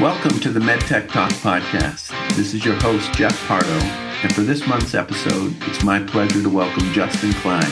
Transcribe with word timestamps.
Welcome 0.00 0.40
to 0.40 0.50
the 0.50 0.60
MedTech 0.60 1.08
Talk 1.08 1.30
podcast. 1.30 2.10
This 2.36 2.52
is 2.52 2.66
your 2.66 2.74
host, 2.82 3.14
Geoff 3.14 3.34
Pardo, 3.48 3.66
and 4.22 4.34
for 4.34 4.42
this 4.42 4.66
month's 4.66 4.94
episode, 4.94 5.54
it's 5.62 5.82
my 5.82 6.00
pleasure 6.00 6.42
to 6.42 6.50
welcome 6.50 6.92
Justin 6.92 7.32
Klein, 7.32 7.70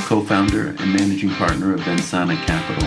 co 0.00 0.22
founder 0.22 0.68
and 0.68 0.92
managing 0.92 1.30
partner 1.30 1.72
of 1.72 1.80
Vensana 1.80 2.36
Capital. 2.44 2.86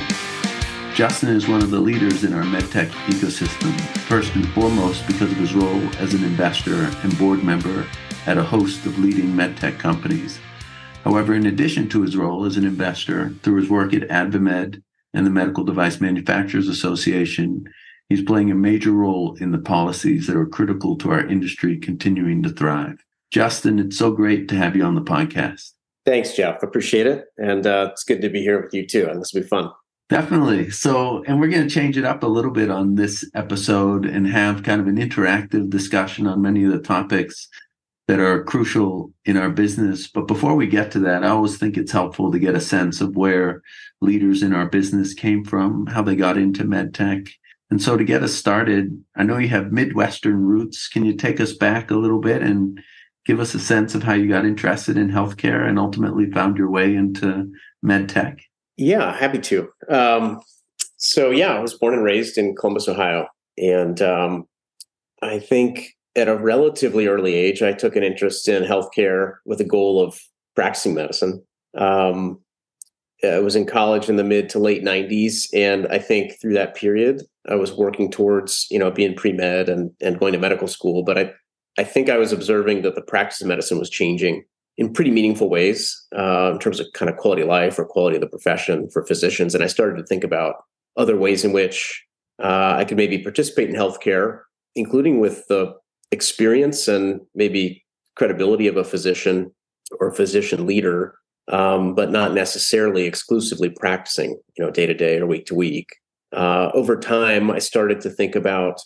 Justin 0.93 1.29
is 1.29 1.47
one 1.47 1.63
of 1.63 1.71
the 1.71 1.79
leaders 1.79 2.23
in 2.23 2.35
our 2.35 2.43
MedTech 2.43 2.89
ecosystem, 3.07 3.75
first 4.01 4.35
and 4.35 4.47
foremost 4.49 5.07
because 5.07 5.31
of 5.31 5.37
his 5.37 5.55
role 5.55 5.81
as 5.95 6.13
an 6.13 6.23
investor 6.23 6.75
and 7.01 7.17
board 7.17 7.43
member 7.43 7.83
at 8.27 8.37
a 8.37 8.43
host 8.43 8.85
of 8.85 8.99
leading 8.99 9.31
MedTech 9.31 9.79
companies. 9.79 10.39
However, 11.03 11.33
in 11.33 11.47
addition 11.47 11.89
to 11.89 12.03
his 12.03 12.15
role 12.15 12.45
as 12.45 12.57
an 12.57 12.65
investor 12.65 13.29
through 13.41 13.59
his 13.59 13.71
work 13.71 13.95
at 13.95 14.07
AdvaMed 14.09 14.83
and 15.15 15.25
the 15.25 15.31
Medical 15.31 15.63
Device 15.63 15.99
Manufacturers 15.99 16.67
Association, 16.67 17.65
He's 18.09 18.23
playing 18.23 18.51
a 18.51 18.55
major 18.55 18.91
role 18.91 19.35
in 19.39 19.51
the 19.51 19.57
policies 19.57 20.27
that 20.27 20.37
are 20.37 20.45
critical 20.45 20.95
to 20.97 21.11
our 21.11 21.25
industry 21.25 21.77
continuing 21.77 22.41
to 22.43 22.49
thrive. 22.49 23.03
Justin, 23.31 23.79
it's 23.79 23.97
so 23.97 24.11
great 24.11 24.47
to 24.49 24.55
have 24.55 24.75
you 24.75 24.83
on 24.83 24.95
the 24.95 25.01
podcast. 25.01 25.73
Thanks, 26.05 26.33
Geoff. 26.33 26.63
Appreciate 26.63 27.05
it. 27.05 27.25
And 27.37 27.67
uh, 27.67 27.89
it's 27.91 28.05
good 28.05 28.21
to 28.21 28.29
be 28.29 28.41
here 28.41 28.61
with 28.61 28.73
you 28.73 28.87
too. 28.87 29.09
And 29.09 29.19
this 29.19 29.33
will 29.33 29.41
be 29.41 29.47
fun. 29.47 29.71
Definitely. 30.09 30.69
So, 30.69 31.21
and 31.27 31.41
we're 31.41 31.49
going 31.49 31.67
to 31.67 31.73
change 31.73 31.97
it 31.97 32.05
up 32.05 32.23
a 32.23 32.27
little 32.27 32.51
bit 32.51 32.71
on 32.71 32.95
this 32.95 33.29
episode 33.35 34.05
and 34.05 34.25
have 34.25 34.63
kind 34.63 34.79
of 34.79 34.87
an 34.87 34.95
interactive 34.95 35.69
discussion 35.69 36.27
on 36.27 36.41
many 36.41 36.63
of 36.63 36.71
the 36.71 36.79
topics 36.79 37.49
that 38.07 38.21
are 38.21 38.45
crucial 38.45 39.11
in 39.25 39.35
our 39.35 39.49
business. 39.49 40.07
But 40.07 40.29
before 40.29 40.55
we 40.55 40.65
get 40.65 40.91
to 40.91 40.99
that, 40.99 41.25
I 41.25 41.27
always 41.27 41.57
think 41.57 41.75
it's 41.75 41.91
helpful 41.91 42.31
to 42.31 42.39
get 42.39 42.55
a 42.55 42.61
sense 42.61 43.01
of 43.01 43.17
where 43.17 43.61
leaders 43.99 44.43
in 44.43 44.53
our 44.53 44.67
business 44.67 45.13
came 45.13 45.43
from, 45.43 45.87
how 45.87 46.03
they 46.03 46.15
got 46.15 46.37
into 46.37 46.63
medtech, 46.63 47.29
and 47.69 47.81
so 47.81 47.97
to 47.97 48.03
get 48.03 48.23
us 48.23 48.33
started, 48.33 49.03
I 49.15 49.23
know 49.23 49.37
you 49.37 49.49
have 49.49 49.71
Midwestern 49.71 50.41
roots. 50.45 50.87
Can 50.87 51.03
you 51.05 51.13
take 51.13 51.41
us 51.41 51.53
back 51.53 51.91
a 51.91 51.95
little 51.95 52.19
bit 52.19 52.41
and 52.41 52.79
give 53.25 53.39
us 53.41 53.53
a 53.53 53.59
sense 53.59 53.93
of 53.93 54.03
how 54.03 54.13
you 54.13 54.29
got 54.29 54.45
interested 54.45 54.97
in 54.97 55.09
healthcare 55.09 55.67
and 55.67 55.77
ultimately 55.77 56.31
found 56.31 56.57
your 56.57 56.69
way 56.69 56.95
into 56.95 57.51
med 57.83 58.07
tech? 58.07 58.39
Yeah, 58.77 59.15
happy 59.15 59.39
to. 59.39 59.69
Um, 59.89 60.41
so, 60.95 61.29
yeah, 61.29 61.53
I 61.53 61.59
was 61.59 61.73
born 61.73 61.93
and 61.93 62.03
raised 62.03 62.37
in 62.37 62.55
Columbus, 62.55 62.87
Ohio. 62.87 63.27
And 63.57 64.01
um, 64.01 64.47
I 65.21 65.39
think 65.39 65.93
at 66.15 66.29
a 66.29 66.37
relatively 66.37 67.07
early 67.07 67.35
age, 67.35 67.61
I 67.61 67.73
took 67.73 67.95
an 67.97 68.03
interest 68.03 68.47
in 68.47 68.63
healthcare 68.63 69.35
with 69.45 69.59
a 69.59 69.65
goal 69.65 70.01
of 70.01 70.17
practicing 70.55 70.93
medicine. 70.93 71.43
Um, 71.77 72.39
I 73.23 73.39
was 73.39 73.55
in 73.55 73.65
college 73.65 74.09
in 74.09 74.15
the 74.15 74.23
mid 74.23 74.49
to 74.49 74.59
late 74.59 74.83
90s. 74.83 75.47
And 75.53 75.87
I 75.87 75.99
think 75.99 76.39
through 76.39 76.53
that 76.53 76.75
period, 76.75 77.23
I 77.49 77.55
was 77.55 77.73
working 77.73 78.11
towards, 78.11 78.67
you 78.69 78.79
know, 78.79 78.91
being 78.91 79.15
pre-med 79.15 79.69
and, 79.69 79.91
and 80.01 80.19
going 80.19 80.33
to 80.33 80.39
medical 80.39 80.67
school. 80.67 81.03
But 81.03 81.17
I, 81.17 81.31
I 81.77 81.83
think 81.83 82.09
I 82.09 82.17
was 82.17 82.31
observing 82.31 82.81
that 82.81 82.95
the 82.95 83.01
practice 83.01 83.41
of 83.41 83.47
medicine 83.47 83.79
was 83.79 83.89
changing 83.89 84.43
in 84.77 84.93
pretty 84.93 85.11
meaningful 85.11 85.49
ways 85.49 85.95
uh, 86.15 86.51
in 86.53 86.59
terms 86.59 86.79
of 86.79 86.87
kind 86.93 87.09
of 87.09 87.17
quality 87.17 87.41
of 87.41 87.47
life 87.47 87.79
or 87.79 87.85
quality 87.85 88.17
of 88.17 88.21
the 88.21 88.27
profession 88.27 88.89
for 88.91 89.05
physicians. 89.05 89.55
And 89.55 89.63
I 89.63 89.67
started 89.67 89.97
to 89.97 90.05
think 90.05 90.23
about 90.23 90.55
other 90.97 91.17
ways 91.17 91.43
in 91.43 91.53
which 91.53 92.03
uh, 92.41 92.75
I 92.77 92.85
could 92.85 92.97
maybe 92.97 93.17
participate 93.17 93.69
in 93.69 93.75
healthcare, 93.75 94.41
including 94.75 95.19
with 95.19 95.47
the 95.47 95.73
experience 96.11 96.87
and 96.87 97.21
maybe 97.33 97.83
credibility 98.15 98.67
of 98.67 98.77
a 98.77 98.83
physician 98.83 99.51
or 99.99 100.11
physician 100.11 100.65
leader 100.65 101.15
um, 101.49 101.95
but 101.95 102.11
not 102.11 102.33
necessarily 102.33 103.05
exclusively 103.05 103.69
practicing, 103.69 104.31
you 104.57 104.65
know, 104.65 104.71
day 104.71 104.85
to 104.85 104.93
day 104.93 105.17
or 105.17 105.25
week 105.25 105.45
to 105.47 105.55
week. 105.55 105.87
Uh, 106.33 106.69
over 106.73 106.97
time, 106.97 107.49
I 107.49 107.59
started 107.59 108.01
to 108.01 108.09
think 108.09 108.35
about, 108.35 108.81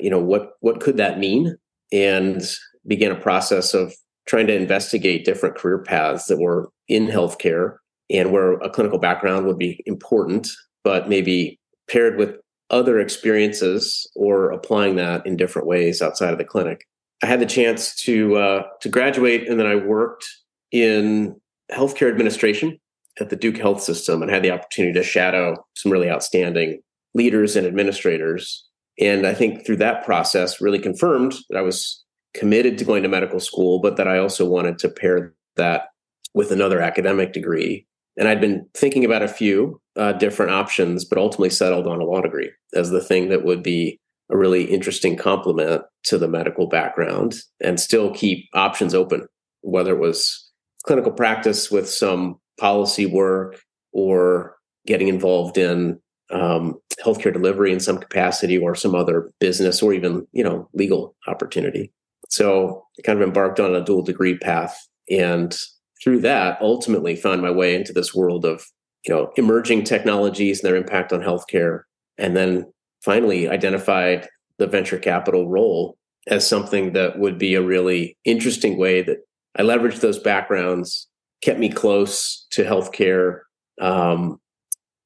you 0.00 0.10
know, 0.10 0.18
what 0.18 0.52
what 0.60 0.80
could 0.80 0.96
that 0.96 1.18
mean, 1.18 1.56
and 1.92 2.42
began 2.86 3.12
a 3.12 3.20
process 3.20 3.74
of 3.74 3.94
trying 4.26 4.46
to 4.46 4.54
investigate 4.54 5.24
different 5.24 5.56
career 5.56 5.78
paths 5.78 6.26
that 6.26 6.38
were 6.38 6.70
in 6.88 7.06
healthcare 7.06 7.76
and 8.10 8.32
where 8.32 8.54
a 8.54 8.70
clinical 8.70 8.98
background 8.98 9.46
would 9.46 9.58
be 9.58 9.82
important, 9.86 10.48
but 10.84 11.08
maybe 11.08 11.58
paired 11.88 12.16
with 12.16 12.36
other 12.70 13.00
experiences 13.00 14.08
or 14.14 14.50
applying 14.50 14.96
that 14.96 15.26
in 15.26 15.36
different 15.36 15.66
ways 15.66 16.00
outside 16.00 16.32
of 16.32 16.38
the 16.38 16.44
clinic. 16.44 16.86
I 17.22 17.26
had 17.26 17.40
the 17.40 17.46
chance 17.46 17.94
to 18.02 18.36
uh, 18.36 18.62
to 18.80 18.88
graduate, 18.88 19.48
and 19.48 19.58
then 19.58 19.66
I 19.66 19.74
worked 19.74 20.26
in 20.72 21.40
healthcare 21.70 22.10
administration 22.10 22.78
at 23.20 23.30
the 23.30 23.36
Duke 23.36 23.56
Health 23.56 23.82
System 23.82 24.22
and 24.22 24.30
had 24.30 24.42
the 24.42 24.50
opportunity 24.50 24.94
to 24.94 25.04
shadow 25.04 25.56
some 25.76 25.92
really 25.92 26.10
outstanding 26.10 26.80
leaders 27.14 27.56
and 27.56 27.66
administrators. 27.66 28.66
And 28.98 29.26
I 29.26 29.34
think 29.34 29.64
through 29.64 29.76
that 29.76 30.04
process, 30.04 30.60
really 30.60 30.78
confirmed 30.78 31.34
that 31.48 31.58
I 31.58 31.62
was 31.62 32.04
committed 32.34 32.78
to 32.78 32.84
going 32.84 33.02
to 33.02 33.08
medical 33.08 33.40
school, 33.40 33.80
but 33.80 33.96
that 33.96 34.08
I 34.08 34.18
also 34.18 34.48
wanted 34.48 34.78
to 34.78 34.88
pair 34.88 35.34
that 35.56 35.88
with 36.34 36.52
another 36.52 36.80
academic 36.80 37.32
degree. 37.32 37.86
And 38.16 38.28
I'd 38.28 38.40
been 38.40 38.66
thinking 38.74 39.04
about 39.04 39.22
a 39.22 39.28
few 39.28 39.80
uh, 39.96 40.12
different 40.12 40.52
options, 40.52 41.04
but 41.04 41.18
ultimately 41.18 41.50
settled 41.50 41.86
on 41.86 42.00
a 42.00 42.04
law 42.04 42.20
degree 42.20 42.50
as 42.74 42.90
the 42.90 43.02
thing 43.02 43.28
that 43.30 43.44
would 43.44 43.62
be 43.62 43.98
a 44.30 44.36
really 44.36 44.64
interesting 44.64 45.16
complement 45.16 45.82
to 46.04 46.18
the 46.18 46.28
medical 46.28 46.68
background 46.68 47.34
and 47.60 47.80
still 47.80 48.12
keep 48.12 48.48
options 48.54 48.94
open, 48.94 49.26
whether 49.62 49.92
it 49.92 50.00
was 50.00 50.50
clinical 50.84 51.12
practice 51.12 51.70
with 51.70 51.88
some 51.88 52.38
policy 52.60 53.06
work 53.06 53.60
or 53.92 54.56
getting 54.86 55.08
involved 55.08 55.58
in 55.58 55.98
um, 56.30 56.74
healthcare 57.04 57.32
delivery 57.32 57.72
in 57.72 57.80
some 57.80 57.98
capacity 57.98 58.56
or 58.56 58.74
some 58.74 58.94
other 58.94 59.30
business 59.40 59.82
or 59.82 59.92
even 59.92 60.26
you 60.32 60.44
know 60.44 60.68
legal 60.74 61.16
opportunity. 61.26 61.92
So 62.28 62.84
i 62.98 63.02
kind 63.02 63.20
of 63.20 63.26
embarked 63.26 63.58
on 63.58 63.74
a 63.74 63.84
dual 63.84 64.02
degree 64.02 64.38
path 64.38 64.76
and 65.10 65.56
through 66.02 66.20
that 66.20 66.60
ultimately 66.60 67.16
found 67.16 67.42
my 67.42 67.50
way 67.50 67.74
into 67.74 67.92
this 67.92 68.14
world 68.14 68.44
of 68.44 68.64
you 69.06 69.14
know 69.14 69.32
emerging 69.36 69.84
technologies 69.84 70.60
and 70.60 70.68
their 70.68 70.76
impact 70.76 71.12
on 71.12 71.20
healthcare 71.20 71.82
and 72.18 72.36
then 72.36 72.70
finally 73.02 73.48
identified 73.48 74.28
the 74.58 74.66
venture 74.66 74.98
capital 74.98 75.48
role 75.48 75.96
as 76.26 76.46
something 76.46 76.92
that 76.92 77.18
would 77.18 77.38
be 77.38 77.54
a 77.54 77.62
really 77.62 78.16
interesting 78.24 78.78
way 78.78 79.02
that 79.02 79.18
I 79.56 79.62
leveraged 79.62 80.00
those 80.00 80.18
backgrounds, 80.18 81.08
kept 81.42 81.58
me 81.58 81.68
close 81.68 82.46
to 82.50 82.64
healthcare. 82.64 83.40
Um, 83.80 84.40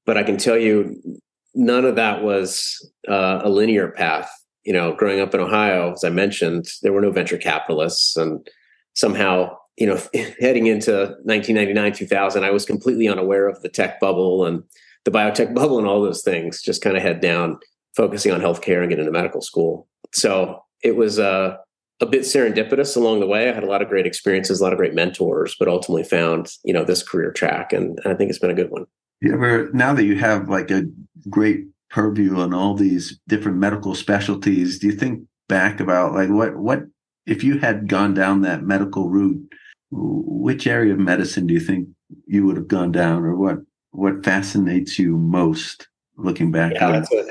but 0.07 0.19
I 0.19 0.23
can 0.23 0.37
tell 0.37 0.59
you, 0.59 1.01
none 1.55 1.85
of 1.85 1.97
that 1.97 2.23
was 2.23 2.91
uh, 3.09 3.41
a 3.43 3.49
linear 3.49 3.91
path. 3.91 4.31
You 4.65 4.73
know, 4.73 4.95
growing 4.95 5.21
up 5.21 5.35
in 5.35 5.41
Ohio, 5.41 5.93
as 5.93 6.05
I 6.05 6.11
mentioned, 6.11 6.67
there 6.83 6.93
were 6.93 7.03
no 7.03 7.11
venture 7.11 7.37
capitalists, 7.37 8.17
and 8.17 8.47
somehow, 8.95 9.57
you 9.77 9.87
know, 9.87 10.01
heading 10.41 10.67
into 10.67 11.17
1999, 11.25 11.93
2000, 11.93 12.45
I 12.45 12.51
was 12.51 12.65
completely 12.65 13.09
unaware 13.09 13.47
of 13.47 13.61
the 13.63 13.69
tech 13.69 14.01
bubble 14.01 14.45
and 14.47 14.63
the 15.05 15.11
biotech 15.11 15.55
bubble 15.55 15.79
and 15.79 15.87
all 15.87 16.03
those 16.03 16.23
things. 16.23 16.63
Just 16.63 16.83
kind 16.83 16.97
of 16.97 17.03
head 17.03 17.21
down, 17.21 17.59
focusing 17.97 18.33
on 18.33 18.41
healthcare 18.41 18.81
and 18.81 18.89
getting 18.89 19.07
into 19.07 19.13
medical 19.13 19.43
school. 19.43 19.87
So 20.13 20.63
it 20.83 20.97
was 20.97 21.19
uh, 21.19 21.57
a 22.05 22.11
bit 22.11 22.23
serendipitous 22.23 22.97
along 22.97 23.21
the 23.21 23.27
way. 23.27 23.49
I 23.49 23.53
had 23.53 23.65
a 23.65 23.69
lot 23.69 23.83
of 23.83 23.89
great 23.89 24.07
experiences, 24.07 24.61
a 24.61 24.63
lot 24.63 24.73
of 24.73 24.79
great 24.79 24.95
mentors, 24.95 25.57
but 25.59 25.69
ultimately 25.69 26.05
found, 26.05 26.53
you 26.65 26.73
know, 26.73 26.85
this 26.85 27.03
career 27.03 27.33
track. 27.33 27.73
And, 27.73 27.99
I 28.05 28.15
think 28.15 28.31
it's 28.31 28.39
been 28.39 28.51
a 28.51 28.55
good 28.55 28.71
one. 28.71 28.87
You 29.21 29.33
ever, 29.33 29.71
now 29.73 29.95
that 29.95 30.05
you 30.05 30.19
have 30.19 30.49
like 30.49 30.71
a 30.71 30.85
great 31.29 31.65
purview 31.91 32.37
on 32.37 32.53
all 32.53 32.75
these 32.75 33.19
different 33.27 33.59
medical 33.59 33.95
specialties, 33.95 34.79
do 34.79 34.89
you 34.89 34.93
think 34.93 35.25
back 35.49 35.81
about 35.81 36.13
like 36.13 36.29
what, 36.29 36.57
what, 36.57 36.81
if 37.27 37.43
you 37.43 37.59
had 37.59 37.89
gone 37.89 38.13
down 38.13 38.43
that 38.43 38.63
medical 38.63 39.09
route, 39.09 39.41
which 39.91 40.67
area 40.67 40.93
of 40.93 40.99
medicine 40.99 41.47
do 41.47 41.55
you 41.55 41.61
think 41.61 41.89
you 42.27 42.45
would 42.45 42.57
have 42.57 42.69
gone 42.69 42.93
down 42.93 43.25
or 43.25 43.35
what, 43.35 43.59
what 43.93 44.25
fascinates 44.25 44.99
you 44.99 45.17
most 45.17 45.89
looking 46.17 46.53
back? 46.53 46.75
Yeah, 46.75 46.93
that's 46.93 47.13
a, 47.13 47.25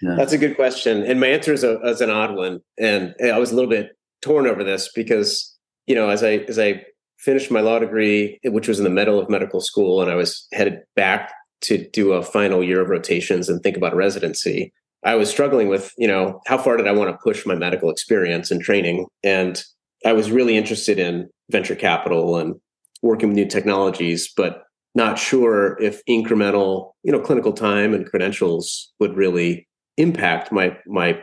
yeah. 0.00 0.14
that's 0.16 0.32
a 0.32 0.38
good 0.38 0.56
question. 0.56 1.02
And 1.02 1.20
my 1.20 1.26
answer 1.26 1.52
is, 1.52 1.62
a, 1.62 1.78
is 1.82 2.00
an 2.00 2.10
odd 2.10 2.34
one. 2.34 2.60
And 2.78 3.14
I 3.22 3.38
was 3.38 3.52
a 3.52 3.54
little 3.54 3.70
bit 3.70 3.90
torn 4.24 4.46
over 4.46 4.64
this 4.64 4.90
because 4.94 5.54
you 5.86 5.94
know 5.94 6.08
as 6.08 6.22
I 6.24 6.38
as 6.48 6.58
I 6.58 6.84
finished 7.18 7.50
my 7.50 7.60
law 7.60 7.78
degree, 7.78 8.38
which 8.44 8.68
was 8.68 8.78
in 8.78 8.84
the 8.84 8.90
middle 8.90 9.18
of 9.18 9.30
medical 9.30 9.60
school, 9.60 10.02
and 10.02 10.10
I 10.10 10.14
was 10.14 10.46
headed 10.52 10.80
back 10.96 11.32
to 11.62 11.88
do 11.92 12.12
a 12.12 12.22
final 12.22 12.62
year 12.62 12.82
of 12.82 12.90
rotations 12.90 13.48
and 13.48 13.62
think 13.62 13.76
about 13.76 13.96
residency. 13.96 14.72
I 15.04 15.14
was 15.14 15.30
struggling 15.30 15.68
with, 15.68 15.92
you 15.96 16.06
know, 16.08 16.40
how 16.46 16.58
far 16.58 16.76
did 16.76 16.86
I 16.86 16.92
want 16.92 17.10
to 17.10 17.22
push 17.22 17.46
my 17.46 17.54
medical 17.54 17.90
experience 17.90 18.50
and 18.50 18.60
training? 18.60 19.06
And 19.22 19.62
I 20.04 20.12
was 20.12 20.30
really 20.30 20.56
interested 20.56 20.98
in 20.98 21.28
venture 21.50 21.74
capital 21.74 22.36
and 22.36 22.54
working 23.02 23.28
with 23.28 23.36
new 23.36 23.46
technologies, 23.46 24.30
but 24.36 24.62
not 24.94 25.18
sure 25.18 25.78
if 25.80 26.04
incremental, 26.06 26.92
you 27.02 27.12
know, 27.12 27.20
clinical 27.20 27.52
time 27.52 27.94
and 27.94 28.06
credentials 28.06 28.92
would 29.00 29.16
really 29.16 29.66
impact 29.96 30.52
my 30.52 30.76
my 30.86 31.18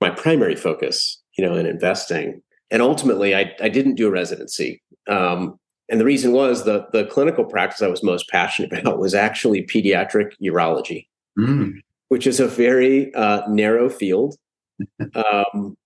my 0.00 0.10
primary 0.10 0.56
focus, 0.56 1.22
you 1.36 1.44
know, 1.44 1.54
in 1.54 1.66
investing 1.66 2.42
and 2.70 2.82
ultimately 2.82 3.34
I, 3.34 3.54
I 3.60 3.68
didn't 3.68 3.94
do 3.96 4.08
a 4.08 4.10
residency. 4.10 4.82
Um, 5.08 5.58
and 5.90 6.00
the 6.00 6.04
reason 6.04 6.32
was 6.32 6.64
the 6.64 6.86
the 6.92 7.04
clinical 7.06 7.44
practice 7.44 7.82
I 7.82 7.88
was 7.88 8.02
most 8.02 8.28
passionate 8.28 8.72
about 8.78 8.98
was 8.98 9.14
actually 9.14 9.66
pediatric 9.66 10.32
urology, 10.42 11.06
mm. 11.38 11.74
which 12.08 12.26
is 12.26 12.40
a 12.40 12.48
very 12.48 13.14
uh, 13.14 13.42
narrow 13.48 13.90
field 13.90 14.36
um, 15.14 15.76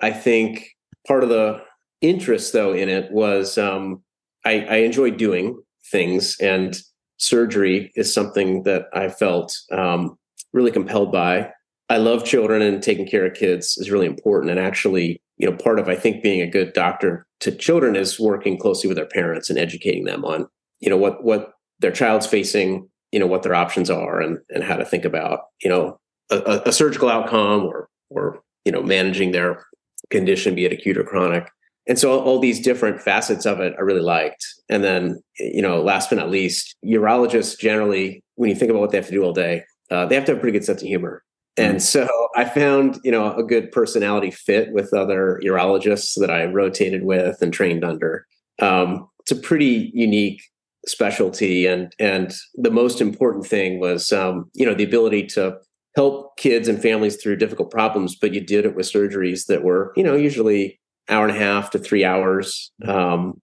I 0.00 0.10
think 0.10 0.76
part 1.06 1.22
of 1.22 1.28
the 1.28 1.62
interest, 2.00 2.52
though, 2.52 2.72
in 2.72 2.88
it 2.88 3.10
was 3.10 3.58
um, 3.58 4.02
I, 4.44 4.60
I 4.62 4.76
enjoy 4.76 5.10
doing 5.10 5.60
things, 5.90 6.36
and 6.40 6.80
surgery 7.18 7.92
is 7.96 8.12
something 8.12 8.62
that 8.62 8.86
I 8.94 9.08
felt 9.08 9.56
um, 9.72 10.18
really 10.52 10.70
compelled 10.70 11.12
by. 11.12 11.50
I 11.90 11.96
love 11.96 12.24
children, 12.24 12.62
and 12.62 12.80
taking 12.80 13.06
care 13.06 13.26
of 13.26 13.34
kids 13.34 13.76
is 13.76 13.90
really 13.90 14.06
important. 14.06 14.50
And 14.50 14.60
actually, 14.60 15.20
you 15.38 15.50
know, 15.50 15.56
part 15.56 15.80
of 15.80 15.88
I 15.88 15.96
think 15.96 16.22
being 16.22 16.40
a 16.40 16.46
good 16.46 16.72
doctor 16.72 17.26
to 17.40 17.50
children 17.50 17.96
is 17.96 18.20
working 18.20 18.56
closely 18.58 18.86
with 18.86 18.96
their 18.96 19.06
parents 19.06 19.50
and 19.50 19.58
educating 19.58 20.04
them 20.04 20.24
on, 20.24 20.46
you 20.78 20.88
know, 20.88 20.96
what 20.96 21.24
what 21.24 21.52
their 21.80 21.90
child's 21.90 22.28
facing, 22.28 22.88
you 23.10 23.18
know, 23.18 23.26
what 23.26 23.42
their 23.42 23.56
options 23.56 23.90
are, 23.90 24.20
and 24.20 24.38
and 24.50 24.62
how 24.62 24.76
to 24.76 24.84
think 24.84 25.04
about, 25.04 25.40
you 25.62 25.68
know, 25.68 25.98
a, 26.30 26.62
a 26.66 26.72
surgical 26.72 27.08
outcome 27.08 27.64
or 27.64 27.88
or 28.08 28.40
you 28.64 28.70
know 28.70 28.82
managing 28.82 29.32
their 29.32 29.66
condition, 30.10 30.54
be 30.54 30.64
it 30.64 30.72
acute 30.72 30.96
or 30.96 31.04
chronic. 31.04 31.50
And 31.88 31.98
so 31.98 32.20
all, 32.20 32.38
these 32.38 32.60
different 32.60 33.00
facets 33.00 33.46
of 33.46 33.58
it 33.58 33.74
I 33.76 33.80
really 33.80 34.02
liked. 34.02 34.44
And 34.68 34.84
then, 34.84 35.20
you 35.38 35.62
know, 35.62 35.82
last 35.82 36.08
but 36.08 36.16
not 36.16 36.30
least, 36.30 36.76
urologists 36.84 37.58
generally, 37.58 38.22
when 38.36 38.48
you 38.48 38.54
think 38.54 38.70
about 38.70 38.80
what 38.80 38.90
they 38.90 38.98
have 38.98 39.06
to 39.06 39.12
do 39.12 39.24
all 39.24 39.32
day, 39.32 39.64
uh, 39.90 40.06
they 40.06 40.14
have 40.14 40.24
to 40.26 40.32
have 40.32 40.38
a 40.38 40.40
pretty 40.40 40.56
good 40.56 40.64
sense 40.64 40.82
of 40.82 40.86
humor. 40.86 41.24
And 41.56 41.76
mm. 41.76 41.80
so 41.80 42.08
I 42.36 42.44
found, 42.44 42.98
you 43.02 43.10
know, 43.10 43.34
a 43.34 43.42
good 43.42 43.70
personality 43.72 44.30
fit 44.30 44.72
with 44.72 44.94
other 44.94 45.40
urologists 45.44 46.18
that 46.20 46.30
I 46.30 46.44
rotated 46.44 47.04
with 47.04 47.42
and 47.42 47.52
trained 47.52 47.84
under. 47.84 48.26
Um, 48.60 49.08
it's 49.20 49.32
a 49.32 49.36
pretty 49.36 49.90
unique 49.94 50.42
specialty, 50.86 51.66
and 51.66 51.94
and 51.98 52.32
the 52.54 52.70
most 52.70 53.00
important 53.00 53.46
thing 53.46 53.80
was, 53.80 54.12
um, 54.12 54.50
you 54.54 54.64
know, 54.64 54.74
the 54.74 54.84
ability 54.84 55.26
to 55.28 55.58
help 55.96 56.36
kids 56.36 56.68
and 56.68 56.80
families 56.80 57.16
through 57.16 57.36
difficult 57.36 57.70
problems, 57.70 58.16
but 58.16 58.32
you 58.32 58.40
did 58.40 58.64
it 58.64 58.76
with 58.76 58.90
surgeries 58.90 59.46
that 59.46 59.64
were, 59.64 59.92
you 59.96 60.04
know, 60.04 60.14
usually 60.14 60.78
hour 61.08 61.26
and 61.26 61.36
a 61.36 61.38
half 61.38 61.70
to 61.70 61.78
three 61.78 62.04
hours, 62.04 62.72
um, 62.86 63.40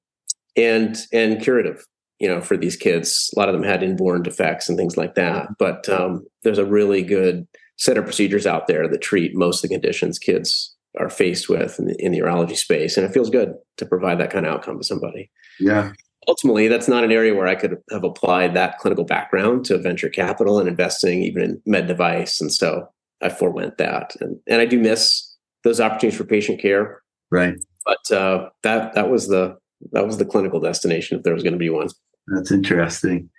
and 0.56 0.98
and 1.12 1.42
curative. 1.42 1.86
You 2.20 2.28
know, 2.28 2.42
for 2.42 2.58
these 2.58 2.76
kids, 2.76 3.30
a 3.36 3.40
lot 3.40 3.48
of 3.48 3.54
them 3.54 3.64
had 3.64 3.84
inborn 3.84 4.24
defects 4.24 4.68
and 4.68 4.76
things 4.76 4.98
like 4.98 5.14
that. 5.14 5.50
But 5.60 5.88
um, 5.88 6.26
there's 6.42 6.58
a 6.58 6.66
really 6.66 7.04
good 7.04 7.48
set 7.78 7.98
of 7.98 8.06
procedures 8.06 8.46
out 8.46 8.68
there 8.68 8.88
that 8.88 9.02
treat 9.02 9.36
most 9.36 9.64
of 9.64 9.70
the 9.70 9.76
conditions 9.76 10.20
kids 10.20 10.76
are 11.00 11.10
faced 11.10 11.48
with 11.48 11.78
in 11.80 11.86
the, 11.86 11.96
in 12.00 12.12
the 12.12 12.20
urology 12.20 12.58
space, 12.58 12.98
and 12.98 13.06
it 13.06 13.14
feels 13.14 13.30
good 13.30 13.54
to 13.78 13.86
provide 13.86 14.20
that 14.20 14.32
kind 14.32 14.46
of 14.46 14.54
outcome 14.54 14.78
to 14.78 14.84
somebody. 14.84 15.30
Yeah, 15.60 15.92
ultimately 16.28 16.68
that's 16.68 16.88
not 16.88 17.04
an 17.04 17.12
area 17.12 17.34
where 17.34 17.48
I 17.48 17.56
could 17.56 17.78
have 17.92 18.04
applied 18.04 18.54
that 18.54 18.78
clinical 18.80 19.06
background 19.06 19.66
to 19.66 19.78
venture 19.78 20.10
capital 20.10 20.60
and 20.60 20.68
investing 20.68 21.24
even 21.24 21.42
in 21.42 21.62
med 21.66 21.88
device. 21.88 22.42
And 22.42 22.52
so 22.52 22.88
I 23.22 23.30
forewent 23.30 23.78
that. 23.78 24.16
And 24.20 24.38
and 24.48 24.62
I 24.62 24.66
do 24.66 24.80
miss 24.80 25.36
those 25.64 25.80
opportunities 25.80 26.18
for 26.18 26.26
patient 26.26 26.62
care. 26.62 27.02
Right. 27.32 27.56
But 27.86 28.16
uh, 28.16 28.50
that 28.64 28.94
that 28.96 29.10
was 29.10 29.28
the 29.28 29.58
that 29.92 30.06
was 30.06 30.18
the 30.18 30.26
clinical 30.26 30.60
destination 30.60 31.18
if 31.18 31.24
there 31.24 31.34
was 31.34 31.44
going 31.44 31.54
to 31.54 31.60
be 31.60 31.70
one. 31.70 31.88
That's 32.28 32.52
interesting. 32.52 33.30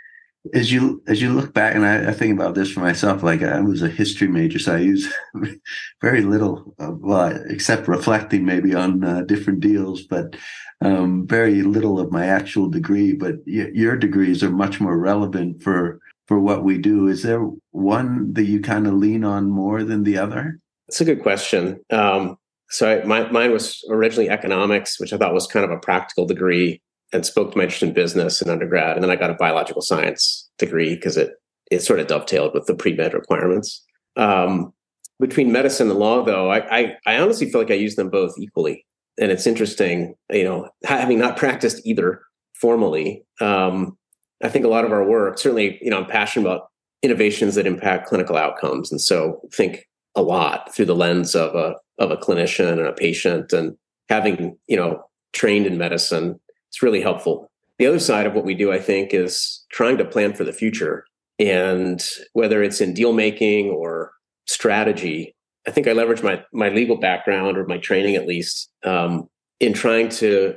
As 0.54 0.72
you 0.72 1.02
as 1.06 1.20
you 1.20 1.32
look 1.32 1.52
back, 1.54 1.74
and 1.74 1.84
I, 1.84 2.10
I, 2.10 2.12
think 2.12 2.32
about 2.32 2.54
this 2.54 2.72
for 2.72 2.80
myself, 2.80 3.22
like 3.22 3.42
I 3.42 3.60
was 3.60 3.82
a 3.82 3.88
history 3.88 4.28
major, 4.28 4.58
so 4.58 4.74
I 4.74 4.78
use 4.78 5.12
very 6.00 6.22
little, 6.22 6.74
uh, 6.78 6.92
well, 6.92 7.36
except 7.48 7.88
reflecting 7.88 8.44
maybe 8.44 8.74
on 8.74 9.04
uh, 9.04 9.22
different 9.22 9.60
deals. 9.60 10.02
But 10.02 10.36
um, 10.80 11.26
very 11.26 11.62
little 11.62 11.98
of 11.98 12.12
my 12.12 12.26
actual 12.26 12.68
degree, 12.68 13.12
but 13.12 13.36
y- 13.46 13.70
your 13.74 13.96
degrees 13.96 14.42
are 14.42 14.50
much 14.50 14.80
more 14.80 14.98
relevant 14.98 15.62
for 15.62 16.00
for 16.26 16.38
what 16.38 16.62
we 16.62 16.78
do. 16.78 17.08
Is 17.08 17.22
there 17.22 17.48
one 17.70 18.32
that 18.34 18.44
you 18.44 18.60
kind 18.60 18.86
of 18.86 18.94
lean 18.94 19.24
on 19.24 19.50
more 19.50 19.82
than 19.82 20.04
the 20.04 20.18
other? 20.18 20.60
That's 20.86 21.00
a 21.00 21.04
good 21.04 21.22
question. 21.22 21.80
Um, 21.90 22.38
so 22.70 23.00
I, 23.00 23.04
my, 23.04 23.30
mine 23.30 23.50
was 23.50 23.82
originally 23.90 24.28
economics, 24.28 25.00
which 25.00 25.12
I 25.12 25.16
thought 25.16 25.34
was 25.34 25.46
kind 25.46 25.64
of 25.64 25.70
a 25.70 25.78
practical 25.78 26.26
degree, 26.26 26.82
and 27.12 27.24
spoke 27.24 27.52
to 27.52 27.56
my 27.56 27.64
interest 27.64 27.82
in 27.82 27.92
business 27.92 28.42
in 28.42 28.50
undergrad. 28.50 28.96
And 28.96 29.02
then 29.02 29.10
I 29.10 29.16
got 29.16 29.30
a 29.30 29.34
biological 29.34 29.82
science 29.82 30.48
degree 30.58 30.94
because 30.94 31.16
it 31.16 31.30
it 31.70 31.80
sort 31.80 32.00
of 32.00 32.06
dovetailed 32.06 32.54
with 32.54 32.66
the 32.66 32.74
pre 32.74 32.94
med 32.94 33.14
requirements. 33.14 33.84
Um, 34.16 34.72
between 35.20 35.52
medicine 35.52 35.90
and 35.90 35.98
law, 35.98 36.22
though, 36.24 36.50
I, 36.50 36.78
I, 36.78 36.96
I 37.06 37.18
honestly 37.18 37.50
feel 37.50 37.60
like 37.60 37.72
I 37.72 37.74
use 37.74 37.96
them 37.96 38.08
both 38.08 38.34
equally 38.38 38.86
and 39.18 39.32
it's 39.32 39.46
interesting, 39.46 40.14
you 40.30 40.44
know, 40.44 40.70
having 40.84 41.18
not 41.18 41.36
practiced 41.36 41.84
either 41.84 42.22
formally. 42.54 43.24
Um, 43.40 43.98
I 44.42 44.48
think 44.48 44.64
a 44.64 44.68
lot 44.68 44.84
of 44.84 44.92
our 44.92 45.04
work, 45.04 45.38
certainly, 45.38 45.78
you 45.82 45.90
know, 45.90 45.98
I'm 45.98 46.06
passionate 46.06 46.46
about 46.46 46.68
innovations 47.02 47.56
that 47.56 47.66
impact 47.66 48.08
clinical 48.08 48.36
outcomes, 48.36 48.90
and 48.90 49.00
so 49.00 49.40
think 49.52 49.84
a 50.14 50.22
lot 50.22 50.74
through 50.74 50.86
the 50.86 50.94
lens 50.94 51.34
of 51.34 51.54
a 51.54 51.74
of 51.98 52.10
a 52.10 52.16
clinician 52.16 52.70
and 52.70 52.80
a 52.80 52.92
patient, 52.92 53.52
and 53.52 53.76
having 54.08 54.56
you 54.68 54.76
know 54.76 55.02
trained 55.32 55.66
in 55.66 55.78
medicine, 55.78 56.38
it's 56.68 56.82
really 56.82 57.00
helpful. 57.00 57.50
The 57.78 57.86
other 57.86 58.00
side 58.00 58.26
of 58.26 58.34
what 58.34 58.44
we 58.44 58.54
do, 58.54 58.72
I 58.72 58.78
think, 58.78 59.14
is 59.14 59.64
trying 59.70 59.98
to 59.98 60.04
plan 60.04 60.34
for 60.34 60.44
the 60.44 60.52
future, 60.52 61.04
and 61.38 62.04
whether 62.32 62.62
it's 62.62 62.80
in 62.80 62.94
deal 62.94 63.12
making 63.12 63.70
or 63.70 64.12
strategy, 64.46 65.34
I 65.66 65.70
think 65.70 65.86
I 65.86 65.92
leverage 65.92 66.22
my 66.22 66.42
my 66.52 66.68
legal 66.70 66.98
background 66.98 67.56
or 67.56 67.66
my 67.66 67.78
training 67.78 68.16
at 68.16 68.26
least 68.26 68.70
um, 68.84 69.28
in 69.60 69.72
trying 69.72 70.08
to 70.08 70.56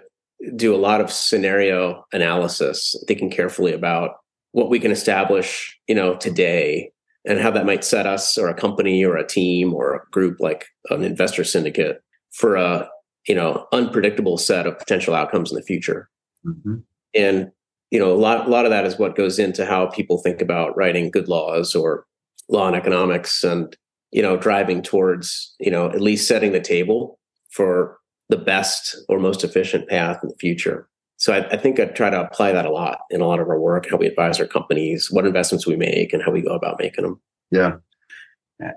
do 0.55 0.73
a 0.73 0.77
lot 0.77 1.01
of 1.01 1.11
scenario 1.11 2.03
analysis, 2.13 2.95
thinking 3.07 3.29
carefully 3.29 3.73
about 3.73 4.11
what 4.53 4.69
we 4.69 4.79
can 4.79 4.91
establish, 4.91 5.77
you 5.87 5.95
know, 5.95 6.15
today 6.15 6.91
and 7.25 7.39
how 7.39 7.51
that 7.51 7.65
might 7.65 7.83
set 7.83 8.07
us 8.07 8.37
or 8.37 8.49
a 8.49 8.53
company 8.53 9.03
or 9.05 9.15
a 9.15 9.27
team 9.27 9.73
or 9.73 9.93
a 9.93 10.09
group 10.11 10.37
like 10.39 10.65
an 10.89 11.03
investor 11.03 11.43
syndicate 11.43 12.01
for 12.31 12.55
a 12.55 12.89
you 13.27 13.35
know 13.35 13.67
unpredictable 13.71 14.37
set 14.37 14.67
of 14.67 14.77
potential 14.77 15.13
outcomes 15.13 15.51
in 15.51 15.55
the 15.55 15.63
future. 15.63 16.09
Mm-hmm. 16.45 16.77
And 17.13 17.51
you 17.91 17.99
know, 17.99 18.11
a 18.11 18.15
lot 18.15 18.47
a 18.47 18.49
lot 18.49 18.65
of 18.65 18.71
that 18.71 18.85
is 18.85 18.97
what 18.97 19.15
goes 19.15 19.39
into 19.39 19.65
how 19.65 19.87
people 19.87 20.17
think 20.17 20.41
about 20.41 20.75
writing 20.77 21.11
good 21.11 21.27
laws 21.27 21.75
or 21.75 22.05
law 22.49 22.67
and 22.67 22.75
economics 22.75 23.43
and 23.43 23.75
you 24.11 24.21
know, 24.21 24.37
driving 24.37 24.81
towards, 24.81 25.55
you 25.59 25.71
know, 25.71 25.89
at 25.89 26.01
least 26.01 26.27
setting 26.27 26.51
the 26.51 26.59
table 26.59 27.17
for 27.49 27.97
the 28.29 28.37
best 28.37 28.95
or 29.09 29.19
most 29.19 29.43
efficient 29.43 29.87
path 29.87 30.19
in 30.21 30.29
the 30.29 30.35
future. 30.35 30.87
So 31.17 31.33
I, 31.33 31.47
I, 31.49 31.57
think 31.57 31.79
I 31.79 31.85
try 31.85 32.09
to 32.09 32.21
apply 32.21 32.51
that 32.51 32.65
a 32.65 32.71
lot 32.71 32.99
in 33.09 33.21
a 33.21 33.27
lot 33.27 33.39
of 33.39 33.47
our 33.47 33.59
work, 33.59 33.89
how 33.89 33.97
we 33.97 34.07
advise 34.07 34.39
our 34.39 34.47
companies, 34.47 35.09
what 35.11 35.25
investments 35.25 35.67
we 35.67 35.75
make, 35.75 36.13
and 36.13 36.23
how 36.23 36.31
we 36.31 36.41
go 36.41 36.53
about 36.53 36.79
making 36.79 37.03
them. 37.03 37.21
Yeah, 37.51 37.73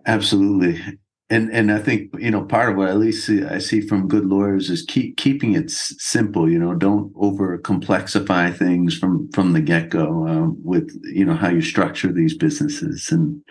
absolutely. 0.07 0.81
And 1.31 1.51
and 1.51 1.73
I 1.73 1.79
think 1.79 2.11
you 2.19 2.31
know 2.31 2.45
part 2.45 2.71
of 2.71 2.77
what 2.77 2.91
at 2.91 2.99
least 2.99 3.31
I 3.31 3.59
see 3.59 3.81
from 3.81 4.09
good 4.09 4.27
lawyers 4.27 4.69
is 4.69 4.83
keep 4.83 5.17
keeping 5.17 5.55
it 5.55 5.71
simple. 5.71 6.51
You 6.51 6.59
know, 6.59 6.75
don't 6.75 7.13
over 7.17 7.59
complexify 7.59 8.55
things 8.55 8.97
from 8.97 9.31
from 9.33 9.55
the 9.55 9.63
get 9.63 9.89
go 9.89 10.29
um, 10.29 10.59
with 10.63 10.91
you 11.05 11.25
know 11.25 11.35
how 11.35 11.49
you 11.49 11.63
structure 11.63 12.13
these 12.13 12.37
businesses 12.37 13.11
and 13.11 13.43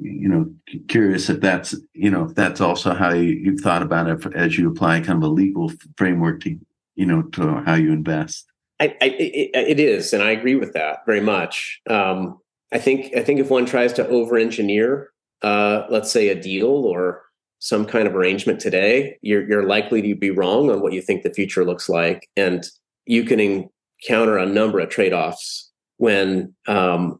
you 0.00 0.28
know 0.28 0.50
curious 0.88 1.28
if 1.28 1.40
that's 1.40 1.74
you 1.92 2.10
know 2.10 2.24
if 2.24 2.34
that's 2.34 2.60
also 2.60 2.94
how 2.94 3.12
you, 3.12 3.50
have 3.50 3.60
thought 3.60 3.82
about 3.82 4.08
it 4.08 4.34
as 4.34 4.58
you 4.58 4.70
apply 4.70 5.00
kind 5.00 5.22
of 5.22 5.28
a 5.28 5.32
legal 5.32 5.72
framework 5.96 6.40
to 6.40 6.58
you 6.94 7.06
know 7.06 7.22
to 7.22 7.62
how 7.66 7.74
you 7.74 7.92
invest 7.92 8.46
I, 8.80 8.96
I 9.00 9.06
it, 9.06 9.50
it 9.54 9.80
is 9.80 10.12
and 10.12 10.22
i 10.22 10.30
agree 10.30 10.56
with 10.56 10.72
that 10.72 10.98
very 11.06 11.20
much 11.20 11.80
um, 11.88 12.38
i 12.72 12.78
think 12.78 13.16
i 13.16 13.22
think 13.22 13.40
if 13.40 13.50
one 13.50 13.66
tries 13.66 13.92
to 13.94 14.08
over 14.08 14.36
engineer 14.36 15.12
uh, 15.42 15.82
let's 15.90 16.10
say 16.10 16.28
a 16.28 16.40
deal 16.40 16.68
or 16.68 17.22
some 17.58 17.86
kind 17.86 18.06
of 18.06 18.14
arrangement 18.14 18.60
today 18.60 19.16
you're 19.22 19.48
you're 19.48 19.66
likely 19.66 20.02
to 20.02 20.14
be 20.14 20.30
wrong 20.30 20.70
on 20.70 20.80
what 20.80 20.92
you 20.92 21.00
think 21.00 21.22
the 21.22 21.32
future 21.32 21.64
looks 21.64 21.88
like 21.88 22.28
and 22.36 22.66
you 23.06 23.24
can 23.24 23.40
encounter 23.40 24.36
a 24.36 24.46
number 24.46 24.78
of 24.78 24.90
trade-offs 24.90 25.72
when 25.96 26.54
um, 26.68 27.18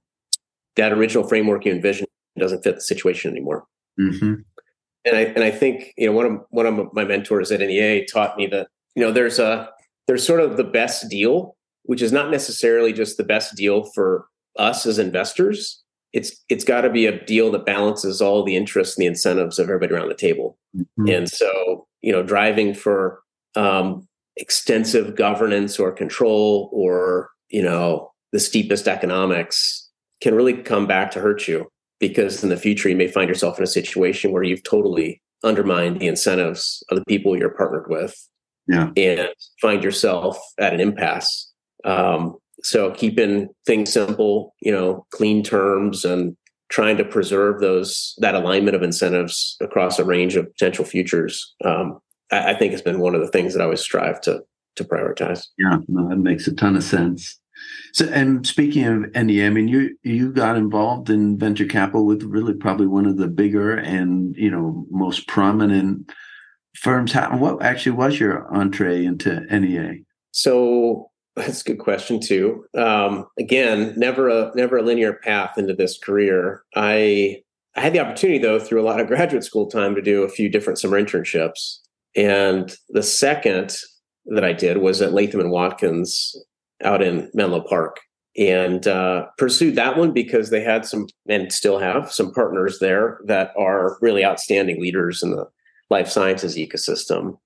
that 0.76 0.92
original 0.92 1.26
framework 1.26 1.64
you 1.64 1.72
envisioned 1.72 2.08
doesn't 2.38 2.62
fit 2.62 2.74
the 2.74 2.80
situation 2.80 3.30
anymore. 3.30 3.64
Mm-hmm. 3.98 4.34
And 5.04 5.16
I 5.16 5.20
and 5.20 5.44
I 5.44 5.50
think 5.50 5.92
you 5.96 6.06
know 6.06 6.12
one 6.12 6.26
of 6.26 6.40
one 6.50 6.66
of 6.66 6.92
my 6.92 7.04
mentors 7.04 7.50
at 7.50 7.60
NEA 7.60 8.06
taught 8.06 8.36
me 8.36 8.46
that 8.48 8.68
you 8.94 9.02
know 9.02 9.12
there's 9.12 9.38
a 9.38 9.70
there's 10.06 10.26
sort 10.26 10.40
of 10.40 10.56
the 10.56 10.64
best 10.64 11.08
deal, 11.08 11.56
which 11.84 12.02
is 12.02 12.12
not 12.12 12.30
necessarily 12.30 12.92
just 12.92 13.16
the 13.16 13.24
best 13.24 13.54
deal 13.56 13.84
for 13.94 14.26
us 14.58 14.84
as 14.84 14.98
investors. 14.98 15.82
It's 16.12 16.32
it's 16.48 16.64
got 16.64 16.82
to 16.82 16.90
be 16.90 17.06
a 17.06 17.24
deal 17.24 17.50
that 17.52 17.66
balances 17.66 18.22
all 18.22 18.42
the 18.42 18.56
interests 18.56 18.96
and 18.96 19.02
the 19.02 19.08
incentives 19.08 19.58
of 19.58 19.68
everybody 19.68 19.92
around 19.92 20.08
the 20.08 20.14
table. 20.14 20.56
Mm-hmm. 20.76 21.08
And 21.08 21.28
so 21.28 21.86
you 22.06 22.12
know 22.12 22.22
driving 22.22 22.72
for 22.72 23.20
um, 23.56 24.06
extensive 24.36 25.16
governance 25.16 25.78
or 25.78 25.92
control 25.92 26.70
or 26.72 27.30
you 27.48 27.62
know 27.62 28.10
the 28.32 28.40
steepest 28.40 28.88
economics 28.88 29.90
can 30.22 30.34
really 30.34 30.54
come 30.54 30.86
back 30.86 31.10
to 31.10 31.20
hurt 31.20 31.48
you 31.48 31.66
because 31.98 32.42
in 32.42 32.48
the 32.48 32.56
future 32.56 32.88
you 32.88 32.96
may 32.96 33.08
find 33.08 33.28
yourself 33.28 33.58
in 33.58 33.64
a 33.64 33.66
situation 33.66 34.32
where 34.32 34.42
you've 34.42 34.62
totally 34.62 35.20
undermined 35.44 36.00
the 36.00 36.06
incentives 36.06 36.82
of 36.90 36.98
the 36.98 37.04
people 37.06 37.36
you're 37.36 37.50
partnered 37.50 37.88
with 37.88 38.14
yeah. 38.68 38.90
and 38.96 39.28
find 39.60 39.82
yourself 39.82 40.38
at 40.58 40.72
an 40.72 40.80
impasse 40.80 41.52
um, 41.84 42.36
so 42.66 42.90
keeping 42.92 43.48
things 43.66 43.92
simple 43.92 44.54
you 44.60 44.72
know 44.72 45.06
clean 45.10 45.42
terms 45.42 46.04
and 46.04 46.36
trying 46.68 46.96
to 46.96 47.04
preserve 47.04 47.60
those 47.60 48.14
that 48.18 48.34
alignment 48.34 48.76
of 48.76 48.82
incentives 48.82 49.56
across 49.60 49.98
a 49.98 50.04
range 50.04 50.36
of 50.36 50.50
potential 50.52 50.84
futures, 50.84 51.54
um, 51.64 51.98
I, 52.32 52.52
I, 52.52 52.58
think 52.58 52.72
has 52.72 52.82
been 52.82 52.98
one 52.98 53.14
of 53.14 53.20
the 53.20 53.28
things 53.28 53.52
that 53.54 53.60
I 53.60 53.64
always 53.64 53.80
strive 53.80 54.20
to 54.22 54.42
to 54.76 54.84
prioritize. 54.84 55.46
Yeah, 55.58 55.78
no, 55.88 56.08
that 56.08 56.16
makes 56.16 56.46
a 56.46 56.54
ton 56.54 56.76
of 56.76 56.82
sense. 56.82 57.38
So, 57.92 58.06
and 58.06 58.46
speaking 58.46 58.84
of 58.84 59.14
NEA, 59.14 59.46
I 59.46 59.50
mean, 59.50 59.68
you 59.68 59.96
you 60.02 60.32
got 60.32 60.56
involved 60.56 61.08
in 61.08 61.38
venture 61.38 61.64
capital 61.66 62.04
with 62.04 62.22
really 62.24 62.54
probably 62.54 62.86
one 62.86 63.06
of 63.06 63.16
the 63.16 63.28
bigger 63.28 63.76
and 63.76 64.34
you 64.36 64.50
know 64.50 64.86
most 64.90 65.28
prominent 65.28 66.10
firms. 66.74 67.12
How, 67.12 67.36
what 67.36 67.62
actually 67.62 67.92
was 67.92 68.18
your 68.18 68.52
entree 68.54 69.04
into 69.04 69.40
NEA? 69.50 70.00
So 70.32 71.10
that's 71.36 71.60
a 71.60 71.64
good 71.64 71.78
question 71.78 72.18
too. 72.18 72.64
Um, 72.76 73.26
again, 73.38 73.92
never 73.96 74.28
a 74.28 74.52
never 74.54 74.78
a 74.78 74.82
linear 74.82 75.12
path 75.12 75.58
into 75.58 75.74
this 75.74 75.98
career. 75.98 76.62
I 76.74 77.42
I 77.76 77.80
had 77.82 77.92
the 77.92 78.00
opportunity 78.00 78.38
though 78.38 78.58
through 78.58 78.80
a 78.80 78.84
lot 78.84 79.00
of 79.00 79.06
graduate 79.06 79.44
school 79.44 79.66
time 79.66 79.94
to 79.94 80.02
do 80.02 80.22
a 80.22 80.28
few 80.28 80.48
different 80.48 80.78
summer 80.78 81.00
internships, 81.00 81.78
and 82.14 82.74
the 82.88 83.02
second 83.02 83.76
that 84.26 84.44
I 84.44 84.54
did 84.54 84.78
was 84.78 85.02
at 85.02 85.12
Latham 85.12 85.40
and 85.40 85.50
Watkins 85.50 86.34
out 86.82 87.02
in 87.02 87.30
Menlo 87.34 87.60
Park, 87.60 88.00
and 88.38 88.86
uh, 88.86 89.26
pursued 89.36 89.74
that 89.76 89.98
one 89.98 90.12
because 90.12 90.48
they 90.48 90.62
had 90.62 90.86
some 90.86 91.06
and 91.28 91.52
still 91.52 91.78
have 91.78 92.10
some 92.10 92.32
partners 92.32 92.78
there 92.78 93.20
that 93.26 93.52
are 93.58 93.98
really 94.00 94.24
outstanding 94.24 94.80
leaders 94.80 95.22
in 95.22 95.32
the 95.32 95.46
life 95.90 96.08
sciences 96.08 96.56
ecosystem. 96.56 97.36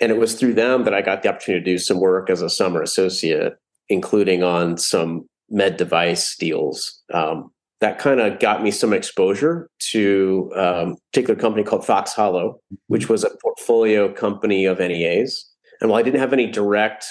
And 0.00 0.12
it 0.12 0.18
was 0.18 0.34
through 0.34 0.54
them 0.54 0.84
that 0.84 0.94
I 0.94 1.02
got 1.02 1.22
the 1.22 1.30
opportunity 1.30 1.64
to 1.64 1.72
do 1.72 1.78
some 1.78 2.00
work 2.00 2.28
as 2.28 2.42
a 2.42 2.50
summer 2.50 2.82
associate, 2.82 3.54
including 3.88 4.42
on 4.42 4.76
some 4.76 5.26
med 5.48 5.76
device 5.76 6.36
deals. 6.36 7.02
Um, 7.12 7.50
that 7.80 7.98
kind 7.98 8.20
of 8.20 8.38
got 8.38 8.62
me 8.62 8.70
some 8.70 8.92
exposure 8.92 9.68
to 9.90 10.50
um, 10.56 10.92
a 10.92 10.96
particular 11.12 11.38
company 11.38 11.62
called 11.62 11.82
FoxHollow, 11.82 12.54
which 12.86 13.08
was 13.08 13.22
a 13.22 13.30
portfolio 13.42 14.12
company 14.12 14.64
of 14.64 14.78
NEAs. 14.78 15.44
And 15.80 15.90
while 15.90 16.00
I 16.00 16.02
didn't 16.02 16.20
have 16.20 16.32
any 16.32 16.50
direct 16.50 17.04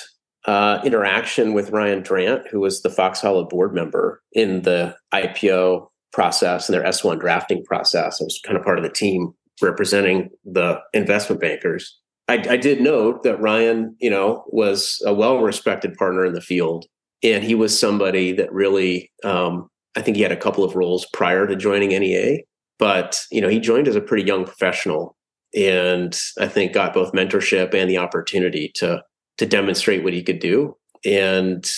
uh, 0.47 0.79
interaction 0.83 1.53
with 1.53 1.69
Ryan 1.69 2.01
Drant, 2.01 2.47
who 2.49 2.59
was 2.59 2.81
the 2.81 2.89
FoxHollow 2.89 3.49
board 3.49 3.73
member 3.73 4.21
in 4.33 4.63
the 4.63 4.95
IPO 5.13 5.87
process 6.13 6.67
and 6.67 6.73
their 6.73 6.83
S1 6.83 7.19
drafting 7.19 7.63
process, 7.63 8.19
I 8.19 8.23
was 8.23 8.39
kind 8.43 8.57
of 8.57 8.63
part 8.63 8.77
of 8.77 8.83
the 8.83 8.89
team 8.89 9.33
representing 9.61 10.29
the 10.43 10.79
investment 10.93 11.41
bankers. 11.41 11.99
I, 12.27 12.43
I 12.49 12.57
did 12.57 12.81
note 12.81 13.23
that 13.23 13.39
Ryan, 13.39 13.95
you 13.99 14.09
know, 14.09 14.43
was 14.47 15.01
a 15.05 15.13
well-respected 15.13 15.93
partner 15.95 16.25
in 16.25 16.33
the 16.33 16.41
field, 16.41 16.85
and 17.23 17.43
he 17.43 17.55
was 17.55 17.77
somebody 17.77 18.31
that 18.33 18.51
really, 18.51 19.11
um, 19.23 19.69
I 19.95 20.01
think 20.01 20.17
he 20.17 20.23
had 20.23 20.31
a 20.31 20.37
couple 20.37 20.63
of 20.63 20.75
roles 20.75 21.05
prior 21.13 21.45
to 21.45 21.55
joining 21.55 21.89
NEA, 21.89 22.39
but 22.79 23.21
you 23.31 23.41
know, 23.41 23.47
he 23.47 23.59
joined 23.59 23.87
as 23.87 23.95
a 23.95 24.01
pretty 24.01 24.25
young 24.25 24.45
professional, 24.45 25.15
and 25.55 26.17
I 26.39 26.47
think 26.47 26.73
got 26.73 26.93
both 26.93 27.13
mentorship 27.13 27.73
and 27.73 27.89
the 27.89 27.97
opportunity 27.97 28.71
to 28.75 29.03
to 29.37 29.45
demonstrate 29.45 30.03
what 30.03 30.13
he 30.13 30.23
could 30.23 30.39
do. 30.39 30.75
And 31.05 31.69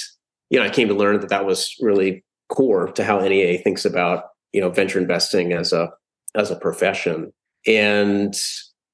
you 0.49 0.59
know, 0.59 0.65
I 0.65 0.69
came 0.69 0.87
to 0.87 0.93
learn 0.93 1.19
that 1.19 1.29
that 1.29 1.45
was 1.45 1.75
really 1.81 2.23
core 2.49 2.87
to 2.93 3.03
how 3.03 3.19
NEA 3.19 3.57
thinks 3.59 3.83
about 3.83 4.23
you 4.53 4.61
know 4.61 4.69
venture 4.69 4.99
investing 4.99 5.53
as 5.53 5.73
a 5.73 5.89
as 6.35 6.51
a 6.51 6.55
profession. 6.55 7.31
And 7.65 8.33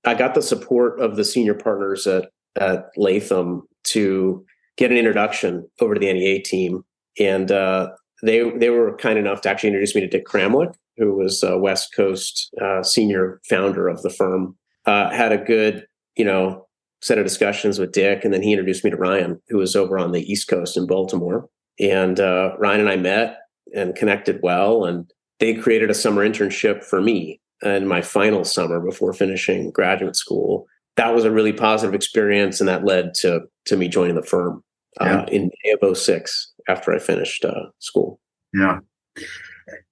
I 0.06 0.16
got 0.16 0.36
the 0.36 0.42
support 0.42 1.00
of 1.00 1.16
the 1.16 1.24
senior 1.24 1.54
partners 1.54 2.06
at, 2.08 2.30
at 2.60 2.90
Latham 2.98 3.68
to 3.86 4.46
get 4.78 4.92
an 4.92 4.98
introduction 4.98 5.68
over 5.80 5.94
to 5.94 6.00
the 6.00 6.12
NEA 6.12 6.42
team. 6.42 6.84
And 7.20 7.52
uh, 7.52 7.92
they 8.24 8.50
they 8.58 8.70
were 8.70 8.96
kind 8.98 9.20
enough 9.20 9.42
to 9.42 9.50
actually 9.50 9.70
introduce 9.70 9.96
me 9.96 10.02
to 10.02 10.08
Dick 10.08 10.26
Kramlich, 10.26 10.74
who 10.98 11.16
was 11.16 11.44
a 11.44 11.58
West 11.58 11.94
Coast 11.96 12.54
uh, 12.62 12.84
senior 12.84 13.40
founder 13.50 13.88
of 13.88 14.02
the 14.02 14.10
firm. 14.10 14.56
Uh, 14.86 15.10
had 15.12 15.32
a 15.32 15.38
good, 15.38 15.86
you 16.18 16.26
know, 16.26 16.66
set 17.02 17.18
of 17.18 17.26
discussions 17.26 17.80
with 17.80 17.92
Dick, 17.92 18.26
and 18.26 18.34
then 18.34 18.42
he 18.42 18.52
introduced 18.52 18.84
me 18.84 18.90
to 18.90 18.98
Ryan, 18.98 19.42
who 19.50 19.58
was 19.58 19.76
over 19.76 19.98
on 19.98 20.12
the 20.12 20.30
East 20.32 20.48
Coast 20.48 20.76
in 20.76 20.88
Baltimore. 20.88 21.48
And 21.80 22.20
uh, 22.20 22.56
Ryan 22.58 22.82
and 22.82 22.90
I 22.90 22.96
met 22.96 23.38
and 23.76 23.96
connected 23.96 24.40
well, 24.42 24.86
and 24.86 25.10
they 25.40 25.54
created 25.54 25.90
a 25.90 25.96
summer 25.96 26.28
internship 26.28 26.84
for 26.84 27.02
me 27.02 27.42
in 27.64 27.88
my 27.88 28.02
final 28.02 28.44
summer 28.44 28.80
before 28.80 29.14
finishing 29.14 29.72
graduate 29.72 30.16
school. 30.16 30.68
That 30.96 31.16
was 31.16 31.26
a 31.26 31.32
really 31.32 31.54
positive 31.54 31.96
experience, 31.96 32.60
and 32.60 32.68
that 32.70 32.86
led 32.86 33.14
to 33.16 33.42
to 33.66 33.78
me 33.78 33.88
joining 33.88 34.16
the 34.16 34.24
firm 34.24 34.64
uh, 35.00 35.26
in 35.32 35.50
May 35.64 35.76
of 35.82 35.98
06 35.98 36.54
after 36.68 36.94
I 36.94 37.00
finished 37.00 37.44
uh, 37.46 37.70
school. 37.80 38.20
Yeah, 38.54 38.80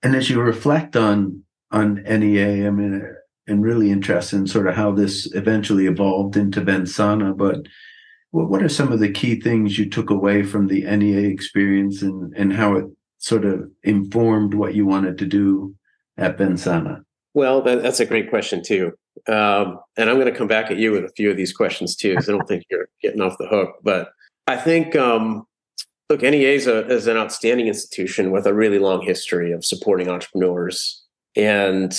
and 0.04 0.16
as 0.16 0.30
you 0.30 0.40
reflect 0.42 0.96
on 0.96 1.44
on 1.72 2.04
NEA, 2.04 2.68
I 2.68 2.70
mean, 2.70 3.02
and 3.48 3.64
really 3.64 3.92
interested 3.92 4.38
in 4.38 4.48
sort 4.48 4.68
of 4.68 4.76
how 4.76 4.92
this 4.92 5.32
eventually 5.34 5.88
evolved 5.88 6.38
into 6.38 6.62
Vensana, 6.62 7.36
but 7.36 7.66
what, 8.32 8.50
what 8.50 8.64
are 8.64 8.70
some 8.70 8.92
of 8.92 9.00
the 9.00 9.12
key 9.12 9.40
things 9.40 9.78
you 9.78 9.90
took 9.90 10.10
away 10.10 10.44
from 10.44 10.68
the 10.68 10.84
NEA 10.84 11.30
experience 11.30 12.02
and, 12.02 12.34
and 12.36 12.54
how 12.54 12.76
it 12.76 12.86
sort 13.18 13.46
of 13.46 13.70
informed 13.84 14.54
what 14.54 14.74
you 14.74 14.86
wanted 14.86 15.18
to 15.20 15.26
do 15.26 15.76
at 16.18 16.38
Vensana? 16.38 17.04
Well, 17.34 17.62
that, 17.62 17.82
that's 17.82 18.00
a 18.00 18.06
great 18.06 18.30
question 18.30 18.62
too. 18.64 18.94
Um, 19.28 19.80
and 19.98 20.10
I'm 20.10 20.16
going 20.20 20.32
to 20.32 20.38
come 20.38 20.48
back 20.48 20.72
at 20.72 20.78
you 20.78 20.92
with 20.92 21.06
a 21.06 21.12
few 21.16 21.30
of 21.30 21.38
these 21.38 21.54
questions 21.54 21.96
too, 21.96 22.12
because 22.12 22.28
I 22.28 22.34
don't 22.34 22.48
think 22.48 22.64
you're 22.70 22.88
getting 23.02 23.22
off 23.22 23.38
the 23.38 23.48
hook. 23.48 23.76
But 23.84 24.10
I 24.48 24.58
think, 24.58 24.96
um, 24.96 25.46
look, 26.10 26.22
NEA 26.22 26.56
is, 26.56 26.68
a, 26.68 26.88
is 26.88 27.08
an 27.08 27.18
outstanding 27.18 27.68
institution 27.68 28.32
with 28.32 28.46
a 28.46 28.54
really 28.54 28.80
long 28.80 29.02
history 29.02 29.52
of 29.52 29.64
supporting 29.64 30.10
entrepreneurs 30.10 31.04
and 31.36 31.94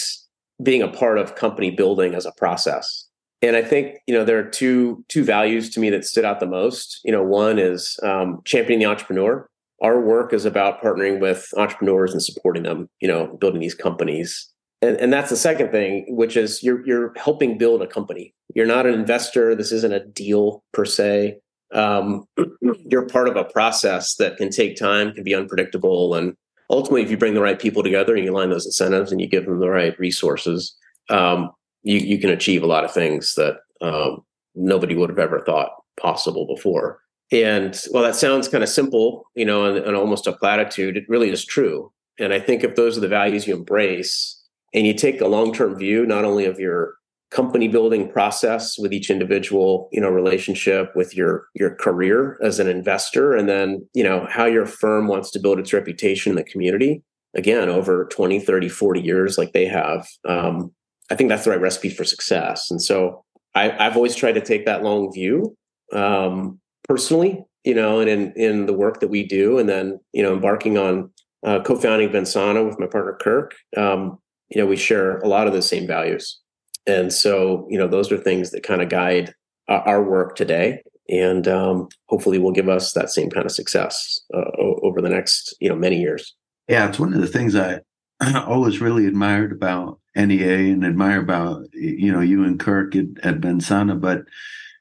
being 0.63 0.83
a 0.83 0.89
part 0.89 1.19
of 1.19 1.35
company 1.35 1.71
building 1.71 2.15
as 2.15 2.27
a 2.27 2.33
process. 2.33 3.09
And 3.43 3.57
I 3.57 3.63
think 3.63 3.99
you 4.07 4.15
know 4.15 4.25
there 4.25 4.39
are 4.39 4.49
two 4.49 5.05
two 5.09 5.25
values 5.25 5.69
to 5.71 5.81
me 5.81 5.91
that 5.91 6.05
stood 6.05 6.25
out 6.25 6.39
the 6.39 6.47
most. 6.47 7.01
You 7.05 7.11
know, 7.11 7.25
one 7.25 7.59
is 7.59 7.99
um, 8.03 8.41
championing 8.45 8.79
the 8.79 8.87
entrepreneur. 8.87 9.49
Our 9.83 10.01
work 10.01 10.33
is 10.33 10.45
about 10.45 10.81
partnering 10.81 11.21
with 11.21 11.49
entrepreneurs 11.57 12.13
and 12.13 12.23
supporting 12.23 12.63
them. 12.63 12.89
You 13.01 13.09
know, 13.09 13.37
building 13.41 13.61
these 13.61 13.75
companies 13.75 14.52
and, 14.83 14.97
and 14.97 15.13
that's 15.13 15.31
the 15.31 15.37
second 15.37 15.71
thing, 15.71 16.05
which 16.09 16.37
is 16.37 16.63
you're 16.63 16.85
you're 16.87 17.13
helping 17.17 17.57
build 17.57 17.83
a 17.83 17.87
company. 17.87 18.35
You're 18.55 18.67
not 18.67 18.87
an 18.87 18.95
investor. 18.95 19.55
This 19.55 19.73
isn't 19.73 19.93
a 19.93 20.05
deal 20.05 20.63
per 20.73 20.85
se. 20.85 21.39
Um, 21.73 22.27
you're 22.61 23.07
part 23.07 23.29
of 23.29 23.37
a 23.37 23.45
process 23.45 24.17
that 24.17 24.37
can 24.37 24.51
take 24.51 24.77
time, 24.77 25.13
can 25.13 25.25
be 25.25 25.35
unpredictable, 25.35 26.15
and 26.15 26.37
ultimately, 26.69 27.03
if 27.03 27.11
you 27.11 27.17
bring 27.17 27.35
the 27.35 27.41
right 27.41 27.59
people 27.59 27.83
together 27.83 28.15
and 28.17 28.25
you 28.25 28.33
align 28.33 28.51
those 28.51 28.67
incentives 28.67 29.13
and 29.13 29.21
you 29.21 29.29
give 29.29 29.47
them 29.47 29.61
the 29.61 29.71
right 29.71 29.99
resources, 29.99 30.77
um, 31.09 31.51
you 31.83 31.99
you 31.99 32.19
can 32.19 32.31
achieve 32.31 32.63
a 32.63 32.67
lot 32.67 32.85
of 32.85 32.93
things 32.93 33.35
that 33.35 33.59
um, 33.81 34.25
nobody 34.55 34.97
would 34.97 35.11
have 35.11 35.19
ever 35.19 35.41
thought 35.41 35.71
possible 36.01 36.47
before. 36.47 36.99
And 37.31 37.81
while 37.91 38.03
that 38.03 38.17
sounds 38.17 38.49
kind 38.49 38.63
of 38.63 38.69
simple, 38.69 39.25
you 39.35 39.45
know, 39.45 39.65
and, 39.65 39.79
and 39.79 39.97
almost 39.97 40.27
a 40.27 40.33
platitude, 40.33 40.97
it 40.97 41.05
really 41.09 41.31
is 41.31 41.45
true. 41.45 41.91
And 42.19 42.35
I 42.35 42.41
think 42.41 42.63
if 42.63 42.75
those 42.75 42.99
are 42.99 43.01
the 43.01 43.09
values 43.09 43.47
you 43.47 43.57
embrace, 43.57 44.42
and 44.75 44.87
you 44.87 44.95
take 44.95 45.21
a 45.21 45.27
long-term 45.27 45.77
view 45.77 46.07
not 46.07 46.25
only 46.25 46.45
of 46.45 46.59
your 46.59 46.95
company 47.33 47.67
building 47.67 48.11
process 48.11 48.79
with 48.79 48.93
each 48.93 49.09
individual 49.09 49.89
you 49.91 50.01
know 50.01 50.11
relationship 50.11 50.95
with 50.95 51.17
your 51.17 51.47
your 51.55 51.75
career 51.77 52.39
as 52.43 52.59
an 52.59 52.69
investor 52.69 53.35
and 53.35 53.49
then 53.49 53.87
you 53.95 54.05
know 54.05 54.27
how 54.31 54.45
your 54.45 54.67
firm 54.67 55.09
wants 55.09 55.31
to 55.31 55.41
build 55.41 55.59
its 55.59 55.73
reputation 55.73 56.31
in 56.31 56.37
the 56.37 56.45
community. 56.45 57.03
Again 57.35 57.71
over 57.71 58.05
20 58.13 58.41
30 58.41 58.69
40 58.69 59.01
years 59.01 59.39
like 59.39 59.55
they 59.55 59.65
have 59.65 60.07
um, 60.29 60.71
i 61.11 61.15
think 61.15 61.31
that's 61.31 61.45
the 61.45 61.51
right 61.51 61.61
recipe 61.61 61.89
for 61.89 62.05
success. 62.05 62.71
And 62.71 62.83
so 62.83 63.25
I, 63.55 63.71
have 63.83 63.97
always 63.97 64.15
tried 64.15 64.33
to 64.33 64.41
take 64.41 64.67
that 64.67 64.83
long 64.83 65.11
view 65.13 65.57
um, 65.93 66.61
personally 66.87 67.43
you 67.65 67.75
know 67.75 68.01
and 68.01 68.11
in 68.11 68.33
in 68.37 68.67
the 68.67 68.75
work 68.75 69.01
that 69.01 69.09
we 69.09 69.27
do 69.27 69.59
and 69.59 69.71
then 69.71 69.99
you 70.13 70.23
know 70.23 70.35
embarking 70.35 70.77
on 70.77 71.11
uh, 71.45 71.61
co-founding 71.63 72.11
Vensana 72.11 72.65
with 72.67 72.79
my 72.79 72.87
partner 72.87 73.17
Kirk. 73.21 73.55
Um, 73.77 74.19
you 74.55 74.61
know 74.61 74.67
we 74.67 74.77
share 74.77 75.19
a 75.19 75.29
lot 75.29 75.47
of 75.47 75.53
the 75.53 75.63
same 75.63 75.87
values. 75.87 76.39
And 76.87 77.13
so 77.13 77.67
you 77.71 77.79
know 77.79 77.89
those 77.89 78.13
are 78.13 78.19
things 78.19 78.51
that 78.51 78.63
kind 78.63 78.83
of 78.83 78.89
guide 78.89 79.35
our 79.69 80.03
work 80.03 80.37
today. 80.37 80.83
And 81.09 81.49
um, 81.49 81.89
hopefully 82.09 82.39
will 82.39 82.53
give 82.53 82.69
us 82.69 82.93
that 82.93 83.11
same 83.11 83.29
kind 83.29 83.45
of 83.45 83.53
success 83.53 84.21
uh, 84.33 84.45
over 84.57 85.01
the 85.01 85.09
next 85.09 85.55
you 85.61 85.69
know 85.69 85.77
many 85.77 85.99
years. 85.99 86.35
Yeah 86.69 86.89
it's 86.89 86.99
one 86.99 87.13
of 87.13 87.21
the 87.21 87.27
things 87.27 87.57
i 87.57 87.81
always 88.47 88.81
really 88.81 89.07
admired 89.07 89.53
about 89.53 89.99
nea 90.15 90.73
and 90.73 90.85
admire 90.85 91.21
about 91.21 91.67
you 91.73 92.13
know 92.13 92.21
you 92.21 92.45
and 92.45 92.61
kirk 92.61 92.95
at, 92.95 93.07
at 93.23 93.41
Vensana 93.41 94.01
but 94.01 94.23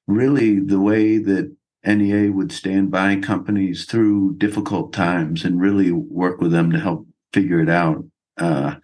really 0.08 0.60
the 0.60 0.80
way 0.80 1.18
that 1.18 1.54
nea 1.86 2.32
would 2.32 2.52
stand 2.52 2.92
by 2.92 3.16
companies 3.16 3.86
through 3.86 4.36
difficult 4.36 4.94
times 4.94 5.44
and 5.44 5.60
really 5.60 5.92
work 5.92 6.40
with 6.40 6.52
them 6.52 6.72
to 6.72 6.80
help 6.80 7.08
figure 7.34 7.60
it 7.60 7.70
out 7.70 8.04
uh, 8.38 8.76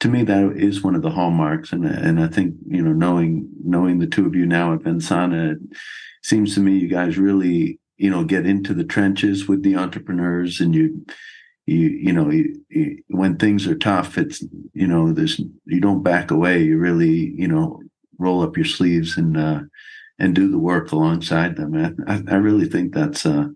to 0.00 0.08
me 0.08 0.22
that 0.24 0.52
is 0.56 0.82
one 0.82 0.94
of 0.94 1.02
the 1.02 1.10
hallmarks. 1.10 1.72
And 1.72 1.84
and 1.84 2.20
I 2.20 2.28
think 2.28 2.54
you 2.66 2.82
know 2.82 2.92
knowing 2.92 3.48
knowing 3.64 3.98
the 3.98 4.06
two 4.06 4.26
of 4.26 4.34
you 4.34 4.46
now 4.46 4.72
at 4.74 4.80
Vensana 4.80 5.52
it 5.52 5.58
seems 6.22 6.54
to 6.54 6.60
me 6.60 6.78
you 6.78 6.88
guys 6.88 7.18
really 7.18 7.78
you 7.96 8.10
know 8.10 8.24
get 8.24 8.46
into 8.46 8.74
the 8.74 8.84
trenches 8.84 9.48
with 9.48 9.62
the 9.62 9.76
entrepreneurs 9.76 10.60
and 10.60 10.74
you 10.74 11.04
you 11.66 11.88
you 11.88 12.12
know 12.12 12.30
you, 12.30 12.54
you, 12.68 13.02
when 13.08 13.36
things 13.36 13.66
are 13.66 13.76
tough 13.76 14.16
it's 14.16 14.44
you 14.72 14.86
know 14.86 15.12
there's 15.12 15.40
you 15.66 15.80
don't 15.80 16.02
back 16.02 16.30
away. 16.30 16.62
You 16.62 16.78
really 16.78 17.32
you 17.36 17.48
know 17.48 17.80
roll 18.18 18.42
up 18.42 18.56
your 18.56 18.66
sleeves 18.66 19.16
and 19.16 19.36
uh 19.36 19.60
and 20.20 20.34
do 20.34 20.50
the 20.50 20.58
work 20.58 20.90
alongside 20.90 21.54
them. 21.54 21.76
I, 22.08 22.22
I 22.28 22.36
really 22.36 22.68
think 22.68 22.92
that's 22.92 23.24
a, 23.24 23.50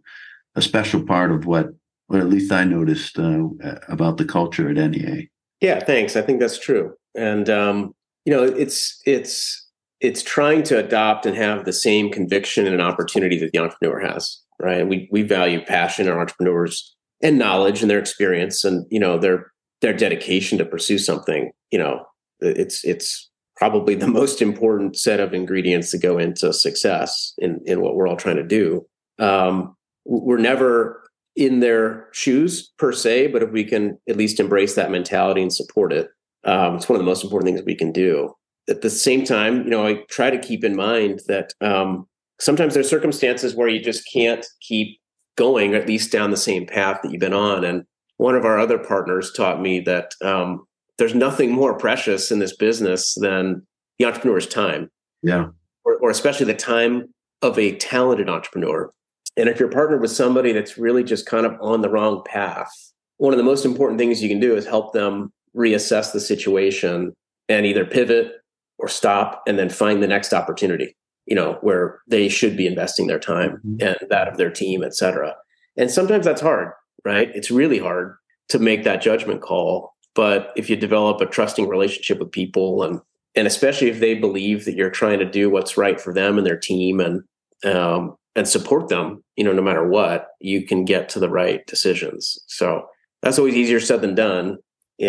a 0.55 0.63
special 0.63 1.03
part 1.05 1.33
of 1.33 1.45
what 1.45 1.71
or 2.09 2.19
at 2.19 2.29
least 2.29 2.53
i 2.53 2.63
noticed 2.63 3.19
uh, 3.19 3.49
about 3.89 4.19
the 4.19 4.25
culture 4.25 4.69
at 4.69 4.77
nea 4.91 5.27
yeah 5.62 5.81
thanks. 5.81 6.16
I 6.16 6.23
think 6.23 6.40
that's 6.40 6.59
true. 6.59 6.95
And 7.16 7.49
um 7.49 7.95
you 8.26 8.33
know 8.35 8.42
it's 8.42 9.00
it's 9.07 9.66
it's 10.00 10.23
trying 10.23 10.64
to 10.64 10.78
adopt 10.78 11.25
and 11.25 11.37
have 11.37 11.64
the 11.64 11.73
same 11.73 12.11
conviction 12.11 12.66
and 12.66 12.83
opportunity 12.83 13.38
that 13.38 13.52
the 13.52 13.59
entrepreneur 13.59 14.00
has 14.00 14.42
right? 14.62 14.87
We 14.87 15.09
we 15.11 15.23
value 15.23 15.61
passion 15.61 16.07
in 16.07 16.14
entrepreneurs 16.14 16.95
and 17.21 17.38
knowledge 17.38 17.83
and 17.83 17.90
their 17.90 17.99
experience 17.99 18.64
and 18.64 18.87
you 18.90 19.00
know 19.00 19.19
their 19.19 19.52
their 19.81 19.92
dedication 19.92 20.57
to 20.59 20.64
pursue 20.64 20.99
something 20.99 21.50
you 21.73 21.78
know 21.78 22.07
it's 22.40 22.85
it's 22.85 23.28
probably 23.57 23.95
the 23.95 24.07
most 24.21 24.40
important 24.40 24.97
set 24.97 25.21
of 25.21 25.35
ingredients 25.35 25.90
to 25.90 25.99
go 25.99 26.16
into 26.16 26.52
success 26.52 27.35
in 27.38 27.61
in 27.66 27.81
what 27.81 27.97
we're 27.97 28.09
all 28.09 28.16
trying 28.16 28.37
to 28.37 28.47
do. 28.47 28.87
Um, 29.19 29.76
we're 30.04 30.38
never 30.38 31.02
in 31.37 31.61
their 31.61 32.09
shoes 32.12 32.73
per 32.79 32.93
se 32.93 33.29
but 33.29 33.43
if 33.43 33.51
we 33.51 33.65
can 33.65 33.99
at 34.09 34.17
least 34.17 34.41
embrace 34.41 34.75
that 34.75 34.91
mentality 34.91 35.43
and 35.43 35.53
support 35.53 35.93
it 35.93 36.09
um, 36.45 36.77
it's 36.77 36.89
one 36.89 36.97
of 36.97 37.01
the 37.01 37.09
most 37.09 37.25
important 37.25 37.49
things 37.49 37.65
we 37.65 37.75
can 37.75 37.93
do 37.93 38.33
at 38.69 38.83
the 38.83 38.91
same 38.91 39.25
time 39.25 39.65
you 39.65 39.71
know 39.71 39.87
i 39.87 39.95
try 40.11 40.31
to 40.31 40.39
keep 40.39 40.62
in 40.62 40.77
mind 40.77 41.21
that 41.27 41.53
um, 41.61 42.07
sometimes 42.43 42.75
there's 42.75 42.91
circumstances 42.91 43.55
where 43.55 43.69
you 43.69 43.81
just 43.81 44.03
can't 44.12 44.45
keep 44.61 44.99
going 45.37 45.75
or 45.75 45.79
at 45.79 45.87
least 45.87 46.12
down 46.12 46.31
the 46.31 46.37
same 46.37 46.67
path 46.67 47.01
that 47.03 47.11
you've 47.11 47.21
been 47.21 47.33
on. 47.33 47.65
And 47.65 47.85
one 48.17 48.35
of 48.35 48.45
our 48.45 48.59
other 48.59 48.79
partners 48.79 49.33
taught 49.33 49.62
me 49.62 49.81
that 49.81 50.12
um, 50.23 50.65
there's 50.99 51.15
nothing 51.15 51.53
more 51.53 51.77
precious 51.77 52.31
in 52.31 52.41
this 52.41 52.57
business 52.57 53.15
than 53.15 53.67
the 53.99 54.07
entrepreneur's 54.07 54.47
time. 54.47 54.91
Yeah. 55.23 55.47
Or, 55.85 55.99
or 56.03 56.11
especially 56.11 56.47
the 56.47 56.55
time 56.55 57.15
of 57.43 57.59
a 57.59 57.77
talented 57.77 58.29
entrepreneur. 58.29 58.93
And 59.37 59.49
if 59.49 59.59
you're 59.59 59.71
partnered 59.71 60.01
with 60.01 60.11
somebody 60.11 60.53
that's 60.53 60.77
really 60.77 61.05
just 61.05 61.27
kind 61.27 61.47
of 61.47 61.57
on 61.61 61.81
the 61.81 61.89
wrong 61.89 62.23
path, 62.25 62.71
one 63.17 63.33
of 63.33 63.39
the 63.39 63.45
most 63.45 63.65
important 63.65 63.99
things 63.99 64.23
you 64.23 64.29
can 64.29 64.41
do 64.41 64.55
is 64.57 64.67
help 64.67 64.93
them 64.93 65.33
reassess 65.57 66.12
the 66.12 66.21
situation 66.21 67.12
and 67.49 67.67
either 67.67 67.85
pivot 67.85 68.33
or 68.79 68.89
stop 68.89 69.43
and 69.47 69.59
then 69.59 69.69
find 69.69 70.03
the 70.03 70.09
next 70.09 70.33
opportunity 70.33 70.97
you 71.27 71.37
know 71.37 71.59
where 71.61 72.01
they 72.09 72.29
should 72.29 72.57
be 72.57 72.67
investing 72.67 73.07
their 73.07 73.19
time 73.19 73.61
mm-hmm. 73.65 73.87
and 73.87 73.97
that 74.11 74.29
of 74.29 74.39
their 74.39 74.51
team 74.51 74.83
et 74.83 74.95
cetera. 74.95 75.37
And 75.77 75.91
sometimes 75.91 76.25
that's 76.25 76.41
hard 76.41 76.73
right? 77.05 77.31
It's 77.35 77.51
really 77.51 77.79
hard 77.79 78.17
to 78.49 78.59
make 78.59 78.85
that 78.85 79.03
judgment 79.03 79.41
call. 79.41 79.95
But 80.15 80.53
if 80.57 80.69
you 80.69 80.77
develop 80.77 81.21
a 81.21 81.27
trusting 81.27 81.69
relationship 81.69 82.19
with 82.19 82.33
people 82.33 82.83
and 82.83 83.01
and 83.35 83.47
especially 83.47 83.89
if 83.89 83.99
they 83.99 84.15
believe 84.15 84.67
that 84.67 84.75
you're 84.75 84.91
trying 84.91 85.19
to 85.19 85.25
do 85.25 85.49
what's 85.49 85.79
right 85.79 85.99
for 85.99 86.12
them 86.12 86.37
and 86.37 86.47
their 86.47 86.59
team 86.59 87.01
and 87.01 87.23
um, 87.65 88.15
and 88.35 88.49
support 88.49 88.89
them 88.89 89.23
you 89.37 89.45
know 89.45 89.53
no 89.53 89.62
matter 89.62 89.87
what 89.87 90.29
you 90.41 90.67
can 90.67 90.85
get 90.85 91.09
to 91.09 91.19
the 91.19 91.31
right 91.31 91.67
decisions 91.67 92.39
so 92.47 92.87
that's 93.23 93.39
always 93.39 93.55
easier 93.55 93.81
said 93.81 94.01
than 94.01 94.15
done 94.15 94.59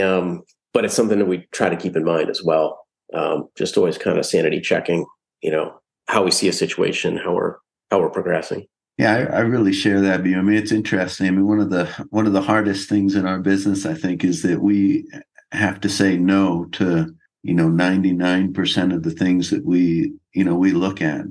um, 0.01 0.42
but 0.74 0.86
it's 0.86 0.96
something 0.96 1.20
that 1.20 1.25
we 1.27 1.46
try 1.51 1.70
to 1.70 1.77
keep 1.77 1.96
in 1.96 2.03
mind 2.03 2.30
as 2.30 2.44
well 2.44 2.86
um, 3.13 3.48
just 3.58 3.77
always 3.77 3.98
kind 3.98 4.18
of 4.18 4.25
sanity 4.25 4.60
checking 4.60 5.06
you 5.42 5.51
know 5.51 5.74
how 6.08 6.24
we 6.24 6.32
see 6.32 6.48
a 6.48 6.53
situation, 6.53 7.18
how 7.18 7.34
we're 7.34 7.56
how 7.92 8.00
we're 8.00 8.10
progressing. 8.10 8.65
Yeah, 8.98 9.13
I, 9.13 9.38
I, 9.38 9.39
really 9.39 9.74
share 9.74 10.01
that 10.01 10.22
view. 10.22 10.38
I 10.38 10.42
mean, 10.44 10.56
it's 10.56 10.72
interesting. 10.72 11.27
I 11.27 11.32
mean, 11.32 11.48
one 11.48 11.60
of 11.60 11.70
the 11.70 11.86
one 12.10 12.27
of 12.27 12.34
the 12.34 12.42
hardest 12.42 12.89
things 12.89 13.15
in 13.15 13.25
our 13.25 13.39
business, 13.39 13.86
I 13.86 13.94
think, 13.94 14.24
is 14.24 14.44
that 14.44 14.62
we 14.62 15.08
have 15.51 15.80
to 15.82 15.89
say 15.89 16.18
no 16.18 16.65
to 16.74 17.13
you 17.44 17.53
know 17.53 17.70
ninety 17.70 18.12
nine 18.12 18.53
percent 18.53 18.94
of 18.94 19.03
the 19.03 19.12
things 19.12 19.50
that 19.50 19.65
we 19.65 20.13
you 20.33 20.44
know 20.44 20.55
we 20.55 20.72
look 20.72 21.01
at. 21.01 21.25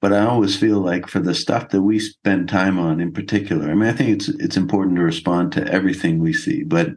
But 0.00 0.12
I 0.12 0.24
always 0.24 0.56
feel 0.56 0.78
like 0.78 1.08
for 1.08 1.18
the 1.18 1.34
stuff 1.34 1.70
that 1.70 1.82
we 1.82 1.98
spend 1.98 2.48
time 2.48 2.78
on, 2.78 3.00
in 3.00 3.12
particular, 3.12 3.68
I 3.70 3.74
mean, 3.74 3.88
I 3.88 3.92
think 3.92 4.10
it's 4.10 4.28
it's 4.28 4.56
important 4.56 4.96
to 4.96 5.02
respond 5.02 5.52
to 5.52 5.66
everything 5.66 6.20
we 6.20 6.32
see, 6.32 6.62
but 6.62 6.90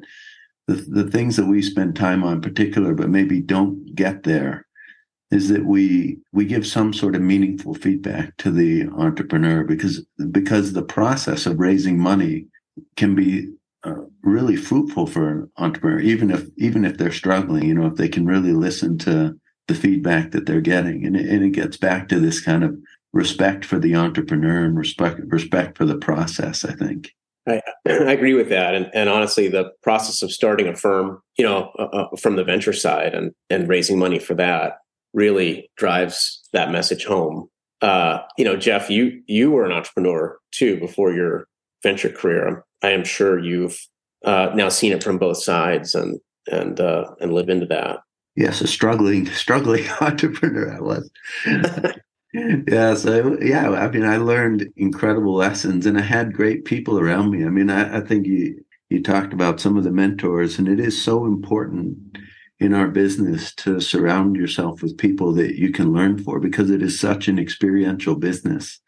the 0.67 0.73
the 0.73 1.09
things 1.09 1.35
that 1.37 1.47
we 1.47 1.61
spend 1.61 1.95
time 1.95 2.23
on, 2.23 2.33
in 2.33 2.41
particular, 2.41 2.93
but 2.93 3.09
maybe 3.09 3.41
don't 3.41 3.95
get 3.95 4.23
there 4.23 4.67
is 5.31 5.47
that 5.49 5.65
we 5.65 6.19
we 6.33 6.45
give 6.45 6.67
some 6.67 6.93
sort 6.93 7.15
of 7.15 7.21
meaningful 7.21 7.73
feedback 7.73 8.35
to 8.37 8.51
the 8.51 8.87
entrepreneur 8.97 9.63
because 9.63 10.05
because 10.29 10.73
the 10.73 10.83
process 10.83 11.45
of 11.45 11.59
raising 11.59 11.97
money 11.97 12.45
can 12.97 13.15
be 13.15 13.47
uh, 13.83 13.95
really 14.21 14.55
fruitful 14.55 15.07
for 15.07 15.29
an 15.29 15.51
entrepreneur 15.57 15.99
even 15.99 16.29
if 16.29 16.45
even 16.57 16.85
if 16.85 16.97
they're 16.97 17.11
struggling 17.11 17.63
you 17.63 17.73
know 17.73 17.87
if 17.87 17.95
they 17.95 18.09
can 18.09 18.25
really 18.25 18.53
listen 18.53 18.97
to 18.97 19.33
the 19.67 19.75
feedback 19.75 20.31
that 20.31 20.45
they're 20.45 20.61
getting 20.61 21.05
and 21.05 21.15
it, 21.15 21.29
and 21.29 21.43
it 21.43 21.51
gets 21.51 21.77
back 21.77 22.07
to 22.09 22.19
this 22.19 22.41
kind 22.41 22.63
of 22.63 22.75
respect 23.13 23.65
for 23.65 23.77
the 23.79 23.95
entrepreneur 23.95 24.63
and 24.63 24.77
respect 24.77 25.19
respect 25.27 25.77
for 25.77 25.85
the 25.85 25.97
process 25.97 26.65
i 26.65 26.73
think 26.73 27.11
I, 27.47 27.61
I 27.87 28.11
agree 28.11 28.33
with 28.33 28.49
that, 28.49 28.75
and, 28.75 28.89
and 28.93 29.09
honestly, 29.09 29.47
the 29.47 29.71
process 29.81 30.21
of 30.21 30.31
starting 30.31 30.67
a 30.67 30.75
firm, 30.75 31.21
you 31.37 31.45
know, 31.45 31.71
uh, 31.79 31.83
uh 31.83 32.15
from 32.15 32.35
the 32.35 32.43
venture 32.43 32.73
side 32.73 33.13
and 33.13 33.31
and 33.49 33.67
raising 33.67 33.97
money 33.97 34.19
for 34.19 34.35
that, 34.35 34.77
really 35.13 35.69
drives 35.75 36.41
that 36.53 36.71
message 36.71 37.05
home. 37.05 37.49
Uh, 37.81 38.19
you 38.37 38.45
know, 38.45 38.55
Geoff, 38.55 38.89
you 38.89 39.21
you 39.27 39.51
were 39.51 39.65
an 39.65 39.71
entrepreneur 39.71 40.37
too 40.51 40.79
before 40.79 41.13
your 41.13 41.47
venture 41.83 42.09
career. 42.09 42.63
I 42.83 42.91
am 42.91 43.03
sure 43.03 43.39
you've 43.39 43.79
uh, 44.23 44.51
now 44.53 44.69
seen 44.69 44.91
it 44.91 45.03
from 45.03 45.17
both 45.17 45.41
sides 45.41 45.95
and 45.95 46.19
and 46.51 46.79
uh, 46.79 47.11
and 47.19 47.33
live 47.33 47.49
into 47.49 47.65
that. 47.67 47.99
Yes, 48.35 48.61
a 48.61 48.67
struggling 48.67 49.25
struggling 49.31 49.85
entrepreneur 49.99 50.73
I 50.73 50.79
was. 50.79 51.09
yeah, 52.33 52.95
so 52.95 53.37
yeah, 53.41 53.69
I 53.71 53.89
mean, 53.89 54.05
I 54.05 54.17
learned 54.17 54.67
incredible 54.77 55.35
lessons, 55.35 55.85
and 55.85 55.97
I 55.97 56.01
had 56.01 56.33
great 56.33 56.65
people 56.65 56.99
around 56.99 57.31
me. 57.31 57.45
I 57.45 57.49
mean, 57.49 57.69
I, 57.69 57.97
I 57.97 58.01
think 58.01 58.25
you 58.27 58.63
you 58.89 59.01
talked 59.01 59.33
about 59.33 59.59
some 59.59 59.77
of 59.77 59.83
the 59.83 59.91
mentors, 59.91 60.59
and 60.59 60.67
it 60.67 60.79
is 60.79 61.01
so 61.01 61.25
important 61.25 61.97
in 62.59 62.73
our 62.73 62.87
business 62.87 63.53
to 63.55 63.79
surround 63.81 64.35
yourself 64.35 64.83
with 64.83 64.97
people 64.97 65.33
that 65.33 65.55
you 65.57 65.71
can 65.71 65.91
learn 65.91 66.17
for 66.23 66.39
because 66.39 66.69
it 66.69 66.81
is 66.83 66.99
such 66.99 67.27
an 67.27 67.39
experiential 67.39 68.15
business 68.15 68.79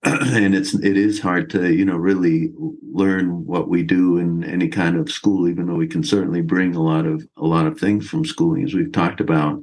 and 0.04 0.54
it's 0.54 0.74
it 0.74 0.96
is 0.96 1.20
hard 1.20 1.50
to 1.50 1.72
you 1.72 1.84
know 1.84 1.96
really 1.96 2.52
learn 2.92 3.44
what 3.46 3.68
we 3.68 3.82
do 3.82 4.18
in 4.18 4.44
any 4.44 4.68
kind 4.68 4.96
of 4.96 5.10
school 5.10 5.48
even 5.48 5.66
though 5.66 5.74
we 5.74 5.88
can 5.88 6.04
certainly 6.04 6.40
bring 6.40 6.74
a 6.74 6.82
lot 6.82 7.04
of 7.04 7.26
a 7.36 7.44
lot 7.44 7.66
of 7.66 7.78
things 7.78 8.08
from 8.08 8.24
schooling 8.24 8.64
as 8.64 8.74
we've 8.74 8.92
talked 8.92 9.20
about 9.20 9.60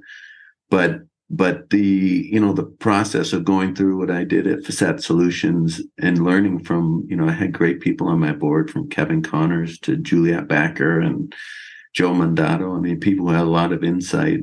but 0.69 1.01
but 1.29 1.69
the 1.69 2.27
you 2.31 2.39
know 2.39 2.53
the 2.53 2.63
process 2.63 3.33
of 3.33 3.45
going 3.45 3.73
through 3.73 3.97
what 3.97 4.11
I 4.11 4.23
did 4.23 4.45
at 4.45 4.63
Facet 4.63 5.01
Solutions 5.01 5.81
and 5.97 6.23
learning 6.23 6.63
from 6.63 7.05
you 7.07 7.15
know 7.15 7.27
I 7.27 7.31
had 7.31 7.51
great 7.51 7.81
people 7.81 8.07
on 8.07 8.19
my 8.19 8.31
board 8.31 8.69
from 8.69 8.89
Kevin 8.89 9.23
Connors 9.23 9.79
to 9.79 9.97
Juliet 9.97 10.47
Bakker 10.47 11.03
and 11.03 11.33
Joe 11.93 12.13
Mandato. 12.13 12.75
I 12.75 12.79
mean, 12.79 12.99
people 12.99 13.25
who 13.25 13.33
had 13.33 13.45
a 13.45 13.49
lot 13.49 13.71
of 13.71 13.83
insight, 13.83 14.41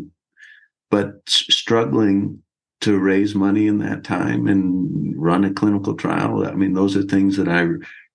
but 0.91 1.21
struggling 1.29 2.42
to 2.83 2.99
raise 2.99 3.35
money 3.35 3.67
in 3.67 3.79
that 3.79 4.05
time 4.05 4.47
and 4.47 5.15
run 5.17 5.45
a 5.45 5.53
clinical 5.53 5.95
trial. 5.95 6.47
I 6.47 6.53
mean, 6.53 6.75
those 6.75 6.97
are 6.97 7.03
things 7.03 7.37
that 7.37 7.49
I 7.49 7.67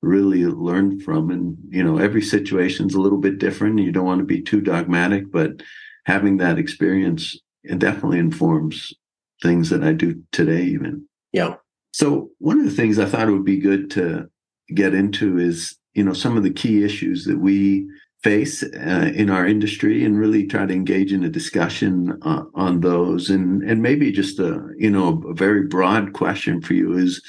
really 0.01 0.45
learned 0.45 1.01
from. 1.03 1.32
And, 1.32 1.58
you 1.69 1.84
know, 1.84 1.97
every 1.97 2.21
situation's 2.21 2.93
a 2.93 3.01
little 3.01 3.17
bit 3.17 3.39
different. 3.39 3.80
You 3.80 3.91
don't 3.91 4.06
want 4.06 4.19
to 4.19 4.25
be 4.25 4.41
too 4.41 4.62
dogmatic, 4.62 5.32
but 5.32 5.62
having 6.06 6.38
that 6.38 6.58
experience 6.58 7.36
it 7.63 7.80
definitely 7.80 8.19
informs 8.19 8.93
things 9.41 9.69
that 9.69 9.84
I 9.84 9.93
do 9.93 10.23
today, 10.32 10.63
even. 10.63 11.06
Yeah. 11.34 11.56
So 11.91 12.30
one 12.39 12.60
of 12.60 12.65
the 12.65 12.71
things 12.71 12.99
I 12.99 13.06
thought 13.06 13.27
it 13.27 13.32
would 13.32 13.45
be 13.45 13.60
good 13.60 13.91
to 13.91 14.30
get 14.73 14.93
into 14.93 15.38
is, 15.38 15.77
you 15.93 16.03
know, 16.03 16.13
some 16.13 16.38
of 16.38 16.43
the 16.43 16.53
key 16.53 16.84
issues 16.84 17.25
that 17.25 17.39
we 17.39 17.88
face 18.28 18.62
uh, 18.62 19.10
in 19.16 19.30
our 19.30 19.48
industry 19.48 20.04
and 20.04 20.20
really 20.20 20.46
try 20.46 20.66
to 20.66 20.74
engage 20.74 21.13
in 21.13 21.24
a 21.24 21.30
discussion 21.30 22.20
uh, 22.24 22.44
on 22.56 22.82
those. 22.82 23.30
And 23.30 23.63
and 23.63 23.82
maybe 23.82 24.12
just 24.12 24.38
a 24.40 24.68
you 24.78 24.92
know 24.92 25.24
a 25.30 25.34
very 25.34 25.63
broad 25.63 26.12
question 26.12 26.62
for 26.62 26.74
you 26.74 26.98
is 26.98 27.22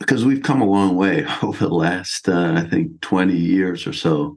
because 0.00 0.24
we've 0.24 0.42
come 0.42 0.62
a 0.62 0.72
long 0.78 0.96
way 0.96 1.26
over 1.42 1.66
the 1.66 1.74
last 1.74 2.28
uh, 2.28 2.54
i 2.56 2.68
think 2.68 3.00
20 3.00 3.36
years 3.36 3.86
or 3.86 3.92
so 3.92 4.36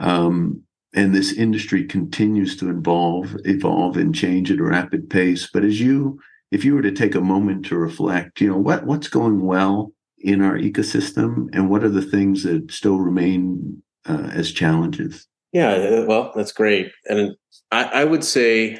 um, 0.00 0.62
and 0.94 1.14
this 1.14 1.32
industry 1.32 1.84
continues 1.84 2.56
to 2.56 2.68
evolve 2.70 3.36
evolve 3.44 3.96
and 3.96 4.14
change 4.14 4.50
at 4.50 4.58
a 4.58 4.64
rapid 4.64 5.08
pace. 5.08 5.48
But 5.52 5.64
as 5.64 5.80
you 5.80 6.18
if 6.50 6.64
you 6.64 6.74
were 6.74 6.82
to 6.82 6.92
take 6.92 7.14
a 7.14 7.20
moment 7.20 7.66
to 7.66 7.76
reflect 7.76 8.40
you 8.40 8.48
know 8.48 8.58
what 8.58 8.84
what's 8.84 9.08
going 9.08 9.46
well 9.46 9.92
in 10.18 10.42
our 10.42 10.58
ecosystem 10.58 11.48
and 11.52 11.70
what 11.70 11.84
are 11.84 11.96
the 11.98 12.10
things 12.14 12.42
that 12.42 12.72
still 12.72 12.98
remain 12.98 13.82
uh, 14.08 14.30
as 14.32 14.52
challenges? 14.52 15.26
Yeah, 15.52 15.72
uh, 15.72 16.04
well, 16.06 16.32
that's 16.34 16.52
great. 16.52 16.90
And 17.06 17.36
I, 17.70 17.84
I 17.84 18.04
would 18.04 18.24
say 18.24 18.78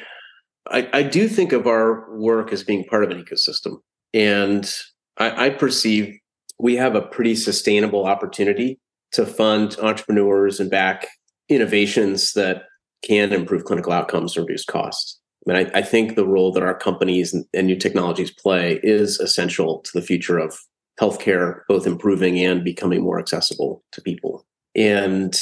I, 0.69 0.89
I, 0.93 1.03
do 1.03 1.27
think 1.27 1.51
of 1.51 1.67
our 1.67 2.17
work 2.17 2.51
as 2.51 2.63
being 2.63 2.85
part 2.85 3.03
of 3.03 3.11
an 3.11 3.23
ecosystem. 3.23 3.77
And 4.13 4.71
I, 5.17 5.45
I 5.45 5.49
perceive 5.49 6.17
we 6.59 6.75
have 6.75 6.95
a 6.95 7.01
pretty 7.01 7.35
sustainable 7.35 8.05
opportunity 8.05 8.79
to 9.11 9.25
fund 9.25 9.77
entrepreneurs 9.81 10.59
and 10.59 10.69
back 10.69 11.07
innovations 11.49 12.33
that 12.33 12.63
can 13.03 13.33
improve 13.33 13.65
clinical 13.65 13.91
outcomes 13.91 14.35
and 14.35 14.47
reduce 14.47 14.65
costs. 14.65 15.19
I 15.45 15.53
mean, 15.53 15.67
I, 15.67 15.79
I 15.79 15.81
think 15.81 16.15
the 16.15 16.25
role 16.25 16.51
that 16.53 16.63
our 16.63 16.77
companies 16.77 17.33
and, 17.33 17.45
and 17.53 17.67
new 17.67 17.75
technologies 17.75 18.31
play 18.31 18.79
is 18.81 19.19
essential 19.19 19.79
to 19.79 19.91
the 19.93 20.05
future 20.05 20.37
of 20.37 20.57
healthcare, 20.99 21.61
both 21.67 21.85
improving 21.85 22.39
and 22.39 22.63
becoming 22.63 23.01
more 23.01 23.19
accessible 23.19 23.83
to 23.91 24.01
people. 24.01 24.45
And 24.75 25.35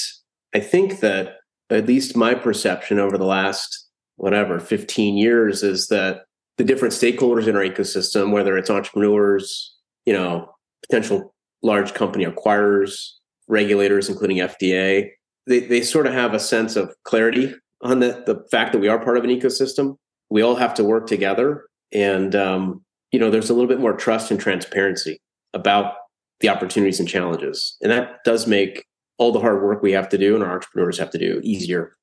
I 0.54 0.60
think 0.60 1.00
that 1.00 1.38
at 1.70 1.88
least 1.88 2.16
my 2.16 2.34
perception 2.34 3.00
over 3.00 3.18
the 3.18 3.26
last 3.26 3.88
whatever 4.18 4.60
15 4.60 5.18
years 5.18 5.64
is 5.64 5.88
that 5.88 6.24
the 6.58 6.64
different 6.64 6.94
stakeholders 6.94 7.48
in 7.48 7.56
our 7.56 7.64
ecosystem, 7.64 8.32
whether 8.32 8.58
it's 8.58 8.70
entrepreneurs, 8.70 9.76
you 10.06 10.14
know, 10.14 10.54
potential 10.88 11.34
large 11.64 11.94
company 11.94 12.26
acquirers, 12.26 13.14
regulators, 13.48 14.10
including 14.10 14.38
FDA, 14.38 15.10
they, 15.48 15.60
they 15.62 15.82
sort 15.82 16.08
of 16.08 16.14
have 16.14 16.34
a 16.34 16.40
sense 16.40 16.76
of 16.76 16.94
clarity 17.04 17.54
on 17.82 18.00
the, 18.00 18.24
the 18.26 18.46
fact 18.52 18.74
that 18.74 18.80
we 18.80 18.88
are 18.88 19.04
part 19.04 19.18
of 19.18 19.24
an 19.24 19.30
ecosystem. 19.30 19.98
We 20.30 20.42
all 20.42 20.56
have 20.56 20.74
to 20.76 20.84
work 20.84 21.08
together. 21.08 21.66
And, 21.92 22.36
um, 22.36 22.84
you 23.12 23.20
know, 23.20 23.32
there's 23.32 23.50
a 23.50 23.54
little 23.54 23.68
bit 23.68 23.80
more 23.80 23.94
trust 23.94 24.32
and 24.32 24.40
transparency 24.40 25.20
about 25.54 25.96
the 26.40 26.50
opportunities 26.50 27.00
and 27.00 27.10
challenges. 27.10 27.76
And 27.82 27.92
that 27.92 28.24
does 28.24 28.48
make 28.48 28.86
all 29.22 29.32
the 29.32 29.40
hard 29.40 29.62
work 29.62 29.84
we 29.84 29.92
have 29.92 30.10
to 30.10 30.18
do 30.18 30.34
and 30.34 30.44
our 30.44 30.54
entrepreneurs 30.54 30.98
have 30.98 31.12
to 31.12 31.20
do 31.20 31.40
easier. 31.44 31.96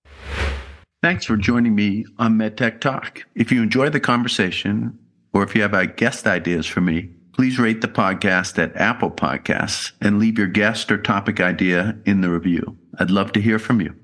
Thanks 1.03 1.25
for 1.25 1.37
joining 1.37 1.75
me 1.75 2.05
on 2.17 2.39
MedTech 2.39 2.81
Talk. 2.81 3.25
If 3.35 3.51
you 3.51 3.61
enjoy 3.61 3.89
the 3.91 3.99
conversation 3.99 4.97
or 5.33 5.43
if 5.43 5.53
you 5.57 5.63
have 5.63 5.75
uh, 5.75 5.87
guest 5.87 6.29
ideas 6.29 6.65
for 6.65 6.81
me, 6.81 7.11
please 7.33 7.59
rate 7.59 7.81
the 7.81 7.89
podcast 7.89 8.57
at 8.63 8.77
Apple 8.77 9.11
Podcasts 9.11 9.91
and 10.01 10.21
leave 10.21 10.39
your 10.39 10.47
guest 10.47 10.93
or 10.93 10.97
topic 10.97 11.41
idea 11.41 11.97
in 12.07 12.21
the 12.21 12.31
review. 12.31 12.79
I'd 13.01 13.11
love 13.11 13.33
to 13.33 13.41
hear 13.41 13.59
from 13.59 13.81
you. 13.81 13.97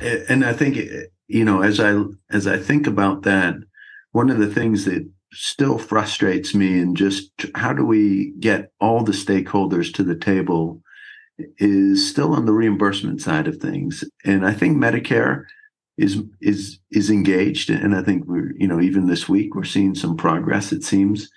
And 0.00 0.42
I 0.42 0.54
think 0.54 0.78
you 1.28 1.44
know 1.44 1.60
as 1.60 1.78
I 1.78 2.02
as 2.30 2.46
I 2.46 2.56
think 2.56 2.86
about 2.86 3.22
that, 3.22 3.56
one 4.12 4.30
of 4.30 4.38
the 4.38 4.52
things 4.52 4.86
that 4.86 5.06
still 5.32 5.76
frustrates 5.76 6.54
me 6.54 6.80
and 6.80 6.96
just 6.96 7.30
how 7.54 7.74
do 7.74 7.84
we 7.84 8.32
get 8.40 8.72
all 8.80 9.04
the 9.04 9.12
stakeholders 9.12 9.92
to 9.94 10.02
the 10.02 10.16
table 10.16 10.82
is 11.58 12.08
still 12.08 12.34
on 12.34 12.46
the 12.46 12.52
reimbursement 12.52 13.20
side 13.20 13.48
of 13.48 13.56
things. 13.56 14.04
And 14.24 14.46
I 14.46 14.52
think 14.52 14.76
Medicare 14.76 15.44
is 15.96 16.22
is 16.40 16.78
is 16.90 17.10
engaged, 17.10 17.68
and 17.70 17.94
I 17.94 18.02
think 18.02 18.26
we're 18.26 18.52
you 18.56 18.66
know 18.66 18.80
even 18.80 19.06
this 19.06 19.28
week 19.28 19.54
we're 19.54 19.64
seeing 19.64 19.94
some 19.94 20.16
progress. 20.16 20.72
It 20.72 20.82
seems, 20.82 21.30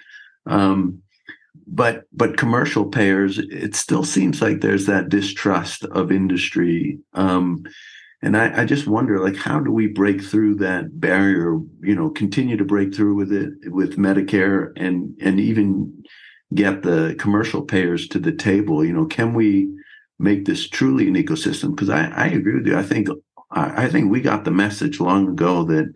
um, 0.46 1.02
but 1.68 2.04
but 2.14 2.38
commercial 2.38 2.86
payers, 2.86 3.40
it 3.40 3.76
still 3.76 4.06
seems 4.06 4.42
like 4.42 4.62
there's 4.62 4.86
that 4.86 5.10
distrust 5.10 5.84
of 5.86 6.12
industry. 6.12 7.00
Um, 7.14 7.64
and 8.22 8.38
I, 8.38 8.62
I, 8.62 8.66
just 8.66 8.88
wonder, 8.88 9.20
like, 9.20 9.36
how 9.36 9.60
do 9.60 9.70
we 9.70 9.88
break 9.88 10.24
through 10.24 10.56
that 10.56 10.98
barrier? 10.98 11.60
You 11.82 11.94
know, 11.94 12.10
continue 12.10 12.56
to 12.56 12.64
break 12.64 12.96
through 12.96 13.16
with 13.16 13.34
it 13.34 13.52
with 13.66 13.98
Medicare, 13.98 14.72
and 14.78 15.14
and 15.22 15.42
even 15.42 16.06
get 16.54 16.84
the 16.84 17.16
commercial 17.20 17.64
payers 17.64 18.08
to 18.10 18.20
the 18.20 18.32
table. 18.32 18.86
You 18.86 18.94
know, 18.94 19.06
can 19.06 19.34
we 19.34 19.70
make 20.24 20.46
this 20.46 20.68
truly 20.68 21.08
an 21.08 21.16
ecosystem? 21.16 21.76
Because 21.76 21.90
I, 21.90 22.08
I 22.08 22.28
agree 22.28 22.56
with 22.56 22.68
you. 22.68 22.78
I 22.78 22.84
think 22.84 23.10
I, 23.56 23.88
think 23.88 24.10
we 24.10 24.22
got 24.22 24.46
the 24.46 24.52
message 24.52 25.00
long 25.00 25.28
ago 25.28 25.64
that 25.66 25.94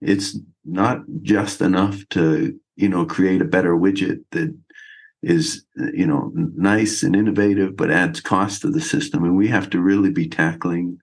it's 0.00 0.38
not 0.64 1.02
just 1.22 1.60
enough 1.60 2.08
to 2.10 2.58
you 2.76 2.88
know 2.88 3.04
create 3.04 3.40
a 3.40 3.46
better 3.46 3.74
widget 3.74 4.22
that 4.30 4.56
is 5.22 5.64
you 5.92 6.06
know 6.06 6.32
nice 6.34 7.02
and 7.02 7.14
innovative 7.14 7.76
but 7.76 7.90
adds 7.90 8.20
cost 8.20 8.62
to 8.62 8.70
the 8.70 8.80
system 8.80 9.24
and 9.24 9.36
we 9.36 9.48
have 9.48 9.68
to 9.70 9.80
really 9.80 10.10
be 10.10 10.28
tackling 10.28 10.98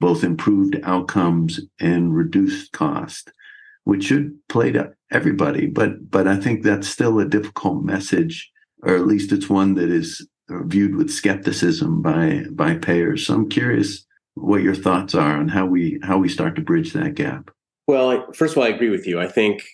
both 0.00 0.24
improved 0.24 0.78
outcomes 0.82 1.60
and 1.80 2.14
reduced 2.14 2.72
cost 2.72 3.30
which 3.84 4.04
should 4.04 4.36
play 4.48 4.72
to 4.72 4.92
everybody 5.10 5.66
but 5.66 6.10
but 6.10 6.26
i 6.26 6.36
think 6.36 6.62
that's 6.62 6.88
still 6.88 7.18
a 7.18 7.24
difficult 7.24 7.82
message 7.82 8.50
or 8.82 8.94
at 8.94 9.06
least 9.06 9.32
it's 9.32 9.48
one 9.48 9.74
that 9.74 9.90
is 9.90 10.26
viewed 10.48 10.96
with 10.96 11.10
skepticism 11.10 12.02
by 12.02 12.44
by 12.50 12.76
payers 12.76 13.26
so 13.26 13.34
i'm 13.34 13.48
curious 13.48 14.04
what 14.34 14.62
your 14.62 14.74
thoughts 14.74 15.14
are 15.14 15.36
on 15.36 15.48
how 15.48 15.66
we 15.66 15.98
how 16.02 16.18
we 16.18 16.28
start 16.28 16.56
to 16.56 16.62
bridge 16.62 16.92
that 16.92 17.14
gap. 17.14 17.50
Well, 17.86 18.32
first 18.32 18.54
of 18.54 18.58
all, 18.58 18.64
I 18.64 18.68
agree 18.68 18.90
with 18.90 19.06
you. 19.06 19.20
I 19.20 19.28
think 19.28 19.64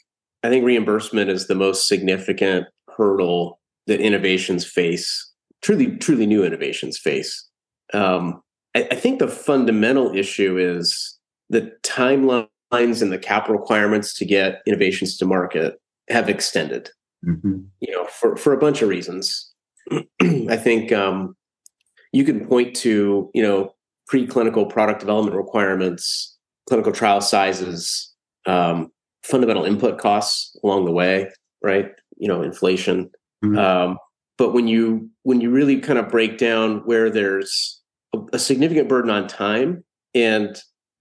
I 0.43 0.49
think 0.49 0.65
reimbursement 0.65 1.31
is 1.31 1.47
the 1.47 1.55
most 1.55 1.87
significant 1.87 2.67
hurdle 2.97 3.61
that 3.87 4.01
innovations 4.01 4.67
face. 4.67 5.33
Truly, 5.63 5.97
truly 5.97 6.27
new 6.27 6.45
innovations 6.45 6.99
face. 6.99 7.49
Um, 7.93 8.43
I, 8.75 8.87
I 8.91 8.95
think 8.95 9.19
the 9.19 9.29
fundamental 9.29 10.15
issue 10.15 10.57
is 10.57 11.19
the 11.51 11.73
timelines 11.83 13.03
and 13.03 13.13
the 13.13 13.19
capital 13.19 13.57
requirements 13.57 14.15
to 14.15 14.25
get 14.25 14.63
innovations 14.67 15.17
to 15.19 15.25
market 15.25 15.81
have 16.09 16.29
extended. 16.29 16.91
Mm-hmm. 17.27 17.61
You 17.81 17.93
know, 17.93 18.05
for 18.07 18.37
for 18.37 18.53
a 18.53 18.59
bunch 18.59 18.83
of 18.83 18.89
reasons. 18.89 19.48
I 20.23 20.57
think 20.57 20.93
um, 20.93 21.37
you 22.13 22.25
can 22.25 22.47
point 22.47 22.75
to 22.77 23.31
you 23.35 23.43
know 23.43 23.75
preclinical 24.11 24.69
product 24.69 25.01
development 25.01 25.37
requirements, 25.37 26.37
clinical 26.69 26.93
trial 26.93 27.21
sizes, 27.21 28.13
um, 28.47 28.91
fundamental 29.25 29.65
input 29.65 29.99
costs 29.99 30.57
along 30.65 30.85
the 30.85 30.93
way, 30.93 31.31
right? 31.63 31.91
You 32.17 32.29
know, 32.29 32.43
inflation. 32.43 33.11
Mm-hmm. 33.45 33.59
Um, 33.59 33.99
but 34.37 34.53
when 34.53 34.69
you 34.69 35.11
when 35.23 35.41
you 35.41 35.51
really 35.51 35.81
kind 35.81 35.99
of 35.99 36.09
break 36.09 36.39
down 36.39 36.79
where 36.87 37.11
there's 37.11 37.81
a, 38.15 38.19
a 38.33 38.39
significant 38.39 38.89
burden 38.89 39.11
on 39.11 39.27
time 39.27 39.85
and, 40.15 40.61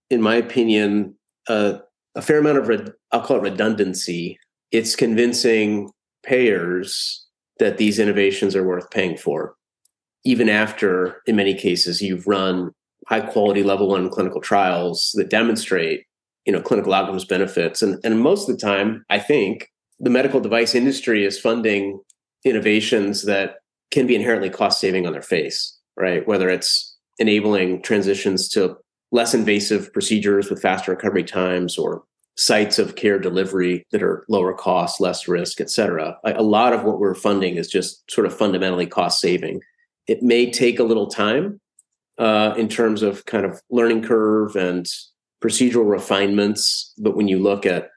in 0.09 0.21
my 0.21 0.35
opinion, 0.35 1.15
uh, 1.47 1.79
a 2.15 2.21
fair 2.21 2.39
amount 2.39 2.57
of 2.57 2.67
red, 2.67 2.91
I'll 3.11 3.21
call 3.21 3.37
it 3.37 3.43
redundancy, 3.43 4.37
it's 4.71 4.95
convincing 4.95 5.91
payers 6.23 7.26
that 7.59 7.77
these 7.77 7.99
innovations 7.99 8.55
are 8.55 8.67
worth 8.67 8.89
paying 8.91 9.17
for 9.17 9.55
even 10.23 10.49
after 10.49 11.21
in 11.25 11.35
many 11.35 11.53
cases 11.53 12.01
you've 12.01 12.27
run 12.27 12.71
high 13.07 13.21
quality 13.21 13.63
level 13.63 13.87
one 13.87 14.09
clinical 14.09 14.41
trials 14.41 15.11
that 15.15 15.29
demonstrate 15.29 16.05
you 16.45 16.53
know 16.53 16.61
clinical 16.61 16.93
outcomes 16.93 17.25
benefits. 17.25 17.81
And 17.81 17.99
and 18.03 18.19
most 18.19 18.49
of 18.49 18.57
the 18.57 18.65
time 18.65 19.05
i 19.09 19.19
think 19.19 19.69
the 19.99 20.09
medical 20.09 20.39
device 20.39 20.75
industry 20.75 21.25
is 21.25 21.39
funding 21.39 21.99
innovations 22.45 23.23
that 23.23 23.55
can 23.89 24.05
be 24.05 24.15
inherently 24.15 24.49
cost 24.49 24.79
saving 24.79 25.07
on 25.07 25.13
their 25.13 25.21
face 25.21 25.77
right? 25.97 26.25
Whether 26.27 26.49
it's 26.49 26.95
enabling 27.17 27.81
transitions 27.81 28.47
to 28.49 28.77
less 29.11 29.33
invasive 29.33 29.91
procedures 29.91 30.49
with 30.49 30.61
faster 30.61 30.91
recovery 30.91 31.23
times 31.23 31.77
or 31.77 32.03
sites 32.37 32.77
of 32.77 32.95
care 32.95 33.17
delivery 33.19 33.83
that 33.91 34.03
are 34.03 34.23
lower 34.29 34.53
cost 34.53 35.01
less 35.01 35.27
risk 35.27 35.59
et 35.59 35.69
cetera 35.69 36.17
a 36.23 36.43
lot 36.43 36.73
of 36.73 36.83
what 36.83 36.99
we're 36.99 37.15
funding 37.15 37.55
is 37.55 37.67
just 37.67 38.09
sort 38.09 38.27
of 38.27 38.35
fundamentally 38.35 38.85
cost 38.85 39.19
saving 39.19 39.59
it 40.07 40.23
may 40.23 40.49
take 40.49 40.79
a 40.79 40.83
little 40.83 41.07
time 41.07 41.59
uh, 42.17 42.53
in 42.57 42.67
terms 42.67 43.03
of 43.03 43.25
kind 43.25 43.45
of 43.45 43.61
learning 43.69 44.01
curve 44.01 44.55
and 44.55 44.87
procedural 45.41 45.89
refinements. 45.89 46.93
But 46.97 47.15
when 47.15 47.27
you 47.27 47.39
look 47.39 47.65
at 47.65 47.89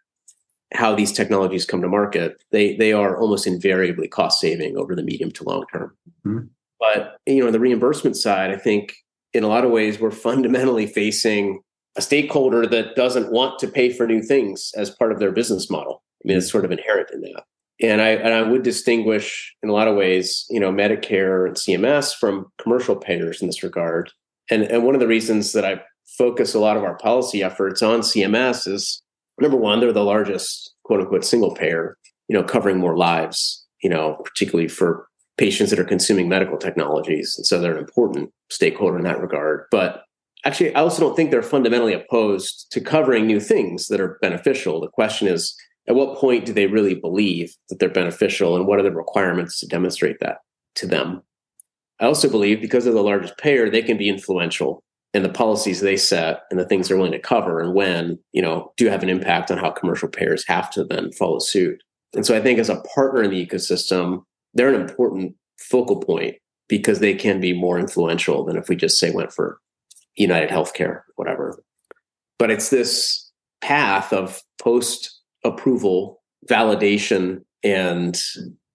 how 0.73 0.95
these 0.95 1.13
technologies 1.13 1.65
come 1.65 1.81
to 1.83 1.89
market, 1.89 2.43
they 2.53 2.77
they 2.77 2.93
are 2.93 3.19
almost 3.19 3.47
invariably 3.47 4.09
cost 4.09 4.41
saving 4.41 4.77
over 4.77 4.95
the 4.95 5.03
medium 5.03 5.31
to 5.33 5.45
long 5.45 5.65
term. 5.73 5.97
Mm-hmm. 6.27 6.47
But 6.79 7.17
you 7.27 7.41
know, 7.41 7.47
on 7.47 7.53
the 7.53 7.61
reimbursement 7.61 8.17
side, 8.17 8.51
I 8.51 8.57
think 8.57 8.95
in 9.33 9.45
a 9.45 9.49
lot 9.49 9.65
of 9.65 9.71
ways 9.71 10.01
we're 10.01 10.11
fundamentally 10.11 10.87
facing 10.87 11.61
a 12.01 12.03
stakeholder 12.03 12.67
that 12.67 12.97
doesn't 12.97 13.31
want 13.31 13.59
to 13.61 13.69
pay 13.69 13.93
for 13.93 14.07
new 14.07 14.23
things 14.23 14.73
as 14.77 14.91
part 14.91 15.13
of 15.13 15.19
their 15.19 15.33
business 15.33 15.71
model. 15.71 16.03
I 16.25 16.29
mean, 16.29 16.37
it's 16.37 16.47
mm-hmm. 16.47 16.53
sort 16.53 16.65
of 16.65 16.73
inherent 16.73 17.11
in 17.13 17.21
that 17.21 17.45
and 17.81 18.01
I 18.01 18.11
and 18.11 18.35
I 18.35 18.43
would 18.43 18.63
distinguish 18.63 19.55
in 19.63 19.69
a 19.69 19.73
lot 19.73 19.89
of 19.89 19.97
ways, 19.97 20.47
you 20.51 20.61
know, 20.61 20.71
Medicare 20.71 21.47
and 21.47 21.57
CMS 21.57 22.15
from 22.15 22.47
commercial 22.61 22.97
payers 22.97 23.41
in 23.41 23.47
this 23.47 23.63
regard. 23.63 24.13
And 24.51 24.65
and 24.65 24.85
one 24.85 24.95
of 24.95 25.01
the 25.01 25.07
reasons 25.07 25.53
that 25.53 25.65
I 25.65 25.81
focus 26.19 26.55
a 26.55 26.61
lot 26.61 26.77
of 26.77 26.85
our 26.85 26.97
policy 26.97 27.43
efforts 27.43 27.83
on 27.83 28.01
CMS 28.01 28.69
is 28.69 29.03
number 29.41 29.57
one, 29.57 29.81
they're 29.81 29.93
the 29.93 30.05
largest 30.05 30.75
quote 30.85 31.01
unquote 31.01 31.25
single 31.25 31.55
payer, 31.55 31.97
you 32.29 32.37
know, 32.37 32.45
covering 32.45 32.79
more 32.79 32.97
lives, 32.97 33.65
you 33.83 33.89
know, 33.89 34.17
particularly 34.25 34.69
for 34.69 35.07
patients 35.39 35.71
that 35.71 35.79
are 35.79 35.85
consuming 35.85 36.29
medical 36.29 36.59
technologies. 36.59 37.35
And 37.39 37.47
so 37.47 37.61
they're 37.61 37.73
an 37.73 37.79
important 37.79 38.31
stakeholder 38.51 38.99
in 38.99 39.05
that 39.05 39.23
regard. 39.23 39.65
But 39.71 40.03
actually, 40.45 40.75
I 40.75 40.81
also 40.81 41.01
don't 41.01 41.17
think 41.17 41.31
they're 41.31 41.43
fundamentally 41.43 41.93
opposed 41.93 42.67
to 42.71 42.81
covering 42.81 43.27
new 43.27 43.41
things 43.41 43.89
that 43.89 44.01
are 44.01 44.19
beneficial. 44.21 44.81
The 44.81 44.89
question 44.89 45.29
is, 45.29 45.55
at 45.91 45.97
what 45.97 46.19
point 46.19 46.47
do 46.47 46.53
they 46.53 46.67
really 46.67 46.95
believe 46.95 47.57
that 47.69 47.81
they're 47.81 47.89
beneficial 47.89 48.57
and 48.57 48.67
what 48.67 48.79
are 48.79 48.83
the 48.83 48.93
requirements 48.93 49.59
to 49.59 49.67
demonstrate 49.67 50.21
that 50.21 50.39
to 50.77 50.87
them 50.87 51.23
i 52.01 52.07
also 52.07 52.31
believe 52.31 52.61
because 52.61 52.85
they're 52.85 52.93
the 52.93 53.03
largest 53.03 53.37
payer 53.39 53.69
they 53.69 53.83
can 53.83 53.97
be 53.97 54.09
influential 54.09 54.83
in 55.13 55.25
the 55.25 55.29
policies 55.29 55.81
they 55.81 55.97
set 55.97 56.43
and 56.51 56.61
the 56.61 56.65
things 56.65 56.89
they're 56.89 56.97
willing 56.97 57.13
to 57.13 57.19
cover 57.19 57.61
and 57.61 57.75
when 57.75 58.19
you 58.33 58.41
know 58.41 58.73
do 58.77 58.87
have 58.87 59.03
an 59.03 59.09
impact 59.09 59.51
on 59.51 59.59
how 59.59 59.71
commercial 59.71 60.09
payers 60.09 60.47
have 60.47 60.71
to 60.71 60.85
then 60.85 61.11
follow 61.13 61.39
suit 61.39 61.83
and 62.15 62.25
so 62.25 62.37
i 62.37 62.41
think 62.41 62.59
as 62.59 62.71
a 62.71 62.83
partner 62.95 63.23
in 63.23 63.31
the 63.31 63.47
ecosystem 63.47 64.23
they're 64.55 64.73
an 64.73 64.81
important 64.81 65.35
focal 65.59 66.01
point 66.01 66.37
because 66.69 67.01
they 67.01 67.15
can 67.15 67.41
be 67.41 67.53
more 67.53 67.79
influential 67.81 68.45
than 68.45 68.57
if 68.57 68.69
we 68.69 68.77
just 68.77 68.99
say 68.99 69.11
went 69.11 69.33
for 69.33 69.59
United 70.17 70.51
Healthcare, 70.51 71.03
whatever. 71.17 71.63
But 72.39 72.51
it's 72.51 72.71
this 72.71 73.31
path 73.61 74.13
of 74.13 74.43
post 74.61 75.21
approval 75.45 76.23
validation 76.49 77.43
and 77.63 78.19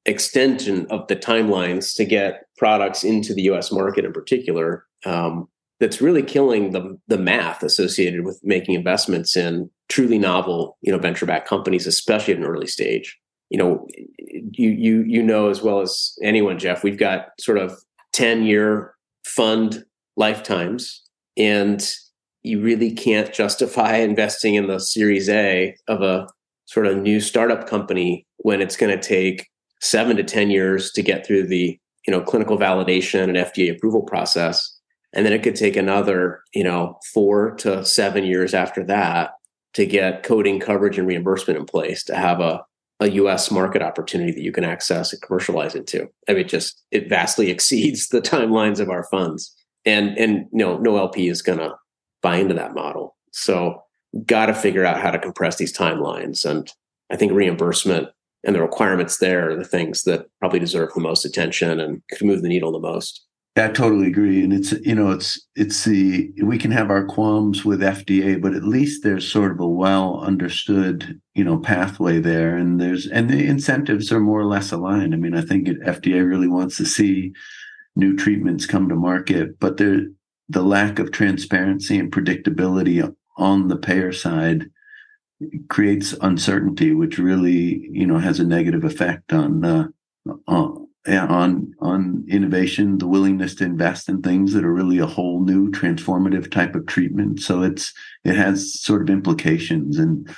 extension 0.05 0.85
of 0.89 1.07
the 1.07 1.15
timelines 1.15 1.95
to 1.95 2.05
get 2.05 2.43
products 2.57 3.03
into 3.03 3.33
the 3.33 3.43
US 3.43 3.71
market 3.71 4.05
in 4.05 4.13
particular 4.13 4.85
um, 5.05 5.47
that's 5.79 6.01
really 6.01 6.23
killing 6.23 6.71
the, 6.71 6.97
the 7.07 7.17
math 7.17 7.63
associated 7.63 8.23
with 8.23 8.39
making 8.43 8.75
investments 8.75 9.35
in 9.35 9.69
truly 9.89 10.17
novel 10.17 10.77
you 10.81 10.91
know 10.91 10.97
venture 10.99 11.25
backed 11.25 11.47
companies 11.47 11.87
especially 11.87 12.33
at 12.33 12.39
an 12.39 12.45
early 12.45 12.67
stage 12.67 13.17
you 13.49 13.57
know 13.57 13.85
you 14.51 14.69
you 14.69 15.03
you 15.07 15.21
know 15.21 15.49
as 15.49 15.61
well 15.61 15.81
as 15.81 16.13
anyone 16.23 16.57
Geoff 16.59 16.83
we've 16.83 16.99
got 16.99 17.29
sort 17.39 17.57
of 17.57 17.73
10 18.13 18.43
year 18.43 18.93
fund 19.25 19.83
lifetimes 20.17 21.04
and 21.37 21.95
you 22.43 22.61
really 22.61 22.91
can't 22.91 23.33
justify 23.33 23.97
investing 23.97 24.53
in 24.53 24.67
the 24.67 24.79
series 24.79 25.27
a 25.29 25.75
of 25.87 26.01
a 26.01 26.27
sort 26.65 26.85
of 26.85 26.97
new 26.97 27.19
startup 27.19 27.67
company 27.67 28.25
when 28.37 28.61
it's 28.61 28.77
going 28.77 28.95
to 28.95 29.01
take 29.01 29.47
seven 29.81 30.15
to 30.17 30.23
10 30.23 30.51
years 30.51 30.91
to 30.91 31.01
get 31.01 31.25
through 31.25 31.47
the 31.47 31.79
you 32.07 32.11
know 32.11 32.21
clinical 32.21 32.57
validation 32.57 33.23
and 33.23 33.37
fda 33.37 33.75
approval 33.75 34.03
process. 34.03 34.71
And 35.13 35.25
then 35.25 35.33
it 35.33 35.43
could 35.43 35.55
take 35.55 35.75
another 35.75 36.41
you 36.53 36.63
know 36.63 36.99
four 37.13 37.55
to 37.55 37.83
seven 37.83 38.23
years 38.23 38.53
after 38.53 38.83
that 38.85 39.31
to 39.73 39.85
get 39.85 40.23
coding 40.23 40.59
coverage 40.59 40.97
and 40.97 41.07
reimbursement 41.07 41.59
in 41.59 41.65
place 41.65 42.03
to 42.05 42.15
have 42.15 42.39
a, 42.39 42.63
a 43.01 43.07
us 43.07 43.51
market 43.51 43.81
opportunity 43.81 44.31
that 44.31 44.41
you 44.41 44.51
can 44.51 44.63
access 44.63 45.11
and 45.11 45.21
commercialize 45.21 45.73
into. 45.73 46.07
I 46.29 46.33
mean 46.33 46.47
just 46.47 46.83
it 46.91 47.09
vastly 47.09 47.49
exceeds 47.51 48.09
the 48.09 48.21
timelines 48.21 48.79
of 48.79 48.89
our 48.89 49.05
funds 49.05 49.55
and 49.85 50.17
and 50.17 50.47
know 50.51 50.77
no 50.77 50.97
lp 50.97 51.27
is 51.27 51.41
going 51.41 51.59
to 51.59 51.75
buy 52.21 52.37
into 52.37 52.53
that 52.53 52.73
model. 52.73 53.15
So 53.31 53.81
got 54.25 54.47
to 54.47 54.53
figure 54.53 54.85
out 54.85 55.01
how 55.01 55.11
to 55.11 55.19
compress 55.19 55.57
these 55.57 55.75
timelines. 55.75 56.45
And 56.49 56.71
i 57.11 57.15
think 57.15 57.31
reimbursement 57.33 58.09
and 58.45 58.55
the 58.55 58.61
requirements 58.61 59.17
there 59.17 59.49
are 59.49 59.55
the 59.55 59.65
things 59.65 60.03
that 60.03 60.27
probably 60.39 60.59
deserve 60.59 60.93
the 60.93 61.01
most 61.01 61.25
attention 61.25 61.79
and 61.79 62.01
could 62.11 62.25
move 62.25 62.41
the 62.41 62.47
needle 62.47 62.71
the 62.71 62.79
most. 62.79 63.25
I 63.57 63.69
totally 63.69 64.07
agree, 64.07 64.43
and 64.43 64.51
it's 64.51 64.73
you 64.73 64.93
know 64.93 65.11
it's 65.11 65.41
it's 65.55 65.85
the 65.85 66.29
we 66.43 66.57
can 66.57 66.71
have 66.71 66.89
our 66.89 67.05
qualms 67.05 67.63
with 67.63 67.79
FDA, 67.79 68.41
but 68.41 68.53
at 68.53 68.65
least 68.65 69.01
there's 69.01 69.31
sort 69.31 69.51
of 69.51 69.61
a 69.61 69.67
well 69.67 70.19
understood 70.19 71.21
you 71.35 71.43
know 71.45 71.57
pathway 71.57 72.19
there, 72.19 72.57
and 72.57 72.81
there's 72.81 73.07
and 73.07 73.29
the 73.29 73.47
incentives 73.47 74.11
are 74.11 74.19
more 74.19 74.41
or 74.41 74.45
less 74.45 74.73
aligned. 74.73 75.13
I 75.13 75.17
mean, 75.17 75.35
I 75.35 75.41
think 75.41 75.69
FDA 75.69 76.27
really 76.27 76.49
wants 76.49 76.75
to 76.77 76.85
see 76.85 77.31
new 77.95 78.15
treatments 78.15 78.65
come 78.65 78.89
to 78.89 78.95
market, 78.95 79.59
but 79.59 79.77
there 79.77 80.01
the 80.49 80.63
lack 80.63 80.99
of 80.99 81.11
transparency 81.11 81.97
and 81.97 82.11
predictability 82.11 83.13
on 83.37 83.67
the 83.67 83.77
payer 83.77 84.11
side 84.11 84.69
creates 85.69 86.13
uncertainty, 86.21 86.93
which 86.93 87.17
really 87.17 87.89
you 87.91 88.05
know 88.05 88.17
has 88.17 88.39
a 88.39 88.45
negative 88.45 88.83
effect 88.83 89.33
on 89.33 89.65
uh, 89.65 89.87
on 90.47 90.87
on 91.07 91.73
on 91.79 92.25
innovation, 92.29 92.97
the 92.97 93.07
willingness 93.07 93.55
to 93.55 93.65
invest 93.65 94.09
in 94.09 94.21
things 94.21 94.53
that 94.53 94.63
are 94.63 94.73
really 94.73 94.99
a 94.99 95.05
whole 95.05 95.43
new 95.43 95.71
transformative 95.71 96.51
type 96.51 96.75
of 96.75 96.85
treatment. 96.85 97.41
So 97.41 97.63
it's 97.63 97.93
it 98.23 98.35
has 98.35 98.79
sort 98.81 99.01
of 99.01 99.09
implications, 99.09 99.97
and 99.97 100.29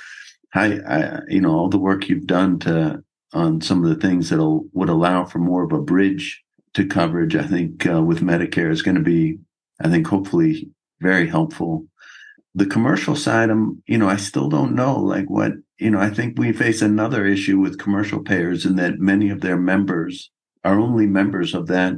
I, 0.54 0.80
I 0.88 1.20
you 1.28 1.40
know 1.40 1.54
all 1.54 1.68
the 1.68 1.78
work 1.78 2.08
you've 2.08 2.26
done 2.26 2.58
to 2.60 3.02
on 3.34 3.60
some 3.60 3.84
of 3.84 3.90
the 3.90 4.08
things 4.08 4.30
that 4.30 4.40
would 4.72 4.88
allow 4.88 5.24
for 5.24 5.38
more 5.38 5.62
of 5.62 5.72
a 5.72 5.82
bridge 5.82 6.42
to 6.74 6.86
coverage. 6.86 7.36
I 7.36 7.46
think 7.46 7.86
uh, 7.86 8.02
with 8.02 8.20
Medicare 8.20 8.70
is 8.70 8.82
going 8.82 8.96
to 8.96 9.02
be, 9.02 9.38
I 9.80 9.88
think 9.88 10.06
hopefully 10.06 10.70
very 11.00 11.28
helpful. 11.28 11.86
The 12.54 12.66
commercial 12.66 13.14
side, 13.14 13.50
I'm 13.50 13.82
you 13.86 13.98
know 13.98 14.08
I 14.08 14.16
still 14.16 14.48
don't 14.48 14.74
know 14.74 14.98
like 14.98 15.26
what 15.28 15.52
you 15.78 15.90
know 15.90 16.00
I 16.00 16.10
think 16.10 16.38
we 16.38 16.52
face 16.52 16.82
another 16.82 17.26
issue 17.26 17.58
with 17.58 17.78
commercial 17.78 18.20
payers 18.20 18.66
in 18.66 18.76
that 18.76 18.98
many 18.98 19.30
of 19.30 19.40
their 19.40 19.56
members 19.56 20.30
are 20.64 20.78
only 20.78 21.06
members 21.06 21.54
of 21.54 21.66
that 21.68 21.94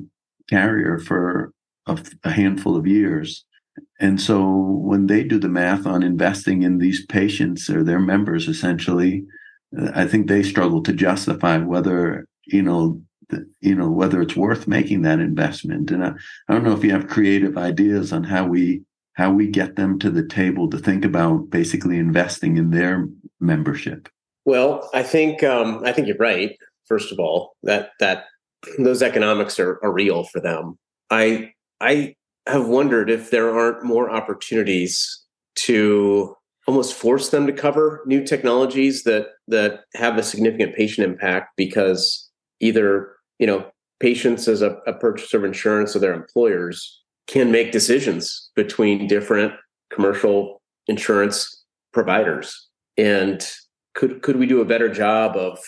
carrier 0.48 0.98
for 0.98 1.52
a, 1.87 1.98
a 2.24 2.30
handful 2.30 2.76
of 2.76 2.87
years. 2.87 3.44
And 3.98 4.20
so 4.20 4.50
when 4.50 5.06
they 5.06 5.22
do 5.24 5.38
the 5.38 5.48
math 5.48 5.87
on 5.87 6.02
investing 6.02 6.62
in 6.62 6.78
these 6.78 7.06
patients 7.06 7.70
or 7.70 7.83
their 7.83 8.00
members, 8.00 8.48
essentially, 8.48 9.24
I 9.94 10.06
think 10.06 10.26
they 10.26 10.42
struggle 10.42 10.83
to 10.83 10.92
justify 10.92 11.59
whether 11.59 12.26
you 12.46 12.62
know 12.62 13.00
you 13.61 13.75
know 13.75 13.90
whether 13.90 14.21
it's 14.21 14.37
worth 14.37 14.66
making 14.66 15.03
that 15.03 15.21
investment. 15.21 15.90
And 15.90 16.05
I, 16.05 16.12
I 16.49 16.53
don't 16.53 16.64
know 16.64 16.77
if 16.77 16.85
you 16.85 16.90
have 16.90 17.09
creative 17.09 17.57
ideas 17.57 18.12
on 18.12 18.25
how 18.25 18.47
we 18.47 18.83
how 19.14 19.33
we 19.33 19.49
get 19.49 19.77
them 19.77 19.99
to 19.99 20.11
the 20.11 20.27
table 20.27 20.69
to 20.71 20.79
think 20.79 21.05
about 21.05 21.51
basically 21.51 21.99
investing 21.99 22.57
in 22.57 22.71
their 22.71 23.07
membership. 23.40 24.09
Well, 24.45 24.88
I 24.95 25.03
think 25.03 25.43
um, 25.43 25.83
I 25.85 25.93
think 25.93 26.07
you're 26.07 26.16
right. 26.16 26.57
First 26.87 27.12
of 27.12 27.19
all, 27.19 27.57
that 27.62 27.90
that 28.01 28.25
those 28.79 29.03
economics 29.03 29.59
are, 29.59 29.79
are 29.83 29.93
real 29.93 30.25
for 30.25 30.40
them. 30.40 30.79
I 31.11 31.53
I 31.81 32.14
have 32.47 32.66
wondered 32.66 33.11
if 33.11 33.31
there 33.31 33.51
aren't 33.57 33.85
more 33.85 34.11
opportunities 34.11 35.25
to 35.55 36.37
almost 36.66 36.95
force 36.95 37.31
them 37.31 37.47
to 37.47 37.53
cover 37.53 38.03
new 38.07 38.25
technologies 38.25 39.03
that 39.05 39.27
that 39.49 39.81
have 39.95 40.16
a 40.16 40.23
significant 40.23 40.75
patient 40.75 41.07
impact 41.07 41.51
because 41.57 42.31
either 42.61 43.12
you 43.40 43.46
know 43.46 43.66
patients 43.98 44.46
as 44.46 44.62
a, 44.62 44.76
a 44.87 44.92
purchaser 44.92 45.38
of 45.38 45.44
insurance 45.44 45.96
or 45.96 45.98
their 45.98 46.14
employers 46.14 47.03
can 47.26 47.50
make 47.50 47.72
decisions 47.72 48.50
between 48.55 49.07
different 49.07 49.53
commercial 49.92 50.62
insurance 50.87 51.64
providers. 51.92 52.68
And 52.96 53.44
could 53.94 54.22
could 54.22 54.37
we 54.37 54.46
do 54.46 54.61
a 54.61 54.64
better 54.64 54.88
job 54.88 55.37
of 55.37 55.59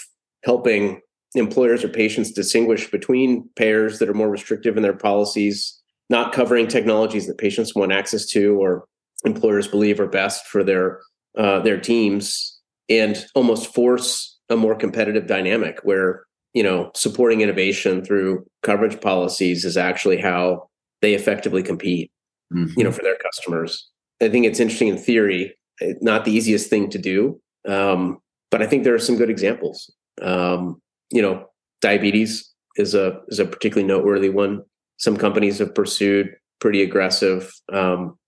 helping 0.44 1.00
employers 1.34 1.82
or 1.82 1.88
patients 1.88 2.30
distinguish 2.32 2.90
between 2.90 3.48
payers 3.56 3.98
that 3.98 4.08
are 4.08 4.14
more 4.14 4.28
restrictive 4.28 4.76
in 4.76 4.82
their 4.82 4.96
policies, 4.96 5.80
not 6.10 6.32
covering 6.32 6.68
technologies 6.68 7.26
that 7.26 7.38
patients 7.38 7.74
want 7.74 7.92
access 7.92 8.26
to 8.26 8.60
or 8.60 8.84
employers 9.24 9.66
believe 9.66 9.98
are 9.98 10.06
best 10.06 10.46
for 10.46 10.62
their 10.62 11.00
uh, 11.38 11.60
their 11.60 11.80
teams, 11.80 12.60
and 12.88 13.24
almost 13.34 13.72
force 13.72 14.38
a 14.50 14.56
more 14.56 14.74
competitive 14.74 15.26
dynamic 15.26 15.78
where 15.82 16.24
you 16.54 16.62
know 16.62 16.90
supporting 16.94 17.40
innovation 17.40 18.04
through 18.04 18.44
coverage 18.62 19.00
policies 19.00 19.64
is 19.64 19.76
actually 19.76 20.18
how 20.18 20.68
they 21.00 21.14
effectively 21.14 21.62
compete. 21.62 22.10
Mm-hmm. 22.52 22.78
You 22.78 22.84
know, 22.84 22.92
for 22.92 23.02
their 23.02 23.16
customers. 23.16 23.88
I 24.20 24.28
think 24.28 24.44
it's 24.44 24.60
interesting 24.60 24.88
in 24.88 24.98
theory, 24.98 25.54
not 26.00 26.24
the 26.24 26.32
easiest 26.32 26.68
thing 26.68 26.90
to 26.90 26.98
do, 26.98 27.40
um, 27.66 28.18
but 28.50 28.62
I 28.62 28.66
think 28.66 28.84
there 28.84 28.94
are 28.94 28.98
some 28.98 29.16
good 29.16 29.30
examples. 29.30 29.90
Um, 30.20 30.80
you 31.10 31.22
know, 31.22 31.46
diabetes 31.80 32.50
is 32.76 32.94
a 32.94 33.20
is 33.28 33.38
a 33.38 33.46
particularly 33.46 33.86
noteworthy 33.86 34.28
one. 34.28 34.62
Some 34.98 35.16
companies 35.16 35.58
have 35.58 35.74
pursued 35.74 36.34
pretty 36.60 36.82
aggressive 36.82 37.50
um, 37.72 38.18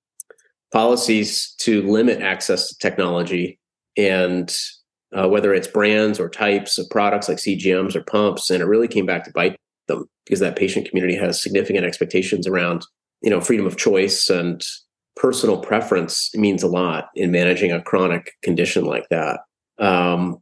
policies 0.72 1.54
to 1.60 1.82
limit 1.82 2.20
access 2.20 2.68
to 2.68 2.78
technology, 2.78 3.58
and 3.96 4.52
uh, 5.14 5.28
whether 5.28 5.54
it's 5.54 5.66
brands 5.66 6.18
or 6.18 6.28
types 6.28 6.78
of 6.78 6.88
products 6.90 7.28
like 7.28 7.38
CGMs 7.38 7.94
or 7.94 8.02
pumps, 8.02 8.50
and 8.50 8.62
it 8.62 8.66
really 8.66 8.88
came 8.88 9.06
back 9.06 9.24
to 9.24 9.32
bite 9.32 9.56
them 9.86 10.08
because 10.24 10.40
that 10.40 10.56
patient 10.56 10.88
community 10.88 11.16
has 11.16 11.42
significant 11.42 11.84
expectations 11.84 12.46
around 12.46 12.84
you 13.22 13.30
know 13.30 13.40
freedom 13.40 13.66
of 13.66 13.76
choice 13.76 14.28
and 14.28 14.62
personal 15.16 15.58
preference 15.58 16.34
means 16.34 16.62
a 16.62 16.68
lot 16.68 17.08
in 17.14 17.30
managing 17.30 17.70
a 17.70 17.82
chronic 17.82 18.32
condition 18.42 18.84
like 18.84 19.08
that. 19.10 19.40
Um, 19.78 20.38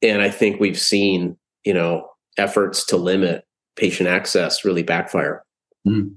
and 0.00 0.22
I 0.22 0.30
think 0.30 0.60
we've 0.60 0.78
seen 0.78 1.36
you 1.64 1.74
know 1.74 2.08
efforts 2.38 2.86
to 2.86 2.96
limit 2.96 3.44
patient 3.76 4.08
access 4.08 4.64
really 4.64 4.82
backfire. 4.82 5.44
Mm. 5.86 6.16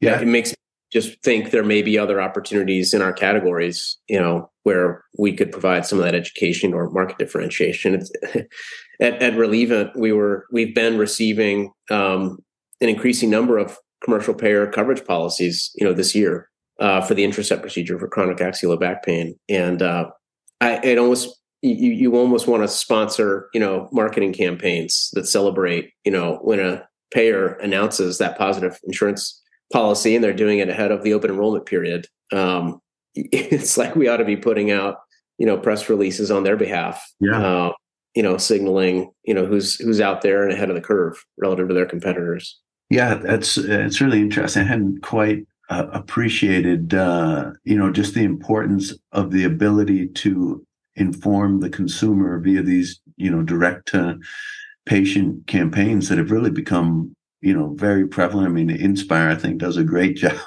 Yeah, 0.00 0.20
it 0.20 0.26
makes 0.26 0.54
just 0.92 1.20
think 1.22 1.50
there 1.50 1.64
may 1.64 1.82
be 1.82 1.98
other 1.98 2.20
opportunities 2.20 2.94
in 2.94 3.02
our 3.02 3.12
categories, 3.12 3.98
you 4.08 4.20
know, 4.20 4.48
where 4.64 5.04
we 5.18 5.32
could 5.32 5.52
provide 5.52 5.86
some 5.86 5.98
of 5.98 6.04
that 6.04 6.14
education 6.14 6.74
or 6.74 6.90
market 6.90 7.18
differentiation. 7.18 8.02
at, 9.00 9.22
at 9.22 9.36
Relievant, 9.36 9.96
we 9.96 10.12
were 10.12 10.46
we've 10.50 10.74
been 10.74 10.98
receiving 10.98 11.70
um, 11.90 12.38
an 12.80 12.88
increasing 12.88 13.30
number 13.30 13.56
of 13.58 13.78
commercial 14.02 14.34
payer 14.34 14.66
coverage 14.66 15.04
policies, 15.04 15.70
you 15.76 15.86
know, 15.86 15.92
this 15.92 16.14
year 16.14 16.50
uh, 16.80 17.00
for 17.00 17.14
the 17.14 17.24
Intracept 17.24 17.60
procedure 17.60 17.98
for 17.98 18.08
chronic 18.08 18.40
axial 18.40 18.76
back 18.76 19.04
pain, 19.04 19.38
and 19.48 19.80
uh, 19.80 20.10
I, 20.60 20.76
it 20.82 20.98
almost 20.98 21.40
you 21.62 21.92
you 21.92 22.16
almost 22.16 22.46
want 22.46 22.62
to 22.62 22.68
sponsor 22.68 23.48
you 23.54 23.60
know 23.60 23.88
marketing 23.92 24.32
campaigns 24.32 25.10
that 25.14 25.26
celebrate 25.26 25.90
you 26.04 26.12
know 26.12 26.38
when 26.42 26.60
a 26.60 26.86
payer 27.12 27.54
announces 27.54 28.18
that 28.18 28.36
positive 28.36 28.78
insurance 28.84 29.40
policy 29.72 30.14
and 30.14 30.22
they're 30.22 30.32
doing 30.32 30.58
it 30.58 30.68
ahead 30.68 30.90
of 30.90 31.02
the 31.02 31.14
open 31.14 31.30
enrollment 31.30 31.64
period 31.64 32.06
um, 32.32 32.80
it's 33.32 33.76
like 33.76 33.94
we 33.94 34.08
ought 34.08 34.18
to 34.18 34.24
be 34.24 34.36
putting 34.36 34.70
out 34.70 34.96
you 35.38 35.46
know 35.46 35.58
press 35.58 35.88
releases 35.88 36.30
on 36.30 36.44
their 36.44 36.56
behalf 36.56 37.04
yeah 37.20 37.40
uh, 37.40 37.72
you 38.14 38.22
know 38.22 38.36
signaling 38.36 39.10
you 39.24 39.34
know 39.34 39.46
who's 39.46 39.76
who's 39.76 40.00
out 40.00 40.22
there 40.22 40.44
and 40.44 40.52
ahead 40.52 40.68
of 40.68 40.76
the 40.76 40.80
curve 40.80 41.24
relative 41.38 41.68
to 41.68 41.74
their 41.74 41.86
competitors 41.86 42.60
Yeah, 42.90 43.14
that's 43.14 43.56
it's 43.56 44.00
really 44.00 44.20
interesting. 44.20 44.62
I 44.62 44.66
hadn't 44.66 45.02
quite 45.02 45.46
uh, 45.70 45.86
appreciated, 45.92 46.94
uh, 46.94 47.52
you 47.64 47.76
know, 47.76 47.90
just 47.90 48.14
the 48.14 48.24
importance 48.24 48.94
of 49.12 49.30
the 49.30 49.44
ability 49.44 50.08
to 50.08 50.64
inform 50.96 51.60
the 51.60 51.70
consumer 51.70 52.38
via 52.38 52.62
these, 52.62 53.00
you 53.16 53.30
know, 53.30 53.42
direct 53.42 53.88
to 53.88 54.18
patient 54.86 55.46
campaigns 55.46 56.08
that 56.08 56.18
have 56.18 56.30
really 56.30 56.50
become 56.50 57.16
you 57.40 57.54
know 57.54 57.74
very 57.74 58.06
prevalent. 58.06 58.48
I 58.48 58.50
mean, 58.50 58.70
Inspire 58.70 59.30
I 59.30 59.34
think 59.34 59.58
does 59.58 59.76
a 59.76 59.84
great 59.84 60.16
job 60.24 60.38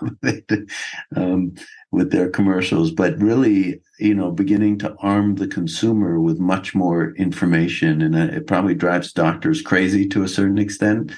um, 1.16 1.54
with 1.92 2.12
their 2.12 2.30
commercials, 2.30 2.92
but 2.92 3.18
really 3.18 3.82
you 4.00 4.14
know 4.14 4.32
beginning 4.32 4.78
to 4.80 4.96
arm 5.00 5.36
the 5.36 5.48
consumer 5.48 6.20
with 6.20 6.40
much 6.40 6.76
more 6.76 7.14
information, 7.16 8.02
and 8.02 8.16
it 8.16 8.48
probably 8.48 8.76
drives 8.76 9.14
doctors 9.14 9.62
crazy 9.62 10.08
to 10.10 10.24
a 10.24 10.28
certain 10.28 10.58
extent 10.58 11.12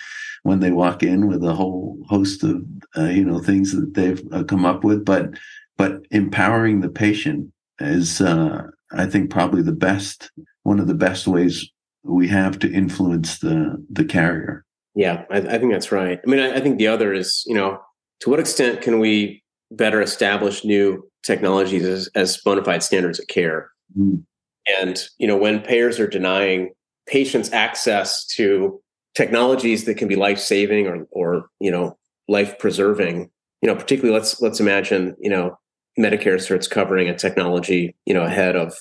when 0.43 0.59
they 0.59 0.71
walk 0.71 1.03
in 1.03 1.27
with 1.27 1.43
a 1.43 1.53
whole 1.53 1.97
host 2.07 2.43
of 2.43 2.63
uh, 2.97 3.05
you 3.05 3.25
know 3.25 3.39
things 3.39 3.73
that 3.73 3.93
they've 3.93 4.21
uh, 4.31 4.43
come 4.43 4.65
up 4.65 4.83
with, 4.83 5.05
but 5.05 5.31
but 5.77 6.05
empowering 6.11 6.81
the 6.81 6.89
patient 6.89 7.51
is 7.79 8.21
uh, 8.21 8.63
I 8.91 9.05
think 9.05 9.29
probably 9.29 9.61
the 9.61 9.71
best 9.71 10.31
one 10.63 10.79
of 10.79 10.87
the 10.87 10.93
best 10.93 11.27
ways 11.27 11.69
we 12.03 12.27
have 12.27 12.59
to 12.59 12.71
influence 12.71 13.39
the 13.39 13.83
the 13.89 14.05
carrier. 14.05 14.65
Yeah, 14.95 15.25
I, 15.29 15.37
I 15.37 15.57
think 15.59 15.71
that's 15.71 15.91
right. 15.91 16.19
I 16.25 16.29
mean, 16.29 16.39
I, 16.39 16.55
I, 16.55 16.59
think 16.59 16.77
the 16.77 16.87
other 16.87 17.13
is, 17.13 17.43
you 17.45 17.53
know, 17.53 17.79
to 18.21 18.29
what 18.29 18.39
extent 18.39 18.81
can 18.81 18.99
we 18.99 19.43
better 19.71 20.01
establish 20.01 20.63
new 20.63 21.07
technologies 21.23 21.85
as, 21.85 22.09
as 22.15 22.37
bona 22.37 22.63
fide 22.63 22.83
standards 22.83 23.19
of 23.19 23.27
care? 23.27 23.69
Mm. 23.97 24.23
And, 24.79 25.01
you 25.17 25.27
know, 25.27 25.37
when 25.37 25.61
payers 25.61 25.99
are 25.99 26.07
denying 26.07 26.73
patients 27.07 27.51
access 27.51 28.25
to 28.35 28.79
technologies 29.15 29.85
that 29.85 29.95
can 29.95 30.07
be 30.07 30.15
life 30.15 30.39
saving 30.39 30.87
or, 30.87 31.07
or, 31.11 31.49
you 31.59 31.71
know, 31.71 31.97
life 32.27 32.57
preserving, 32.59 33.29
you 33.61 33.67
know, 33.67 33.75
particularly 33.75 34.17
let's, 34.17 34.39
let's 34.41 34.59
imagine, 34.59 35.15
you 35.19 35.29
know, 35.29 35.57
Medicare 35.97 36.39
starts 36.39 36.67
covering 36.67 37.09
a 37.09 37.17
technology, 37.17 37.95
you 38.05 38.13
know, 38.13 38.23
ahead 38.23 38.55
of 38.55 38.73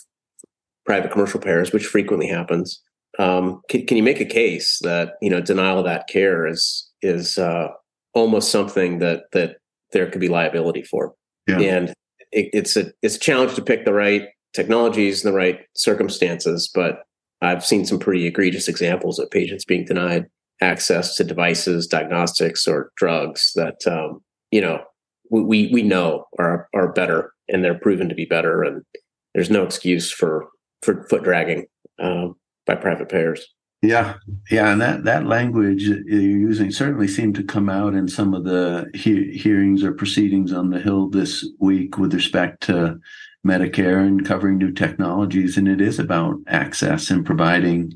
private 0.85 1.11
commercial 1.11 1.41
payers, 1.41 1.73
which 1.73 1.87
frequently 1.87 2.29
happens 2.29 2.83
um, 3.19 3.63
can, 3.69 3.87
can, 3.87 3.97
you 3.97 4.03
make 4.03 4.21
a 4.21 4.25
case 4.25 4.79
that 4.83 5.15
you 5.21 5.29
know 5.29 5.41
denial 5.41 5.79
of 5.79 5.85
that 5.85 6.09
care 6.09 6.47
is 6.47 6.89
is 7.03 7.37
uh, 7.37 7.69
almost 8.15 8.51
something 8.51 9.01
that 9.01 9.25
that 9.33 9.57
there 9.93 10.11
could 10.11 10.21
be 10.21 10.29
liability 10.29 10.83
for? 10.83 11.15
Yeah. 11.47 11.61
And 11.61 11.89
it, 12.33 12.51
it's 12.53 12.77
a 12.77 12.93
it's 13.03 13.17
a 13.17 13.21
challenge 13.21 13.55
to 13.55 13.63
pick 13.63 13.85
the 13.85 13.93
right 13.93 14.29
technologies 14.55 15.25
and 15.25 15.33
the 15.33 15.37
right 15.37 15.61
circumstances, 15.77 16.71
but 16.75 17.01
I've 17.41 17.65
seen 17.65 17.85
some 17.87 17.99
pretty 17.99 18.27
egregious 18.27 18.69
examples 18.69 19.19
of 19.19 19.31
patients 19.31 19.65
being 19.65 19.85
denied 19.85 20.27
access 20.61 21.15
to 21.15 21.25
devices, 21.25 21.87
diagnostics, 21.87 22.67
or 22.67 22.91
drugs 22.97 23.53
that 23.55 23.87
um, 23.87 24.21
you 24.51 24.61
know 24.61 24.83
we 25.31 25.71
we 25.73 25.83
know 25.83 26.25
are 26.39 26.69
are 26.75 26.93
better 26.93 27.33
and 27.49 27.65
they're 27.65 27.79
proven 27.79 28.09
to 28.09 28.15
be 28.15 28.25
better, 28.25 28.63
and 28.63 28.83
there's 29.35 29.51
no 29.51 29.63
excuse 29.63 30.11
for 30.11 30.49
for 30.83 31.07
foot 31.09 31.25
dragging. 31.25 31.67
Um, 32.01 32.37
by 32.69 32.77
private 32.77 33.09
payers. 33.09 33.45
Yeah, 33.81 34.15
yeah, 34.51 34.73
and 34.73 34.81
that 34.81 35.05
that 35.05 35.27
language 35.27 35.85
you're 35.85 36.01
using 36.09 36.73
certainly 36.73 37.07
seemed 37.07 37.37
to 37.37 37.45
come 37.45 37.69
out 37.69 37.95
in 37.95 38.09
some 38.09 38.35
of 38.35 38.43
the 38.45 38.91
he- 38.93 39.39
hearings 39.39 39.85
or 39.85 39.93
proceedings 39.93 40.53
on 40.53 40.71
the 40.71 40.81
Hill 40.81 41.09
this 41.09 41.47
week 41.61 41.97
with 41.97 42.13
respect 42.13 42.61
to 42.65 42.99
Medicare 43.47 44.05
and 44.05 44.27
covering 44.27 44.59
new 44.59 44.73
technologies, 44.73 45.57
and 45.57 45.69
it 45.69 45.81
is 45.81 46.01
about 46.01 46.39
access 46.49 47.09
and 47.09 47.25
providing, 47.25 47.93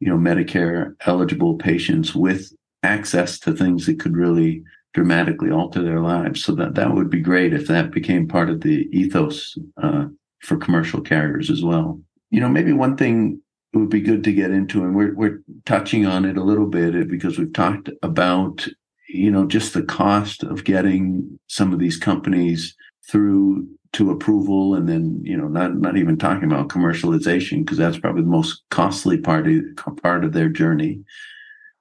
you 0.00 0.08
know, 0.08 0.16
Medicare 0.16 0.94
eligible 1.06 1.56
patients 1.56 2.14
with 2.14 2.52
access 2.82 3.38
to 3.40 3.52
things 3.52 3.86
that 3.86 4.00
could 4.00 4.16
really 4.16 4.62
dramatically 4.94 5.50
alter 5.50 5.82
their 5.82 6.00
lives. 6.00 6.42
So 6.42 6.54
that 6.54 6.76
that 6.76 6.94
would 6.94 7.10
be 7.10 7.20
great 7.20 7.52
if 7.52 7.66
that 7.68 7.90
became 7.92 8.26
part 8.26 8.48
of 8.48 8.62
the 8.62 8.88
ethos 8.90 9.58
uh, 9.82 10.06
for 10.40 10.56
commercial 10.56 11.02
carriers 11.02 11.50
as 11.50 11.62
well. 11.62 12.00
You 12.30 12.40
know, 12.40 12.48
maybe 12.48 12.72
one 12.72 12.96
thing 12.96 13.42
it 13.72 13.78
would 13.78 13.90
be 13.90 14.00
good 14.00 14.24
to 14.24 14.32
get 14.32 14.50
into, 14.50 14.82
and 14.82 14.94
we're 14.94 15.14
we're 15.14 15.42
touching 15.64 16.06
on 16.06 16.24
it 16.24 16.36
a 16.36 16.42
little 16.44 16.66
bit 16.66 16.94
eh, 16.94 17.04
because 17.08 17.38
we've 17.38 17.52
talked 17.52 17.88
about 18.02 18.66
you 19.08 19.30
know 19.30 19.46
just 19.46 19.74
the 19.74 19.82
cost 19.82 20.42
of 20.42 20.64
getting 20.64 21.38
some 21.46 21.72
of 21.72 21.78
these 21.78 21.96
companies 21.96 22.74
through 23.08 23.66
to 23.92 24.10
approval 24.10 24.74
and 24.74 24.88
then 24.88 25.20
you 25.24 25.36
know 25.36 25.48
not 25.48 25.76
not 25.76 25.96
even 25.96 26.16
talking 26.16 26.50
about 26.50 26.68
commercialization 26.68 27.60
because 27.60 27.78
that's 27.78 27.98
probably 27.98 28.22
the 28.22 28.28
most 28.28 28.62
costly 28.70 29.18
part 29.18 29.46
of 29.48 29.62
part 30.02 30.24
of 30.24 30.32
their 30.32 30.48
journey. 30.48 31.00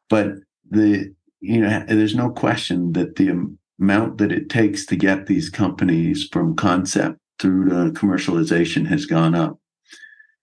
But 0.09 0.33
the 0.69 1.13
you 1.39 1.61
know 1.61 1.85
there's 1.87 2.15
no 2.15 2.29
question 2.29 2.93
that 2.93 3.15
the 3.15 3.29
amount 3.79 4.19
that 4.19 4.31
it 4.31 4.49
takes 4.49 4.85
to 4.87 4.95
get 4.95 5.25
these 5.25 5.49
companies 5.49 6.27
from 6.31 6.55
concept 6.55 7.17
through 7.39 7.69
to 7.69 7.99
commercialization 7.99 8.85
has 8.87 9.05
gone 9.05 9.33
up 9.33 9.58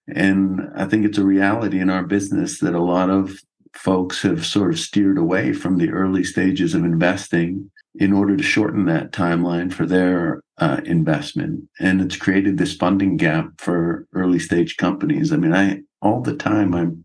and 0.08 0.70
I 0.76 0.86
think 0.86 1.04
it's 1.04 1.18
a 1.18 1.24
reality 1.24 1.80
in 1.80 1.90
our 1.90 2.04
business 2.04 2.60
that 2.60 2.74
a 2.74 2.82
lot 2.82 3.10
of 3.10 3.38
folks 3.74 4.22
have 4.22 4.46
sort 4.46 4.70
of 4.70 4.78
steered 4.78 5.18
away 5.18 5.52
from 5.52 5.76
the 5.76 5.90
early 5.90 6.24
stages 6.24 6.74
of 6.74 6.84
investing 6.84 7.70
in 7.94 8.12
order 8.12 8.36
to 8.36 8.42
shorten 8.42 8.86
that 8.86 9.12
timeline 9.12 9.72
for 9.72 9.86
their 9.86 10.42
uh, 10.58 10.80
investment. 10.84 11.62
And 11.80 12.00
it's 12.00 12.16
created 12.16 12.58
this 12.58 12.74
funding 12.74 13.16
gap 13.16 13.50
for 13.58 14.06
early 14.14 14.38
stage 14.38 14.76
companies. 14.76 15.32
I 15.32 15.36
mean, 15.36 15.54
I 15.54 15.82
all 16.02 16.20
the 16.20 16.36
time 16.36 16.74
I'm 16.74 17.04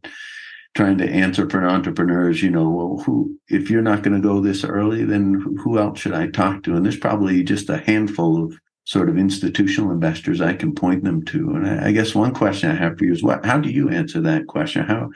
trying 0.76 0.98
to 0.98 1.10
answer 1.10 1.50
for 1.50 1.68
entrepreneurs, 1.68 2.42
you 2.42 2.50
know, 2.50 2.70
well, 2.70 3.04
who, 3.06 3.38
if 3.50 3.70
you're 3.70 3.82
not 3.82 4.04
going 4.04 4.16
to 4.16 4.26
go 4.26 4.40
this 4.40 4.64
early, 4.64 5.04
then 5.04 5.44
who 5.64 5.78
else 5.78 6.00
should 6.00 6.14
I 6.14 6.28
talk 6.28 6.64
to? 6.64 6.76
And 6.76 6.86
there's 6.86 6.98
probably 6.98 7.44
just 7.44 7.70
a 7.70 7.80
handful 7.80 8.46
of 8.46 8.58
sort 8.92 9.08
of 9.08 9.18
institutional 9.18 9.90
investors 9.90 10.42
I 10.42 10.54
can 10.54 10.76
point 10.76 11.06
them 11.06 11.24
to. 11.28 11.52
And 11.52 11.66
I, 11.66 11.88
I 11.88 11.92
guess 11.94 12.14
one 12.14 12.34
question 12.34 12.70
I 12.70 12.76
have 12.76 12.98
for 12.98 13.06
you 13.06 13.14
is 13.14 13.24
what 13.24 13.46
how 13.46 13.58
do 13.58 13.70
you 13.70 13.88
answer 13.88 14.20
that 14.20 14.48
question? 14.48 14.84
How 14.84 15.10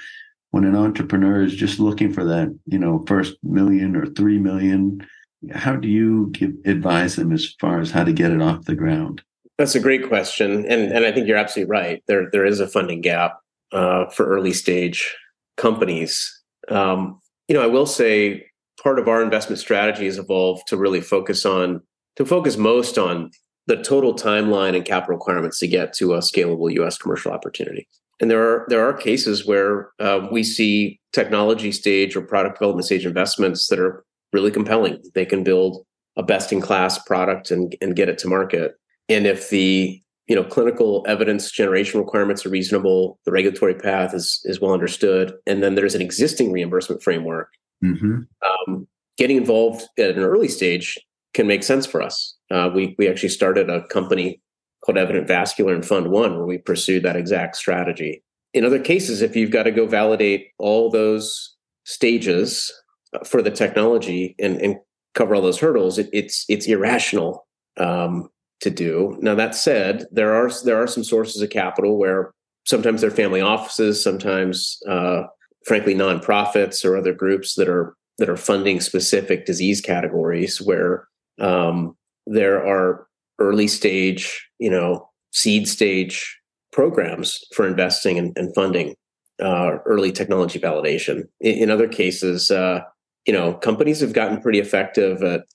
when 0.52 0.64
an 0.64 0.78
entrepreneur 0.78 1.42
is 1.42 1.54
just 1.54 1.78
looking 1.78 2.14
for 2.14 2.24
that, 2.24 2.58
you 2.68 2.80
know, 2.80 3.04
first 3.06 3.36
million 3.44 3.98
or 3.98 4.06
three 4.06 4.40
million, 4.40 5.06
how 5.52 5.76
do 5.76 5.90
you 5.90 6.30
give 6.32 6.54
advise 6.64 7.18
them 7.18 7.34
as 7.34 7.54
far 7.60 7.82
as 7.82 7.92
how 7.92 8.06
to 8.06 8.14
get 8.14 8.32
it 8.32 8.42
off 8.42 8.64
the 8.64 8.76
ground? 8.76 9.22
That's 9.58 9.76
a 9.76 9.82
great 9.82 10.08
question, 10.08 10.66
and 10.66 10.94
and 10.94 11.06
I 11.06 11.12
think 11.12 11.28
you're 11.28 11.38
absolutely 11.38 11.70
right. 11.70 12.02
There 12.08 12.30
there 12.32 12.46
is 12.46 12.62
a 12.62 12.70
funding 12.70 13.02
gap 13.02 13.38
uh, 13.74 14.06
for 14.10 14.26
early 14.26 14.54
stage 14.54 15.14
companies. 15.58 16.32
Um, 16.70 17.20
you 17.50 17.56
know, 17.56 17.62
I 17.62 17.68
will 17.68 17.86
say 17.86 18.46
part 18.82 19.00
of 19.00 19.10
our 19.10 19.22
investment 19.22 19.60
strategy 19.60 20.06
has 20.06 20.18
evolved 20.18 20.68
to 20.68 20.78
really 20.78 21.02
focus 21.02 21.46
on 21.46 21.82
to 22.16 22.26
focus 22.26 22.56
most 22.56 22.98
on 22.98 23.32
the 23.68 23.78
total 23.78 24.14
timeline 24.14 24.76
and 24.76 24.86
capital 24.86 25.16
requirements 25.16 25.60
to 25.60 25.68
get 25.68 25.94
to 25.94 26.14
a 26.14 26.20
scalable 26.20 26.72
U.S. 26.74 26.98
commercial 26.98 27.32
opportunity. 27.32 27.88
And 28.22 28.32
there 28.32 28.42
are 28.42 28.66
there 28.70 28.88
are 28.88 28.94
cases 28.94 29.46
where 29.46 29.90
uh, 30.00 30.28
we 30.32 30.44
see 30.44 31.00
technology 31.12 31.72
stage 31.72 32.16
or 32.16 32.22
product 32.22 32.60
development 32.60 32.86
stage 32.86 33.06
investments 33.06 33.68
that 33.68 33.80
are 33.80 34.06
really 34.32 34.52
compelling. 34.52 35.02
They 35.14 35.26
can 35.26 35.44
build 35.44 35.86
a 36.16 36.24
best 36.24 36.54
in 36.54 36.62
class 36.62 36.98
product 37.00 37.52
and, 37.52 37.76
and 37.82 37.96
get 37.96 38.10
it 38.10 38.18
to 38.20 38.28
market. 38.28 38.76
And 39.10 39.28
if 39.28 39.50
the 39.50 40.02
you 40.28 40.36
know 40.36 40.44
clinical 40.44 41.04
evidence 41.08 41.52
generation 41.52 42.00
requirements 42.00 42.46
are 42.46 42.50
reasonable, 42.50 43.20
the 43.26 43.32
regulatory 43.32 43.76
path 43.76 44.14
is 44.14 44.42
is 44.46 44.62
well 44.62 44.74
understood, 44.74 45.34
and 45.46 45.62
then 45.62 45.76
there's 45.76 45.96
an 45.96 46.02
existing 46.02 46.52
reimbursement 46.52 47.04
framework. 47.04 47.50
Mm-hmm. 47.84 48.22
Um, 48.70 48.88
getting 49.18 49.38
involved 49.38 49.84
at 50.00 50.12
an 50.12 50.24
early 50.24 50.48
stage 50.48 50.98
can 51.34 51.48
make 51.48 51.64
sense 51.64 51.86
for 51.86 52.02
us. 52.02 52.35
Uh, 52.56 52.70
we 52.70 52.96
we 52.98 53.10
actually 53.10 53.30
started 53.30 53.70
a 53.70 53.86
company 53.88 54.42
called 54.84 54.98
Evident 54.98 55.28
Vascular 55.28 55.76
in 55.76 55.82
Fund 55.82 56.10
One, 56.10 56.38
where 56.38 56.46
we 56.46 56.58
pursued 56.58 57.04
that 57.04 57.18
exact 57.18 57.58
strategy. 57.58 58.24
In 58.54 58.64
other 58.64 58.80
cases, 58.80 59.22
if 59.22 59.36
you've 59.36 59.52
got 59.52 59.64
to 59.64 59.72
go 59.72 59.86
validate 59.86 60.52
all 60.58 60.90
those 60.90 61.56
stages 61.84 62.72
uh, 63.14 63.26
for 63.26 63.42
the 63.42 63.52
technology 63.52 64.36
and, 64.40 64.62
and 64.62 64.78
cover 65.16 65.36
all 65.36 65.42
those 65.42 65.60
hurdles, 65.60 65.98
it, 65.98 66.10
it's 66.14 66.46
it's 66.48 66.66
irrational 66.68 67.46
um, 67.78 68.30
to 68.62 68.70
do. 68.70 69.18
Now 69.22 69.36
that 69.36 69.54
said, 69.54 70.06
there 70.12 70.34
are 70.34 70.50
there 70.64 70.82
are 70.82 70.88
some 70.88 71.04
sources 71.04 71.42
of 71.42 71.50
capital 71.50 71.98
where 71.98 72.34
sometimes 72.66 73.02
they're 73.02 73.12
family 73.12 73.42
offices, 73.42 74.02
sometimes 74.02 74.80
uh, 74.88 75.24
frankly 75.66 75.94
nonprofits 75.94 76.86
or 76.86 76.96
other 76.96 77.14
groups 77.14 77.56
that 77.56 77.68
are 77.68 77.98
that 78.18 78.30
are 78.30 78.38
funding 78.38 78.80
specific 78.80 79.46
disease 79.46 79.82
categories 79.82 80.62
where 80.62 81.10
um, 81.42 81.98
there 82.26 82.66
are 82.66 83.08
early 83.40 83.68
stage, 83.68 84.50
you 84.60 84.70
know, 84.70 85.10
seed 85.32 85.68
stage 85.68 86.40
programs 86.72 87.40
for 87.54 87.68
investing 87.68 88.18
and, 88.18 88.38
and 88.38 88.54
funding 88.56 88.96
uh, 89.42 89.78
early 89.86 90.12
technology 90.12 90.60
validation. 90.60 91.24
In, 91.42 91.64
in 91.64 91.70
other 91.72 91.88
cases, 91.88 92.52
uh, 92.52 92.82
you 93.26 93.34
know, 93.34 93.54
companies 93.54 94.00
have 94.00 94.14
gotten 94.14 94.42
pretty 94.42 94.60
effective 94.60 95.22
at 95.24 95.46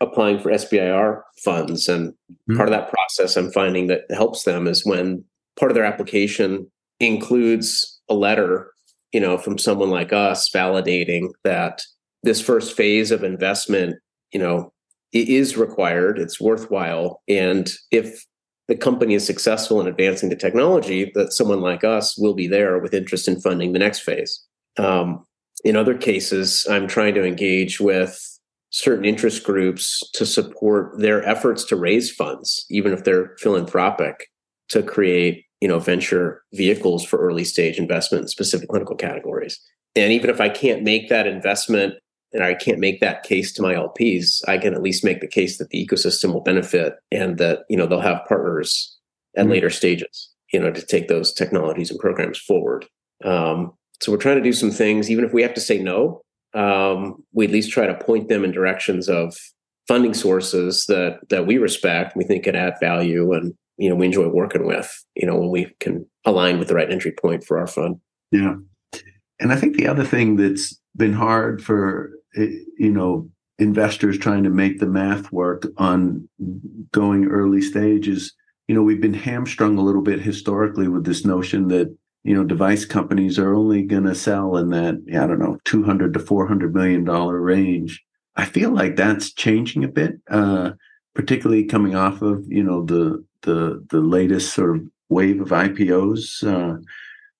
applying 0.00 0.38
for 0.38 0.50
SBIR 0.50 1.22
funds, 1.42 1.88
and 1.88 2.12
mm-hmm. 2.12 2.56
part 2.56 2.68
of 2.68 2.72
that 2.72 2.90
process 2.90 3.36
I'm 3.36 3.50
finding 3.50 3.88
that 3.88 4.02
helps 4.10 4.44
them 4.44 4.66
is 4.66 4.86
when 4.86 5.24
part 5.58 5.70
of 5.70 5.74
their 5.74 5.84
application 5.84 6.70
includes 7.00 8.00
a 8.08 8.14
letter, 8.14 8.72
you 9.12 9.20
know, 9.20 9.36
from 9.36 9.58
someone 9.58 9.90
like 9.90 10.12
us 10.12 10.48
validating 10.54 11.28
that 11.44 11.82
this 12.22 12.40
first 12.40 12.76
phase 12.76 13.10
of 13.10 13.24
investment, 13.24 13.96
you 14.32 14.38
know, 14.38 14.72
it 15.12 15.28
is 15.28 15.56
required, 15.56 16.18
it's 16.18 16.40
worthwhile. 16.40 17.22
And 17.28 17.70
if 17.90 18.24
the 18.68 18.76
company 18.76 19.14
is 19.14 19.26
successful 19.26 19.80
in 19.80 19.86
advancing 19.86 20.28
the 20.28 20.36
technology, 20.36 21.10
that 21.14 21.32
someone 21.32 21.60
like 21.60 21.84
us 21.84 22.18
will 22.18 22.34
be 22.34 22.46
there 22.46 22.78
with 22.78 22.94
interest 22.94 23.26
in 23.26 23.40
funding 23.40 23.72
the 23.72 23.78
next 23.78 24.00
phase. 24.00 24.44
Um, 24.76 25.24
in 25.64 25.76
other 25.76 25.96
cases, 25.96 26.66
I'm 26.70 26.86
trying 26.86 27.14
to 27.14 27.24
engage 27.24 27.80
with 27.80 28.20
certain 28.70 29.04
interest 29.04 29.44
groups 29.44 30.02
to 30.12 30.26
support 30.26 30.98
their 30.98 31.24
efforts 31.24 31.64
to 31.64 31.76
raise 31.76 32.10
funds, 32.10 32.66
even 32.70 32.92
if 32.92 33.04
they're 33.04 33.34
philanthropic, 33.38 34.28
to 34.68 34.82
create 34.82 35.44
you 35.60 35.66
know 35.66 35.78
venture 35.78 36.42
vehicles 36.52 37.04
for 37.04 37.18
early 37.18 37.44
stage 37.44 37.78
investment 37.78 38.22
in 38.22 38.28
specific 38.28 38.68
clinical 38.68 38.94
categories. 38.94 39.58
And 39.96 40.12
even 40.12 40.30
if 40.30 40.40
I 40.40 40.48
can't 40.48 40.82
make 40.82 41.08
that 41.08 41.26
investment 41.26 41.94
and 42.32 42.44
I 42.44 42.54
can't 42.54 42.78
make 42.78 43.00
that 43.00 43.22
case 43.22 43.52
to 43.54 43.62
my 43.62 43.74
LPs, 43.74 44.42
I 44.46 44.58
can 44.58 44.74
at 44.74 44.82
least 44.82 45.04
make 45.04 45.20
the 45.20 45.28
case 45.28 45.58
that 45.58 45.70
the 45.70 45.86
ecosystem 45.86 46.32
will 46.32 46.42
benefit 46.42 46.94
and 47.10 47.38
that 47.38 47.60
you 47.68 47.76
know 47.76 47.86
they'll 47.86 48.00
have 48.00 48.26
partners 48.28 48.96
at 49.36 49.42
mm-hmm. 49.42 49.52
later 49.52 49.70
stages, 49.70 50.30
you 50.52 50.60
know, 50.60 50.70
to 50.70 50.84
take 50.84 51.08
those 51.08 51.32
technologies 51.32 51.90
and 51.90 52.00
programs 52.00 52.38
forward. 52.38 52.86
Um, 53.24 53.72
so 54.00 54.12
we're 54.12 54.18
trying 54.18 54.36
to 54.36 54.42
do 54.42 54.52
some 54.52 54.70
things, 54.70 55.10
even 55.10 55.24
if 55.24 55.32
we 55.32 55.42
have 55.42 55.54
to 55.54 55.60
say 55.60 55.78
no, 55.78 56.22
um, 56.54 57.22
we 57.32 57.46
at 57.46 57.52
least 57.52 57.72
try 57.72 57.86
to 57.86 57.94
point 57.94 58.28
them 58.28 58.44
in 58.44 58.52
directions 58.52 59.08
of 59.08 59.36
funding 59.86 60.14
sources 60.14 60.84
that 60.86 61.18
that 61.30 61.46
we 61.46 61.58
respect, 61.58 62.16
we 62.16 62.24
think 62.24 62.44
can 62.44 62.54
add 62.54 62.74
value, 62.80 63.32
and 63.32 63.54
you 63.76 63.88
know 63.88 63.96
we 63.96 64.06
enjoy 64.06 64.28
working 64.28 64.66
with. 64.66 65.04
You 65.14 65.26
know 65.26 65.36
when 65.36 65.50
we 65.50 65.74
can 65.80 66.06
align 66.24 66.58
with 66.58 66.68
the 66.68 66.74
right 66.74 66.90
entry 66.90 67.12
point 67.12 67.44
for 67.44 67.58
our 67.58 67.66
fund. 67.66 67.96
Yeah, 68.30 68.56
and 69.40 69.52
I 69.52 69.56
think 69.56 69.76
the 69.76 69.88
other 69.88 70.04
thing 70.04 70.36
that's 70.36 70.78
been 70.96 71.12
hard 71.12 71.62
for 71.62 72.10
you 72.38 72.90
know 72.90 73.28
investors 73.58 74.18
trying 74.18 74.44
to 74.44 74.50
make 74.50 74.78
the 74.78 74.86
math 74.86 75.32
work 75.32 75.66
on 75.76 76.28
going 76.92 77.26
early 77.26 77.60
stages 77.60 78.32
you 78.68 78.74
know 78.74 78.82
we've 78.82 79.00
been 79.00 79.14
hamstrung 79.14 79.78
a 79.78 79.82
little 79.82 80.02
bit 80.02 80.20
historically 80.20 80.88
with 80.88 81.04
this 81.04 81.24
notion 81.24 81.68
that 81.68 81.94
you 82.24 82.34
know 82.34 82.44
device 82.44 82.84
companies 82.84 83.38
are 83.38 83.54
only 83.54 83.82
going 83.82 84.04
to 84.04 84.14
sell 84.14 84.56
in 84.56 84.70
that 84.70 84.94
i 85.10 85.26
don't 85.26 85.38
know 85.38 85.58
200 85.64 86.14
to 86.14 86.20
400 86.20 86.74
million 86.74 87.04
dollar 87.04 87.40
range. 87.40 88.04
I 88.36 88.44
feel 88.44 88.70
like 88.70 88.94
that's 88.94 89.32
changing 89.32 89.82
a 89.82 89.88
bit 89.88 90.20
uh, 90.30 90.72
particularly 91.14 91.64
coming 91.64 91.96
off 91.96 92.22
of 92.22 92.44
you 92.48 92.62
know 92.62 92.84
the 92.84 93.24
the 93.42 93.84
the 93.90 94.00
latest 94.00 94.54
sort 94.54 94.76
of 94.76 94.82
wave 95.08 95.40
of 95.40 95.48
ipos 95.48 96.46
uh, 96.46 96.80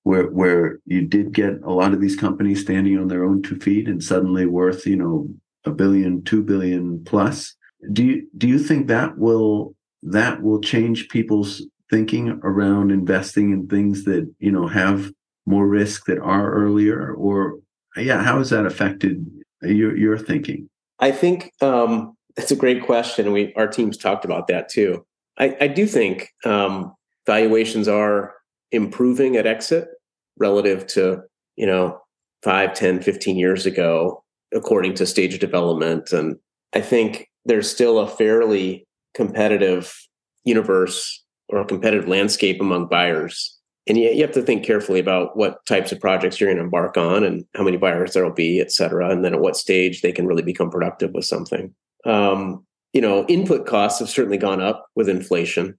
where 0.03 0.29
where 0.31 0.79
you 0.85 1.03
did 1.03 1.33
get 1.33 1.61
a 1.65 1.73
lot 1.73 1.93
of 1.93 2.01
these 2.01 2.17
companies 2.17 2.63
standing 2.63 2.99
on 2.99 3.09
their 3.09 3.25
own 3.25 3.43
two 3.43 3.59
feet 3.59 3.89
and 3.89 4.03
suddenly 4.03 4.47
worth 4.47 4.87
you 4.87 4.97
know 4.97 5.29
a 5.65 5.71
billion 5.71 6.23
two 6.23 6.43
billion 6.43 7.05
plus. 7.05 7.55
Do 7.93 8.05
you 8.05 8.27
do 8.37 8.49
you 8.49 8.59
think 8.59 8.89
that 8.89 9.19
will 9.19 9.75
that 10.03 10.43
will 10.43 10.61
change 10.61 11.09
people's 11.09 11.63
thinking 11.91 12.41
around 12.43 12.91
investing 12.91 13.53
in 13.53 13.67
things 13.67 14.05
that 14.05 14.33
you 14.39 14.51
know 14.51 14.67
have 14.67 15.11
more 15.47 15.67
risk 15.67 16.07
that 16.07 16.19
are 16.19 16.53
earlier? 16.53 17.15
Or 17.15 17.59
yeah 17.97 18.23
how 18.23 18.39
has 18.39 18.51
that 18.51 18.67
affected 18.67 19.27
your 19.63 19.97
your 19.97 20.19
thinking? 20.19 20.69
I 20.99 21.11
think 21.11 21.53
um 21.61 22.17
that's 22.37 22.51
a 22.51 22.57
great 22.57 22.83
question 22.85 23.33
we 23.33 23.53
our 23.55 23.69
teams 23.69 23.97
talked 23.97 24.25
about 24.25 24.49
that 24.49 24.69
too. 24.69 25.05
I 25.39 25.57
i 25.61 25.67
do 25.69 25.87
think 25.87 26.31
um 26.45 26.95
valuations 27.27 27.89
are 27.89 28.35
improving 28.73 29.37
at 29.37 29.47
exit 29.47 29.89
relative 30.39 30.87
to 30.87 31.23
you 31.57 31.67
know 31.67 32.01
5 32.43 32.75
10 32.75 33.03
15 33.03 33.37
years 33.37 33.67
ago 33.67 34.23
according 34.55 34.95
to 34.95 35.07
stage 35.07 35.39
development. 35.39 36.13
And 36.13 36.37
i 36.75 36.81
think 36.81 37.29
there's 37.45 37.71
still 37.71 37.99
a 37.99 38.09
fairly 38.09 38.87
competitive 39.15 39.95
universe 40.45 41.25
or 41.49 41.65
competitive 41.65 42.09
landscape 42.09 42.61
among 42.61 42.89
buyers. 42.89 43.57
And 43.87 43.97
you, 43.97 44.11
you 44.11 44.21
have 44.21 44.33
to 44.33 44.43
think 44.43 44.65
carefully 44.65 45.01
about 45.01 45.37
what 45.37 45.65
types 45.65 45.93
of 45.93 46.01
projects 46.01 46.39
you're 46.39 46.49
going 46.49 46.59
to 46.59 46.65
embark 46.65 46.99
on 46.99 47.25
and 47.25 47.45
how 47.55 47.65
many 47.65 47.79
buyers 47.79 48.13
there 48.13 48.25
will 48.25 48.35
be 48.35 48.61
et 48.61 48.71
cetera 48.71 49.11
and 49.11 49.25
then 49.25 49.35
at 49.35 49.41
what 49.41 49.57
stage 49.57 50.03
they 50.03 50.13
can 50.13 50.27
really 50.27 50.43
become 50.43 50.71
productive 50.71 51.13
with 51.13 51.25
something. 51.25 51.75
Um, 52.05 52.65
you 52.93 53.01
know 53.01 53.25
input 53.27 53.67
costs 53.67 53.99
have 54.01 54.09
certainly 54.09 54.39
gone 54.39 54.61
up 54.61 54.87
with 54.95 55.09
inflation. 55.09 55.79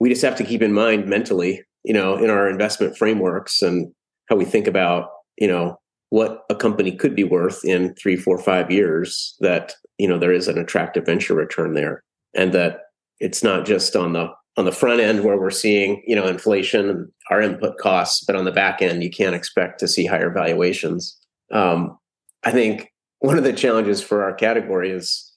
We 0.00 0.08
just 0.08 0.22
have 0.22 0.36
to 0.36 0.44
keep 0.44 0.62
in 0.62 0.72
mind 0.72 1.06
mentally 1.06 1.62
you 1.86 1.92
know, 1.92 2.16
in 2.16 2.28
our 2.28 2.50
investment 2.50 2.98
frameworks 2.98 3.62
and 3.62 3.92
how 4.28 4.34
we 4.34 4.44
think 4.44 4.66
about, 4.66 5.08
you 5.38 5.46
know, 5.46 5.78
what 6.10 6.42
a 6.50 6.54
company 6.54 6.90
could 6.90 7.14
be 7.14 7.22
worth 7.22 7.64
in 7.64 7.94
three, 7.94 8.16
four, 8.16 8.38
five 8.38 8.72
years, 8.72 9.36
that, 9.38 9.74
you 9.96 10.08
know, 10.08 10.18
there 10.18 10.32
is 10.32 10.48
an 10.48 10.58
attractive 10.58 11.06
venture 11.06 11.34
return 11.34 11.74
there. 11.74 12.02
And 12.34 12.52
that 12.52 12.80
it's 13.20 13.44
not 13.44 13.64
just 13.64 13.94
on 13.94 14.12
the 14.12 14.28
on 14.56 14.64
the 14.64 14.72
front 14.72 15.00
end 15.00 15.22
where 15.22 15.38
we're 15.38 15.50
seeing, 15.50 16.02
you 16.06 16.16
know, 16.16 16.26
inflation 16.26 16.88
and 16.88 17.08
our 17.30 17.40
input 17.40 17.78
costs, 17.78 18.24
but 18.24 18.34
on 18.34 18.46
the 18.46 18.52
back 18.52 18.82
end, 18.82 19.02
you 19.04 19.10
can't 19.10 19.34
expect 19.34 19.78
to 19.78 19.86
see 19.86 20.06
higher 20.06 20.30
valuations. 20.30 21.16
Um, 21.52 21.98
I 22.42 22.52
think 22.52 22.90
one 23.20 23.38
of 23.38 23.44
the 23.44 23.52
challenges 23.52 24.02
for 24.02 24.24
our 24.24 24.34
category 24.34 24.90
is, 24.90 25.32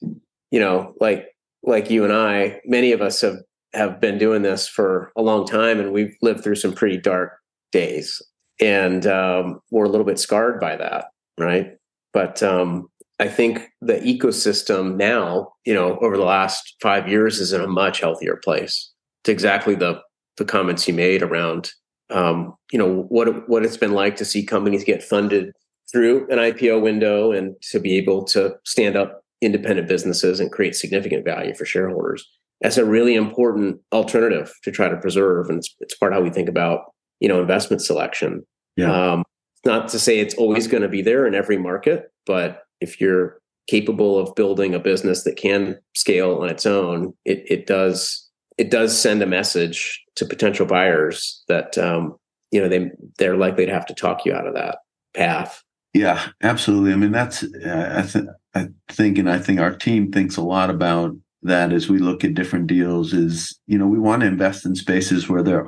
you 0.50 0.58
know, 0.58 0.94
like 1.00 1.28
like 1.62 1.90
you 1.90 2.02
and 2.02 2.12
I, 2.12 2.60
many 2.64 2.90
of 2.90 3.02
us 3.02 3.20
have 3.20 3.36
have 3.72 4.00
been 4.00 4.18
doing 4.18 4.42
this 4.42 4.68
for 4.68 5.12
a 5.16 5.22
long 5.22 5.46
time 5.46 5.78
and 5.78 5.92
we've 5.92 6.16
lived 6.22 6.42
through 6.42 6.56
some 6.56 6.72
pretty 6.72 6.96
dark 6.96 7.38
days. 7.72 8.20
And 8.60 9.06
um, 9.06 9.60
we're 9.70 9.84
a 9.84 9.88
little 9.88 10.06
bit 10.06 10.18
scarred 10.18 10.60
by 10.60 10.76
that 10.76 11.06
right? 11.40 11.76
But 12.12 12.42
um, 12.42 12.88
i 13.18 13.28
think 13.28 13.68
the 13.82 13.96
ecosystem 13.96 14.96
now 14.96 15.52
you 15.66 15.74
know 15.74 15.98
over 15.98 16.16
the 16.16 16.24
last 16.24 16.74
five 16.80 17.06
years 17.06 17.38
is 17.38 17.52
in 17.52 17.60
a 17.60 17.66
much 17.66 18.00
healthier 18.00 18.36
place. 18.36 18.92
To 19.24 19.32
exactly 19.32 19.74
the 19.74 20.00
the 20.36 20.44
comments 20.44 20.86
you 20.86 20.94
made 20.94 21.22
around 21.22 21.72
um, 22.10 22.54
you 22.72 22.78
know 22.78 23.02
what 23.08 23.48
what 23.48 23.64
it's 23.64 23.76
been 23.76 23.92
like 23.92 24.16
to 24.16 24.24
see 24.24 24.44
companies 24.44 24.84
get 24.84 25.02
funded 25.02 25.52
through 25.90 26.28
an 26.30 26.38
ipo 26.38 26.80
window 26.80 27.32
and 27.32 27.54
to 27.70 27.80
be 27.80 27.96
able 27.96 28.24
to 28.24 28.54
stand 28.64 28.96
up 28.96 29.22
independent 29.42 29.88
businesses 29.88 30.40
and 30.40 30.52
create 30.52 30.74
significant 30.74 31.24
value 31.24 31.54
for 31.54 31.64
shareholders 31.64 32.26
as 32.62 32.78
a 32.78 32.84
really 32.84 33.14
important 33.14 33.80
alternative 33.92 34.52
to 34.64 34.70
try 34.70 34.88
to 34.88 34.96
preserve. 34.96 35.48
And 35.48 35.58
it's, 35.58 35.74
it's 35.80 35.96
part 35.96 36.12
of 36.12 36.18
how 36.18 36.22
we 36.22 36.30
think 36.30 36.48
about, 36.48 36.92
you 37.20 37.28
know, 37.28 37.40
investment 37.40 37.82
selection. 37.82 38.44
Yeah. 38.76 39.12
Um, 39.12 39.24
not 39.64 39.88
to 39.88 39.98
say 39.98 40.18
it's 40.18 40.34
always 40.34 40.66
going 40.66 40.82
to 40.82 40.88
be 40.88 41.02
there 41.02 41.26
in 41.26 41.34
every 41.34 41.58
market, 41.58 42.10
but 42.26 42.62
if 42.80 43.00
you're 43.00 43.40
capable 43.68 44.18
of 44.18 44.34
building 44.34 44.74
a 44.74 44.78
business 44.78 45.24
that 45.24 45.36
can 45.36 45.78
scale 45.94 46.36
on 46.36 46.48
its 46.48 46.66
own, 46.66 47.14
it, 47.24 47.44
it 47.46 47.66
does 47.66 48.26
it 48.58 48.70
does 48.70 48.98
send 48.98 49.22
a 49.22 49.26
message 49.26 50.02
to 50.16 50.26
potential 50.26 50.66
buyers 50.66 51.42
that 51.48 51.78
um, 51.78 52.16
you 52.50 52.60
know 52.60 52.68
they 52.68 52.90
they're 53.18 53.36
likely 53.36 53.64
to 53.66 53.72
have 53.72 53.86
to 53.86 53.94
talk 53.94 54.24
you 54.24 54.34
out 54.34 54.46
of 54.46 54.54
that 54.54 54.78
path. 55.14 55.62
Yeah, 55.94 56.28
absolutely. 56.42 56.92
I 56.92 56.96
mean, 56.96 57.12
that's 57.12 57.42
uh, 57.42 57.94
I, 57.96 58.02
th- 58.02 58.24
I 58.54 58.68
think, 58.90 59.18
and 59.18 59.30
I 59.30 59.38
think 59.38 59.60
our 59.60 59.74
team 59.74 60.12
thinks 60.12 60.36
a 60.36 60.42
lot 60.42 60.70
about 60.70 61.16
that 61.42 61.72
as 61.72 61.88
we 61.88 61.98
look 61.98 62.24
at 62.24 62.34
different 62.34 62.66
deals 62.66 63.12
is, 63.12 63.58
you 63.66 63.78
know, 63.78 63.86
we 63.86 63.98
want 63.98 64.20
to 64.20 64.28
invest 64.28 64.66
in 64.66 64.74
spaces 64.74 65.28
where 65.28 65.42
there 65.42 65.66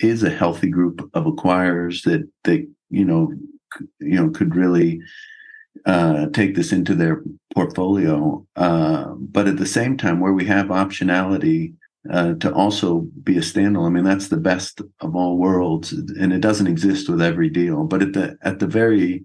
is 0.00 0.22
a 0.22 0.30
healthy 0.30 0.68
group 0.68 1.08
of 1.14 1.24
acquirers 1.24 2.02
that 2.04 2.26
they, 2.44 2.66
you 2.88 3.04
know, 3.04 3.32
you 3.98 4.16
know, 4.16 4.30
could 4.30 4.56
really 4.56 5.00
uh, 5.86 6.26
take 6.32 6.54
this 6.54 6.72
into 6.72 6.94
their 6.94 7.22
portfolio. 7.54 8.44
Uh, 8.56 9.06
but 9.16 9.46
at 9.46 9.58
the 9.58 9.66
same 9.66 9.96
time, 9.96 10.20
where 10.20 10.32
we 10.32 10.44
have 10.46 10.66
optionality 10.66 11.74
uh, 12.10 12.34
to 12.34 12.52
also 12.54 13.06
be 13.22 13.36
a 13.36 13.40
standalone. 13.40 13.86
I 13.86 13.90
mean, 13.90 14.04
that's 14.04 14.28
the 14.28 14.38
best 14.38 14.80
of 15.00 15.14
all 15.14 15.36
worlds, 15.36 15.92
and 15.92 16.32
it 16.32 16.40
doesn't 16.40 16.66
exist 16.66 17.08
with 17.08 17.20
every 17.20 17.50
deal. 17.50 17.84
But 17.84 18.02
at 18.02 18.12
the 18.14 18.38
at 18.42 18.58
the 18.58 18.66
very, 18.66 19.24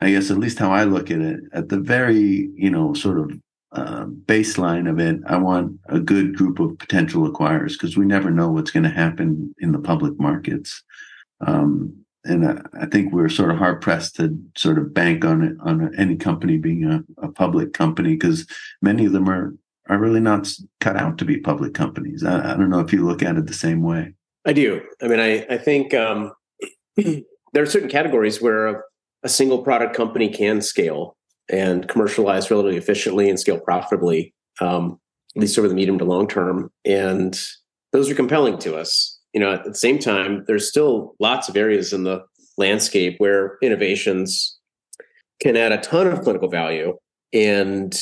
I 0.00 0.10
guess, 0.10 0.30
at 0.30 0.38
least 0.38 0.58
how 0.58 0.70
I 0.70 0.84
look 0.84 1.10
at 1.10 1.20
it, 1.20 1.40
at 1.52 1.68
the 1.68 1.78
very, 1.78 2.50
you 2.54 2.70
know, 2.70 2.94
sort 2.94 3.18
of 3.18 3.38
uh, 3.74 4.06
baseline 4.06 4.88
of 4.88 5.00
it, 5.00 5.20
I 5.26 5.36
want 5.36 5.80
a 5.88 5.98
good 5.98 6.36
group 6.36 6.60
of 6.60 6.78
potential 6.78 7.28
acquirers 7.30 7.72
because 7.72 7.96
we 7.96 8.06
never 8.06 8.30
know 8.30 8.48
what's 8.48 8.70
going 8.70 8.84
to 8.84 8.88
happen 8.88 9.54
in 9.58 9.72
the 9.72 9.80
public 9.80 10.18
markets. 10.18 10.82
Um, 11.40 12.04
and 12.24 12.46
I, 12.46 12.62
I, 12.80 12.86
think 12.86 13.12
we're 13.12 13.28
sort 13.28 13.50
of 13.50 13.58
hard 13.58 13.80
pressed 13.80 14.16
to 14.16 14.38
sort 14.56 14.78
of 14.78 14.94
bank 14.94 15.24
on 15.24 15.42
it 15.42 15.56
on 15.60 15.92
any 15.98 16.16
company 16.16 16.56
being 16.56 16.84
a, 16.84 17.02
a 17.18 17.28
public 17.28 17.72
company 17.72 18.14
because 18.14 18.46
many 18.80 19.06
of 19.06 19.12
them 19.12 19.28
are 19.28 19.54
are 19.90 19.98
really 19.98 20.20
not 20.20 20.48
cut 20.80 20.96
out 20.96 21.18
to 21.18 21.26
be 21.26 21.36
public 21.36 21.74
companies. 21.74 22.24
I, 22.24 22.52
I, 22.52 22.56
don't 22.56 22.70
know 22.70 22.80
if 22.80 22.92
you 22.92 23.04
look 23.04 23.22
at 23.22 23.36
it 23.36 23.46
the 23.46 23.52
same 23.52 23.82
way. 23.82 24.14
I 24.46 24.54
do. 24.54 24.80
I 25.02 25.08
mean, 25.08 25.20
I 25.20 25.44
I 25.50 25.58
think 25.58 25.92
um, 25.92 26.32
there 26.96 27.62
are 27.62 27.66
certain 27.66 27.90
categories 27.90 28.40
where 28.40 28.68
a, 28.68 28.80
a 29.24 29.28
single 29.28 29.62
product 29.62 29.96
company 29.96 30.28
can 30.30 30.62
scale 30.62 31.16
and 31.50 31.88
commercialize 31.88 32.50
relatively 32.50 32.78
efficiently 32.78 33.28
and 33.28 33.38
scale 33.38 33.60
profitably, 33.60 34.34
um, 34.60 34.98
at 35.36 35.42
least 35.42 35.58
over 35.58 35.68
the 35.68 35.74
medium 35.74 35.98
to 35.98 36.04
long 36.04 36.26
term. 36.26 36.70
And 36.84 37.38
those 37.92 38.10
are 38.10 38.14
compelling 38.14 38.58
to 38.58 38.76
us. 38.76 39.18
You 39.32 39.40
know, 39.40 39.52
at 39.52 39.64
the 39.64 39.74
same 39.74 39.98
time, 39.98 40.44
there's 40.46 40.68
still 40.68 41.14
lots 41.18 41.48
of 41.48 41.56
areas 41.56 41.92
in 41.92 42.04
the 42.04 42.22
landscape 42.56 43.16
where 43.18 43.58
innovations 43.62 44.58
can 45.40 45.56
add 45.56 45.72
a 45.72 45.78
ton 45.78 46.06
of 46.06 46.20
clinical 46.22 46.48
value 46.48 46.96
and 47.32 47.94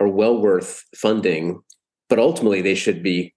are 0.00 0.08
well 0.08 0.40
worth 0.40 0.82
funding, 0.96 1.60
but 2.08 2.18
ultimately 2.18 2.62
they 2.62 2.74
should 2.74 3.02
be 3.02 3.34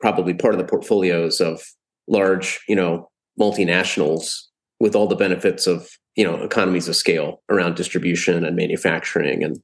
probably 0.00 0.34
part 0.34 0.54
of 0.54 0.58
the 0.58 0.66
portfolios 0.66 1.40
of 1.40 1.62
large, 2.08 2.60
you 2.68 2.74
know, 2.74 3.08
multinationals 3.38 4.32
with 4.80 4.96
all 4.96 5.06
the 5.06 5.14
benefits 5.14 5.66
of, 5.66 5.88
you 6.16 6.24
know, 6.24 6.42
economies 6.42 6.88
of 6.88 6.96
scale 6.96 7.42
around 7.48 7.76
distribution 7.76 8.44
and 8.44 8.56
manufacturing. 8.56 9.44
And 9.44 9.60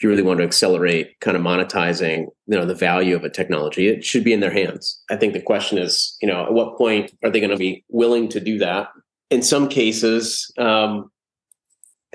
if 0.00 0.04
you 0.04 0.08
really 0.08 0.22
want 0.22 0.38
to 0.38 0.44
accelerate 0.44 1.20
kind 1.20 1.36
of 1.36 1.42
monetizing 1.42 2.26
you 2.46 2.56
know 2.56 2.64
the 2.64 2.74
value 2.74 3.14
of 3.14 3.22
a 3.22 3.28
technology 3.28 3.86
it 3.86 4.02
should 4.02 4.24
be 4.24 4.32
in 4.32 4.40
their 4.40 4.50
hands. 4.50 4.98
I 5.10 5.16
think 5.16 5.34
the 5.34 5.42
question 5.42 5.76
is 5.76 6.16
you 6.22 6.28
know 6.28 6.46
at 6.46 6.54
what 6.54 6.78
point 6.78 7.12
are 7.22 7.28
they 7.28 7.38
going 7.38 7.50
to 7.50 7.58
be 7.58 7.84
willing 7.90 8.26
to 8.28 8.40
do 8.40 8.56
that? 8.58 8.88
In 9.28 9.42
some 9.42 9.68
cases 9.68 10.50
um, 10.56 11.10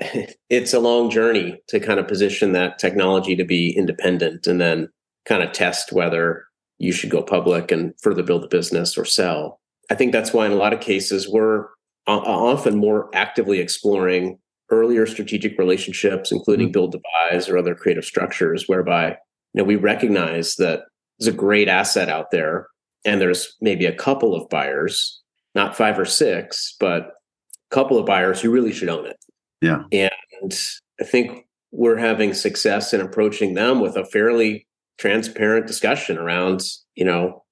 it's 0.50 0.74
a 0.74 0.80
long 0.80 1.10
journey 1.10 1.60
to 1.68 1.78
kind 1.78 2.00
of 2.00 2.08
position 2.08 2.52
that 2.52 2.80
technology 2.80 3.36
to 3.36 3.44
be 3.44 3.70
independent 3.70 4.48
and 4.48 4.60
then 4.60 4.88
kind 5.24 5.44
of 5.44 5.52
test 5.52 5.92
whether 5.92 6.44
you 6.78 6.90
should 6.90 7.10
go 7.10 7.22
public 7.22 7.70
and 7.70 7.94
further 8.02 8.24
build 8.24 8.42
a 8.44 8.48
business 8.48 8.98
or 8.98 9.04
sell. 9.04 9.60
I 9.90 9.94
think 9.94 10.10
that's 10.10 10.32
why 10.32 10.46
in 10.46 10.52
a 10.52 10.56
lot 10.56 10.72
of 10.72 10.80
cases 10.80 11.28
we're 11.28 11.66
often 12.06 12.76
more 12.76 13.10
actively 13.14 13.58
exploring 13.58 14.38
earlier 14.70 15.06
strategic 15.06 15.58
relationships, 15.58 16.32
including 16.32 16.66
mm-hmm. 16.66 16.72
build 16.72 16.92
to 16.92 17.00
buys 17.30 17.48
or 17.48 17.58
other 17.58 17.74
creative 17.74 18.04
structures, 18.04 18.64
whereby 18.66 19.08
you 19.08 19.62
know 19.62 19.64
we 19.64 19.76
recognize 19.76 20.56
that 20.56 20.82
there's 21.18 21.32
a 21.32 21.36
great 21.36 21.68
asset 21.68 22.08
out 22.08 22.30
there, 22.30 22.68
and 23.04 23.20
there's 23.20 23.54
maybe 23.60 23.86
a 23.86 23.94
couple 23.94 24.34
of 24.34 24.48
buyers, 24.48 25.20
not 25.54 25.76
five 25.76 25.98
or 25.98 26.04
six, 26.04 26.76
but 26.78 27.02
a 27.02 27.74
couple 27.74 27.98
of 27.98 28.06
buyers 28.06 28.40
who 28.40 28.50
really 28.50 28.72
should 28.72 28.88
own 28.88 29.06
it. 29.06 29.16
Yeah, 29.60 29.82
and 29.92 30.58
I 31.00 31.04
think 31.04 31.46
we're 31.72 31.96
having 31.96 32.34
success 32.34 32.92
in 32.92 33.00
approaching 33.00 33.54
them 33.54 33.80
with 33.80 33.96
a 33.96 34.04
fairly 34.04 34.66
transparent 34.98 35.66
discussion 35.66 36.16
around 36.16 36.62
you 36.94 37.04
know 37.04 37.44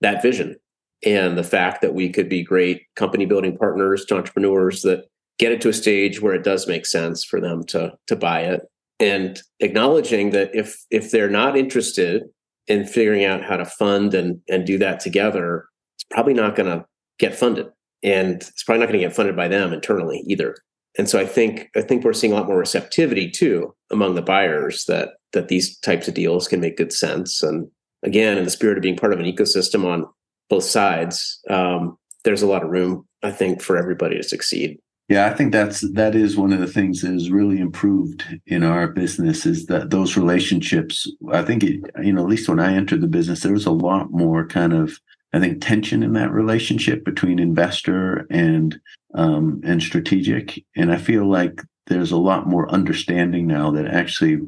that 0.00 0.22
vision 0.22 0.56
and 1.04 1.38
the 1.38 1.44
fact 1.44 1.80
that 1.80 1.94
we 1.94 2.10
could 2.10 2.28
be 2.28 2.42
great 2.42 2.82
company 2.96 3.24
building 3.26 3.56
partners 3.56 4.04
to 4.06 4.16
entrepreneurs 4.16 4.82
that 4.82 5.06
get 5.38 5.52
it 5.52 5.60
to 5.62 5.70
a 5.70 5.74
stage 5.74 6.20
where 6.20 6.34
it 6.34 6.44
does 6.44 6.68
make 6.68 6.84
sense 6.86 7.24
for 7.24 7.40
them 7.40 7.64
to 7.64 7.92
to 8.06 8.16
buy 8.16 8.40
it. 8.40 8.62
And 8.98 9.40
acknowledging 9.60 10.30
that 10.30 10.54
if 10.54 10.84
if 10.90 11.10
they're 11.10 11.30
not 11.30 11.56
interested 11.56 12.24
in 12.66 12.86
figuring 12.86 13.24
out 13.24 13.42
how 13.42 13.56
to 13.56 13.64
fund 13.64 14.14
and 14.14 14.40
and 14.48 14.66
do 14.66 14.78
that 14.78 15.00
together 15.00 15.66
it's 15.96 16.06
probably 16.10 16.34
not 16.34 16.56
going 16.56 16.68
to 16.68 16.84
get 17.18 17.34
funded. 17.34 17.68
And 18.02 18.36
it's 18.36 18.62
probably 18.64 18.80
not 18.80 18.86
going 18.86 19.00
to 19.00 19.06
get 19.06 19.14
funded 19.14 19.36
by 19.36 19.48
them 19.48 19.72
internally 19.74 20.22
either. 20.26 20.56
And 20.98 21.08
so 21.08 21.20
i 21.20 21.26
think 21.26 21.68
i 21.76 21.82
think 21.82 22.04
we're 22.04 22.12
seeing 22.12 22.32
a 22.32 22.36
lot 22.36 22.48
more 22.48 22.58
receptivity 22.58 23.30
too 23.30 23.74
among 23.92 24.16
the 24.16 24.22
buyers 24.22 24.84
that 24.86 25.10
that 25.32 25.46
these 25.46 25.78
types 25.78 26.08
of 26.08 26.14
deals 26.14 26.48
can 26.48 26.60
make 26.60 26.76
good 26.76 26.92
sense. 26.92 27.42
And 27.42 27.68
again 28.02 28.36
in 28.36 28.44
the 28.44 28.50
spirit 28.50 28.76
of 28.76 28.82
being 28.82 28.96
part 28.96 29.12
of 29.12 29.20
an 29.20 29.26
ecosystem 29.26 29.84
on 29.84 30.06
both 30.50 30.64
sides 30.64 31.40
um, 31.48 31.96
there's 32.24 32.42
a 32.42 32.46
lot 32.46 32.62
of 32.62 32.70
room 32.70 33.06
i 33.22 33.30
think 33.30 33.62
for 33.62 33.78
everybody 33.78 34.16
to 34.16 34.22
succeed 34.22 34.78
yeah, 35.10 35.26
I 35.26 35.34
think 35.34 35.50
that's 35.50 35.80
that 35.94 36.14
is 36.14 36.36
one 36.36 36.52
of 36.52 36.60
the 36.60 36.68
things 36.68 37.02
that 37.02 37.10
has 37.10 37.32
really 37.32 37.58
improved 37.58 38.24
in 38.46 38.62
our 38.62 38.86
business 38.86 39.44
is 39.44 39.66
that 39.66 39.90
those 39.90 40.16
relationships. 40.16 41.10
I 41.32 41.42
think 41.42 41.64
it, 41.64 41.80
you 42.00 42.12
know, 42.12 42.22
at 42.22 42.28
least 42.28 42.48
when 42.48 42.60
I 42.60 42.74
entered 42.74 43.00
the 43.00 43.08
business, 43.08 43.40
there 43.40 43.52
was 43.52 43.66
a 43.66 43.72
lot 43.72 44.12
more 44.12 44.46
kind 44.46 44.72
of 44.72 45.00
I 45.32 45.40
think 45.40 45.60
tension 45.60 46.04
in 46.04 46.12
that 46.12 46.30
relationship 46.30 47.04
between 47.04 47.40
investor 47.40 48.24
and 48.30 48.78
um, 49.14 49.60
and 49.64 49.82
strategic, 49.82 50.64
and 50.76 50.92
I 50.92 50.96
feel 50.96 51.28
like 51.28 51.60
there's 51.88 52.12
a 52.12 52.16
lot 52.16 52.46
more 52.46 52.70
understanding 52.70 53.48
now 53.48 53.72
that 53.72 53.88
actually, 53.88 54.38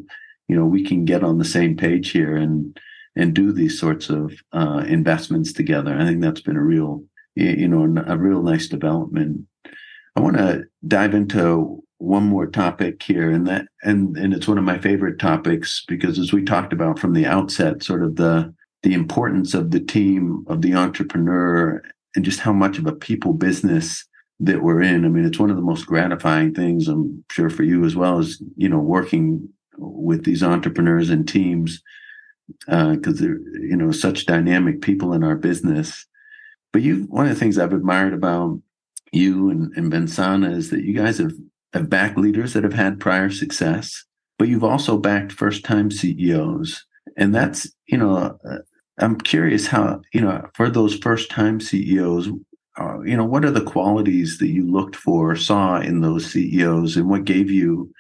you 0.46 0.57
know, 0.57 0.64
we 0.64 0.84
can 0.84 1.05
get 1.05 1.24
on 1.24 1.38
the 1.38 1.44
same 1.44 1.76
page 1.76 2.11
here 2.11 2.36
and 2.36 2.78
and 3.16 3.34
do 3.34 3.52
these 3.52 3.78
sorts 3.78 4.08
of 4.10 4.32
uh, 4.52 4.84
investments 4.86 5.52
together. 5.52 5.94
I 5.94 6.04
think 6.04 6.20
that's 6.20 6.40
been 6.40 6.56
a 6.56 6.62
real 6.62 7.04
you 7.34 7.68
know 7.68 8.02
a 8.06 8.18
real 8.18 8.42
nice 8.42 8.68
development 8.68 9.46
I 10.16 10.20
want 10.20 10.36
to 10.36 10.64
dive 10.86 11.14
into 11.14 11.82
one 11.98 12.24
more 12.24 12.46
topic 12.46 13.02
here, 13.02 13.30
and 13.30 13.46
that 13.46 13.66
and 13.82 14.16
and 14.16 14.34
it's 14.34 14.48
one 14.48 14.58
of 14.58 14.64
my 14.64 14.78
favorite 14.78 15.18
topics 15.18 15.84
because 15.86 16.18
as 16.18 16.32
we 16.32 16.42
talked 16.42 16.72
about 16.72 16.98
from 16.98 17.14
the 17.14 17.26
outset, 17.26 17.82
sort 17.82 18.02
of 18.02 18.16
the 18.16 18.52
the 18.82 18.94
importance 18.94 19.54
of 19.54 19.70
the 19.70 19.80
team 19.80 20.44
of 20.48 20.60
the 20.60 20.74
entrepreneur 20.74 21.80
and 22.16 22.24
just 22.24 22.40
how 22.40 22.52
much 22.52 22.78
of 22.78 22.86
a 22.86 22.92
people 22.92 23.32
business 23.32 24.04
that 24.40 24.60
we're 24.60 24.82
in. 24.82 25.04
I 25.04 25.08
mean, 25.08 25.24
it's 25.24 25.38
one 25.38 25.50
of 25.50 25.56
the 25.56 25.62
most 25.62 25.86
gratifying 25.86 26.52
things 26.52 26.88
I'm 26.88 27.24
sure 27.30 27.48
for 27.48 27.62
you 27.62 27.84
as 27.84 27.94
well 27.94 28.18
as 28.18 28.42
you 28.56 28.68
know 28.68 28.80
working 28.80 29.48
with 29.78 30.24
these 30.24 30.42
entrepreneurs 30.42 31.08
and 31.08 31.26
teams 31.26 31.82
because 32.61 33.20
uh, 33.20 33.24
they're 33.24 33.38
you 33.61 33.76
know 33.76 33.92
such 33.92 34.26
dynamic 34.26 34.80
people 34.80 35.12
in 35.12 35.24
our 35.24 35.36
business. 35.36 36.07
But 36.72 36.82
you, 36.82 37.07
one 37.11 37.26
of 37.26 37.34
the 37.34 37.38
things 37.38 37.59
I've 37.59 37.72
admired 37.72 38.14
about 38.14 38.61
you 39.12 39.50
and, 39.50 39.72
and 39.76 39.92
Vensana 39.92 40.57
is 40.57 40.70
that 40.70 40.84
you 40.84 40.94
guys 40.94 41.18
have, 41.18 41.32
have 41.74 41.90
backed 41.90 42.18
leaders 42.18 42.55
that 42.55 42.64
have 42.64 42.72
had 42.72 42.98
prior 42.98 43.30
success, 43.30 44.05
but 44.38 44.48
you've 44.48 44.64
also 44.64 44.96
backed 44.96 45.32
first 45.32 45.64
time 45.64 45.90
CEOs. 45.90 46.84
And 47.16 47.34
that's, 47.34 47.70
you 47.86 47.98
know, 47.98 48.38
uh, 48.48 48.59
I'm 48.98 49.20
curious 49.20 49.66
how, 49.66 50.00
you 50.12 50.22
know, 50.22 50.48
for 50.55 50.70
those 50.70 50.96
first 50.96 51.30
time 51.30 51.61
CEOs, 51.61 52.28
uh, 52.78 53.00
you 53.03 53.16
know, 53.16 53.24
what 53.24 53.44
are 53.44 53.50
the 53.50 53.61
qualities 53.64 54.38
that 54.38 54.48
you 54.48 54.70
looked 54.70 54.96
for, 54.96 55.36
saw 55.36 55.78
in 55.78 56.00
those 56.00 56.26
CEOs, 56.32 56.96
and 56.96 57.09
what 57.09 57.26
gave 57.26 57.50
you 57.50 57.92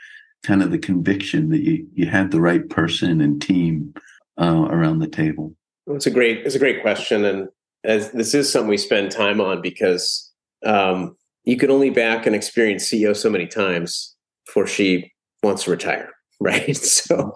kind 0.42 0.62
of 0.62 0.70
the 0.70 0.78
conviction 0.78 1.50
that 1.50 1.60
you, 1.60 1.86
you 1.92 2.06
had 2.06 2.30
the 2.30 2.40
right 2.40 2.68
person 2.70 3.20
and 3.20 3.42
team 3.42 3.94
uh, 4.42 4.66
around 4.66 4.98
the 4.98 5.08
table? 5.08 5.54
Well, 5.86 5.96
it's 5.96 6.06
a 6.06 6.10
great, 6.10 6.38
it's 6.38 6.54
a 6.54 6.58
great 6.58 6.82
question. 6.82 7.24
And 7.24 7.48
as 7.84 8.10
this 8.12 8.34
is 8.34 8.50
something 8.50 8.68
we 8.68 8.76
spend 8.76 9.10
time 9.10 9.40
on 9.40 9.60
because 9.60 10.30
um, 10.64 11.16
you 11.44 11.56
can 11.56 11.70
only 11.70 11.90
back 11.90 12.26
an 12.26 12.34
experienced 12.34 12.92
CEO 12.92 13.16
so 13.16 13.30
many 13.30 13.46
times 13.46 14.14
before 14.46 14.66
she 14.66 15.12
wants 15.42 15.64
to 15.64 15.70
retire, 15.70 16.10
right? 16.40 16.76
So 16.76 17.34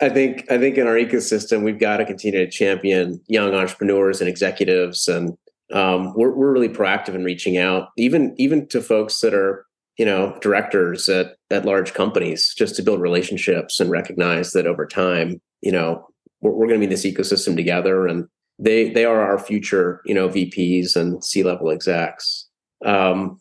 I 0.00 0.08
think 0.08 0.44
I 0.50 0.58
think 0.58 0.76
in 0.76 0.86
our 0.86 0.94
ecosystem 0.94 1.64
we've 1.64 1.78
got 1.78 1.98
to 1.98 2.04
continue 2.04 2.44
to 2.44 2.50
champion 2.50 3.20
young 3.26 3.54
entrepreneurs 3.54 4.20
and 4.20 4.28
executives, 4.28 5.08
and 5.08 5.36
um, 5.72 6.12
we're 6.14 6.34
we're 6.34 6.52
really 6.52 6.68
proactive 6.68 7.14
in 7.14 7.24
reaching 7.24 7.58
out, 7.58 7.88
even 7.96 8.34
even 8.36 8.66
to 8.68 8.82
folks 8.82 9.20
that 9.20 9.34
are 9.34 9.66
you 9.96 10.04
know 10.04 10.36
directors 10.40 11.08
at 11.08 11.36
at 11.50 11.64
large 11.64 11.94
companies, 11.94 12.52
just 12.56 12.76
to 12.76 12.82
build 12.82 13.00
relationships 13.00 13.80
and 13.80 13.90
recognize 13.90 14.50
that 14.50 14.66
over 14.66 14.86
time, 14.86 15.40
you 15.62 15.72
know, 15.72 16.06
we're, 16.44 16.52
we're 16.52 16.66
going 16.68 16.78
to 16.78 16.78
be 16.78 16.84
in 16.84 16.90
this 16.90 17.06
ecosystem 17.06 17.56
together, 17.56 18.06
and 18.06 18.28
they 18.58 18.90
they 18.90 19.04
are 19.04 19.20
our 19.22 19.38
future, 19.38 20.00
you 20.04 20.14
know, 20.14 20.28
VPs 20.28 20.94
and 20.94 21.24
C 21.24 21.42
level 21.42 21.70
execs. 21.70 22.48
Um, 22.84 23.40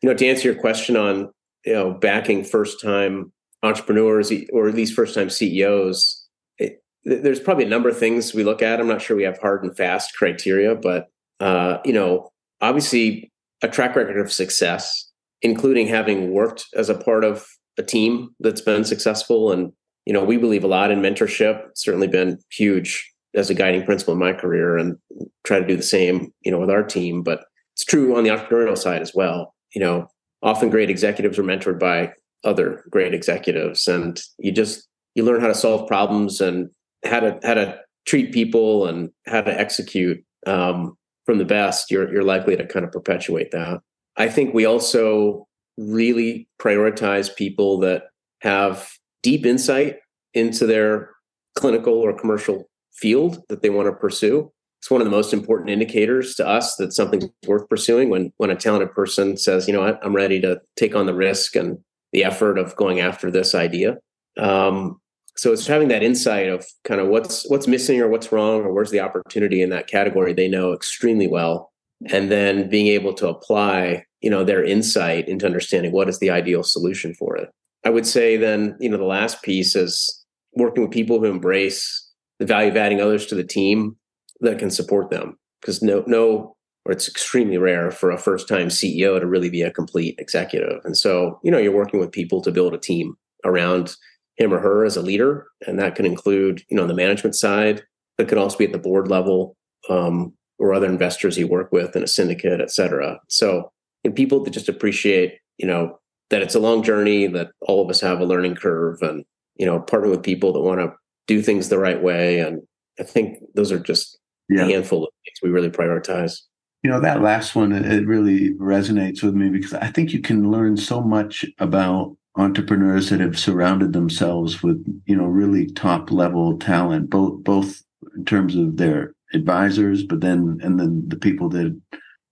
you 0.00 0.08
know, 0.08 0.14
to 0.14 0.26
answer 0.26 0.50
your 0.50 0.60
question 0.60 0.96
on 0.96 1.30
you 1.66 1.74
know 1.74 1.92
backing 1.92 2.44
first 2.44 2.80
time 2.80 3.32
entrepreneurs 3.62 4.32
or 4.52 4.68
at 4.68 4.74
least 4.74 4.94
first 4.94 5.14
time 5.14 5.28
CEOs, 5.28 6.26
it, 6.58 6.82
there's 7.04 7.40
probably 7.40 7.64
a 7.64 7.68
number 7.68 7.88
of 7.88 7.98
things 7.98 8.32
we 8.32 8.44
look 8.44 8.62
at. 8.62 8.80
I'm 8.80 8.88
not 8.88 9.02
sure 9.02 9.16
we 9.16 9.24
have 9.24 9.38
hard 9.38 9.64
and 9.64 9.76
fast 9.76 10.16
criteria, 10.16 10.74
but 10.74 11.08
uh, 11.40 11.78
you 11.84 11.92
know, 11.92 12.30
obviously 12.60 13.30
a 13.62 13.68
track 13.68 13.96
record 13.96 14.18
of 14.18 14.32
success, 14.32 15.10
including 15.42 15.88
having 15.88 16.30
worked 16.30 16.66
as 16.74 16.88
a 16.88 16.94
part 16.94 17.24
of 17.24 17.46
a 17.76 17.82
team 17.82 18.30
that's 18.38 18.60
been 18.60 18.84
successful 18.84 19.50
and 19.50 19.72
you 20.06 20.12
know 20.12 20.24
we 20.24 20.36
believe 20.36 20.64
a 20.64 20.68
lot 20.68 20.90
in 20.90 21.00
mentorship 21.00 21.62
certainly 21.74 22.08
been 22.08 22.38
huge 22.50 23.10
as 23.34 23.50
a 23.50 23.54
guiding 23.54 23.84
principle 23.84 24.14
in 24.14 24.20
my 24.20 24.32
career 24.32 24.76
and 24.76 24.96
try 25.44 25.58
to 25.58 25.66
do 25.66 25.76
the 25.76 25.82
same 25.82 26.32
you 26.42 26.50
know 26.50 26.58
with 26.58 26.70
our 26.70 26.82
team 26.82 27.22
but 27.22 27.44
it's 27.74 27.84
true 27.84 28.16
on 28.16 28.24
the 28.24 28.30
entrepreneurial 28.30 28.78
side 28.78 29.02
as 29.02 29.14
well. 29.14 29.54
You 29.74 29.80
know, 29.80 30.08
often 30.42 30.70
great 30.70 30.90
executives 30.90 31.38
are 31.38 31.44
mentored 31.44 31.78
by 31.78 32.12
other 32.44 32.84
great 32.90 33.14
executives, 33.14 33.88
and 33.88 34.20
you 34.38 34.52
just 34.52 34.88
you 35.14 35.24
learn 35.24 35.40
how 35.40 35.48
to 35.48 35.54
solve 35.54 35.88
problems 35.88 36.40
and 36.40 36.70
how 37.04 37.20
to 37.20 37.38
how 37.42 37.54
to 37.54 37.78
treat 38.06 38.32
people 38.32 38.86
and 38.86 39.10
how 39.26 39.40
to 39.40 39.58
execute 39.58 40.24
um, 40.46 40.96
from 41.26 41.38
the 41.38 41.44
best. 41.44 41.90
You're 41.90 42.12
you're 42.12 42.22
likely 42.22 42.56
to 42.56 42.66
kind 42.66 42.84
of 42.84 42.92
perpetuate 42.92 43.50
that. 43.50 43.80
I 44.16 44.28
think 44.28 44.54
we 44.54 44.64
also 44.64 45.48
really 45.76 46.48
prioritize 46.60 47.34
people 47.34 47.80
that 47.80 48.04
have 48.42 48.88
deep 49.24 49.44
insight 49.44 49.96
into 50.34 50.66
their 50.66 51.10
clinical 51.56 51.94
or 51.94 52.12
commercial 52.12 52.68
field 52.92 53.42
that 53.48 53.62
they 53.62 53.70
want 53.70 53.88
to 53.88 53.92
pursue. 53.92 54.52
It's 54.80 54.90
one 54.90 55.00
of 55.00 55.06
the 55.06 55.10
most 55.10 55.32
important 55.32 55.70
indicators 55.70 56.34
to 56.36 56.46
us 56.46 56.76
that 56.76 56.92
something's 56.92 57.24
worth 57.46 57.68
pursuing 57.68 58.10
when 58.10 58.32
when 58.36 58.50
a 58.50 58.54
talented 58.54 58.92
person 58.92 59.36
says 59.36 59.66
you 59.66 59.72
know 59.72 59.80
what? 59.80 59.98
I'm 60.04 60.14
ready 60.14 60.40
to 60.42 60.60
take 60.76 60.94
on 60.94 61.06
the 61.06 61.14
risk 61.14 61.56
and 61.56 61.78
the 62.12 62.22
effort 62.22 62.58
of 62.58 62.76
going 62.76 63.00
after 63.00 63.30
this 63.30 63.54
idea. 63.54 63.96
Um, 64.36 65.00
so 65.36 65.52
it's 65.52 65.66
having 65.66 65.88
that 65.88 66.04
insight 66.04 66.48
of 66.48 66.64
kind 66.84 67.00
of 67.00 67.08
what's 67.08 67.48
what's 67.48 67.66
missing 67.66 68.00
or 68.00 68.08
what's 68.08 68.30
wrong 68.30 68.60
or 68.60 68.72
where's 68.72 68.90
the 68.90 69.00
opportunity 69.00 69.62
in 69.62 69.70
that 69.70 69.88
category 69.88 70.32
they 70.32 70.48
know 70.48 70.72
extremely 70.74 71.26
well. 71.26 71.72
And 72.10 72.30
then 72.30 72.68
being 72.68 72.88
able 72.88 73.14
to 73.14 73.28
apply 73.28 74.04
you 74.20 74.30
know 74.30 74.44
their 74.44 74.62
insight 74.62 75.28
into 75.28 75.46
understanding 75.46 75.92
what 75.92 76.10
is 76.10 76.18
the 76.18 76.30
ideal 76.30 76.62
solution 76.62 77.14
for 77.14 77.36
it 77.36 77.48
I 77.84 77.90
would 77.90 78.06
say 78.06 78.36
then, 78.36 78.76
you 78.80 78.88
know, 78.88 78.96
the 78.96 79.04
last 79.04 79.42
piece 79.42 79.76
is 79.76 80.24
working 80.54 80.82
with 80.82 80.92
people 80.92 81.18
who 81.18 81.26
embrace 81.26 82.00
the 82.38 82.46
value 82.46 82.70
of 82.70 82.76
adding 82.76 83.00
others 83.00 83.26
to 83.26 83.34
the 83.34 83.44
team 83.44 83.96
that 84.40 84.58
can 84.58 84.70
support 84.70 85.10
them. 85.10 85.38
Because 85.60 85.82
no, 85.82 86.04
no, 86.06 86.56
or 86.84 86.92
it's 86.92 87.08
extremely 87.08 87.58
rare 87.58 87.90
for 87.90 88.10
a 88.10 88.18
first 88.18 88.48
time 88.48 88.68
CEO 88.68 89.18
to 89.18 89.26
really 89.26 89.50
be 89.50 89.62
a 89.62 89.70
complete 89.70 90.16
executive. 90.18 90.80
And 90.84 90.96
so, 90.96 91.40
you 91.42 91.50
know, 91.50 91.58
you're 91.58 91.72
working 91.72 92.00
with 92.00 92.12
people 92.12 92.40
to 92.42 92.52
build 92.52 92.74
a 92.74 92.78
team 92.78 93.16
around 93.44 93.96
him 94.36 94.52
or 94.52 94.58
her 94.58 94.84
as 94.84 94.96
a 94.96 95.02
leader. 95.02 95.46
And 95.66 95.78
that 95.78 95.94
can 95.94 96.06
include, 96.06 96.62
you 96.68 96.76
know, 96.76 96.86
the 96.86 96.94
management 96.94 97.36
side, 97.36 97.82
but 98.18 98.28
could 98.28 98.38
also 98.38 98.58
be 98.58 98.66
at 98.66 98.72
the 98.72 98.78
board 98.78 99.08
level 99.08 99.56
um, 99.88 100.34
or 100.58 100.74
other 100.74 100.88
investors 100.88 101.38
you 101.38 101.46
work 101.46 101.72
with 101.72 101.96
in 101.96 102.02
a 102.02 102.08
syndicate, 102.08 102.60
et 102.60 102.70
cetera. 102.70 103.18
So, 103.28 103.70
and 104.02 104.14
people 104.14 104.42
that 104.44 104.50
just 104.50 104.68
appreciate, 104.68 105.38
you 105.56 105.66
know, 105.66 105.98
that 106.30 106.42
it's 106.42 106.54
a 106.54 106.60
long 106.60 106.82
journey, 106.82 107.26
that 107.28 107.50
all 107.60 107.82
of 107.82 107.90
us 107.90 108.00
have 108.00 108.20
a 108.20 108.26
learning 108.26 108.56
curve 108.56 109.02
and, 109.02 109.24
you 109.56 109.66
know, 109.66 109.80
partner 109.80 110.10
with 110.10 110.22
people 110.22 110.52
that 110.52 110.60
want 110.60 110.80
to 110.80 110.92
do 111.26 111.42
things 111.42 111.68
the 111.68 111.78
right 111.78 112.02
way. 112.02 112.40
And 112.40 112.62
I 112.98 113.02
think 113.02 113.38
those 113.54 113.72
are 113.72 113.78
just 113.78 114.18
yeah. 114.48 114.62
a 114.62 114.66
handful 114.66 115.04
of 115.04 115.10
things 115.24 115.38
we 115.42 115.50
really 115.50 115.70
prioritize. 115.70 116.38
You 116.82 116.90
know, 116.90 117.00
that 117.00 117.22
last 117.22 117.54
one, 117.54 117.72
it 117.72 118.06
really 118.06 118.52
resonates 118.54 119.22
with 119.22 119.34
me 119.34 119.48
because 119.48 119.72
I 119.74 119.88
think 119.88 120.12
you 120.12 120.20
can 120.20 120.50
learn 120.50 120.76
so 120.76 121.00
much 121.00 121.44
about 121.58 122.14
entrepreneurs 122.36 123.10
that 123.10 123.20
have 123.20 123.38
surrounded 123.38 123.92
themselves 123.92 124.62
with, 124.62 124.84
you 125.06 125.16
know, 125.16 125.24
really 125.24 125.66
top 125.66 126.10
level 126.10 126.58
talent, 126.58 127.08
both 127.08 127.42
both 127.42 127.82
in 128.16 128.24
terms 128.24 128.54
of 128.54 128.76
their 128.76 129.14
advisors, 129.32 130.02
but 130.02 130.20
then 130.20 130.58
and 130.62 130.78
then 130.78 131.04
the 131.08 131.16
people 131.16 131.48
that 131.50 131.74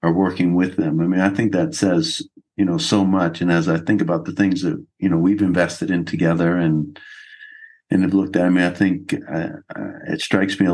are 0.03 0.13
working 0.13 0.55
with 0.55 0.77
them. 0.77 1.01
I 1.01 1.07
mean, 1.07 1.21
I 1.21 1.31
think 1.31 1.53
that 1.53 1.75
says, 1.75 2.21
you 2.57 2.65
know, 2.65 2.79
so 2.79 3.05
much. 3.05 3.41
And 3.41 3.51
as 3.51 3.69
I 3.69 3.79
think 3.79 4.01
about 4.01 4.25
the 4.25 4.33
things 4.33 4.63
that, 4.63 4.85
you 4.99 5.09
know, 5.09 5.19
we've 5.19 5.43
invested 5.43 5.91
in 5.91 6.05
together 6.05 6.57
and 6.57 6.99
and 7.91 8.03
have 8.03 8.15
looked 8.15 8.37
at, 8.37 8.47
I 8.47 8.49
mean, 8.49 8.65
I 8.65 8.71
think 8.71 9.15
uh, 9.31 9.49
uh, 9.77 9.99
it 10.09 10.23
strikes 10.23 10.59
me 10.59 10.67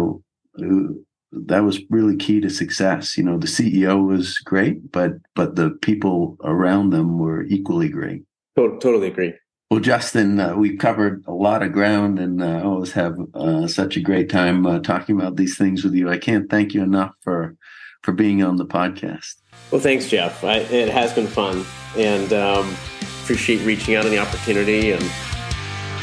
that 1.32 1.64
was 1.64 1.80
really 1.90 2.16
key 2.16 2.40
to 2.40 2.50
success. 2.50 3.16
You 3.16 3.24
know, 3.24 3.38
the 3.38 3.46
CEO 3.46 4.06
was 4.06 4.38
great, 4.38 4.90
but 4.92 5.12
but 5.34 5.56
the 5.56 5.70
people 5.82 6.36
around 6.42 6.90
them 6.90 7.18
were 7.18 7.44
equally 7.44 7.88
great. 7.88 8.22
Totally 8.56 9.08
agree. 9.08 9.34
Well, 9.70 9.80
Justin, 9.80 10.40
uh, 10.40 10.56
we've 10.56 10.78
covered 10.78 11.22
a 11.26 11.32
lot 11.32 11.62
of 11.62 11.72
ground, 11.72 12.18
and 12.18 12.42
uh, 12.42 12.62
always 12.64 12.92
have 12.92 13.16
uh, 13.34 13.66
such 13.66 13.96
a 13.96 14.00
great 14.00 14.30
time 14.30 14.66
uh, 14.66 14.78
talking 14.78 15.20
about 15.20 15.36
these 15.36 15.58
things 15.58 15.84
with 15.84 15.94
you. 15.94 16.08
I 16.08 16.18
can't 16.18 16.48
thank 16.48 16.72
you 16.72 16.82
enough 16.82 17.12
for 17.22 17.54
for 18.02 18.12
being 18.12 18.42
on 18.42 18.56
the 18.56 18.66
podcast. 18.66 19.34
Well, 19.70 19.80
thanks, 19.80 20.08
Geoff. 20.08 20.44
I, 20.44 20.58
it 20.58 20.88
has 20.88 21.12
been 21.12 21.26
fun, 21.26 21.64
and 21.96 22.32
um, 22.32 22.74
appreciate 23.22 23.64
reaching 23.64 23.94
out 23.94 24.04
on 24.04 24.10
the 24.10 24.18
opportunity, 24.18 24.92
and 24.92 25.02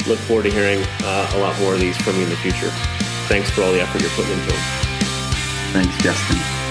look 0.06 0.18
forward 0.20 0.44
to 0.44 0.50
hearing 0.50 0.84
uh, 1.02 1.30
a 1.34 1.38
lot 1.38 1.58
more 1.60 1.74
of 1.74 1.80
these 1.80 1.96
from 1.96 2.16
you 2.16 2.22
in 2.22 2.30
the 2.30 2.36
future. 2.36 2.70
Thanks 3.28 3.50
for 3.50 3.62
all 3.62 3.72
the 3.72 3.80
effort 3.80 4.00
you're 4.00 4.10
putting 4.10 4.32
into 4.32 4.46
them. 4.46 4.60
Thanks, 5.72 5.96
Justin. 6.02 6.65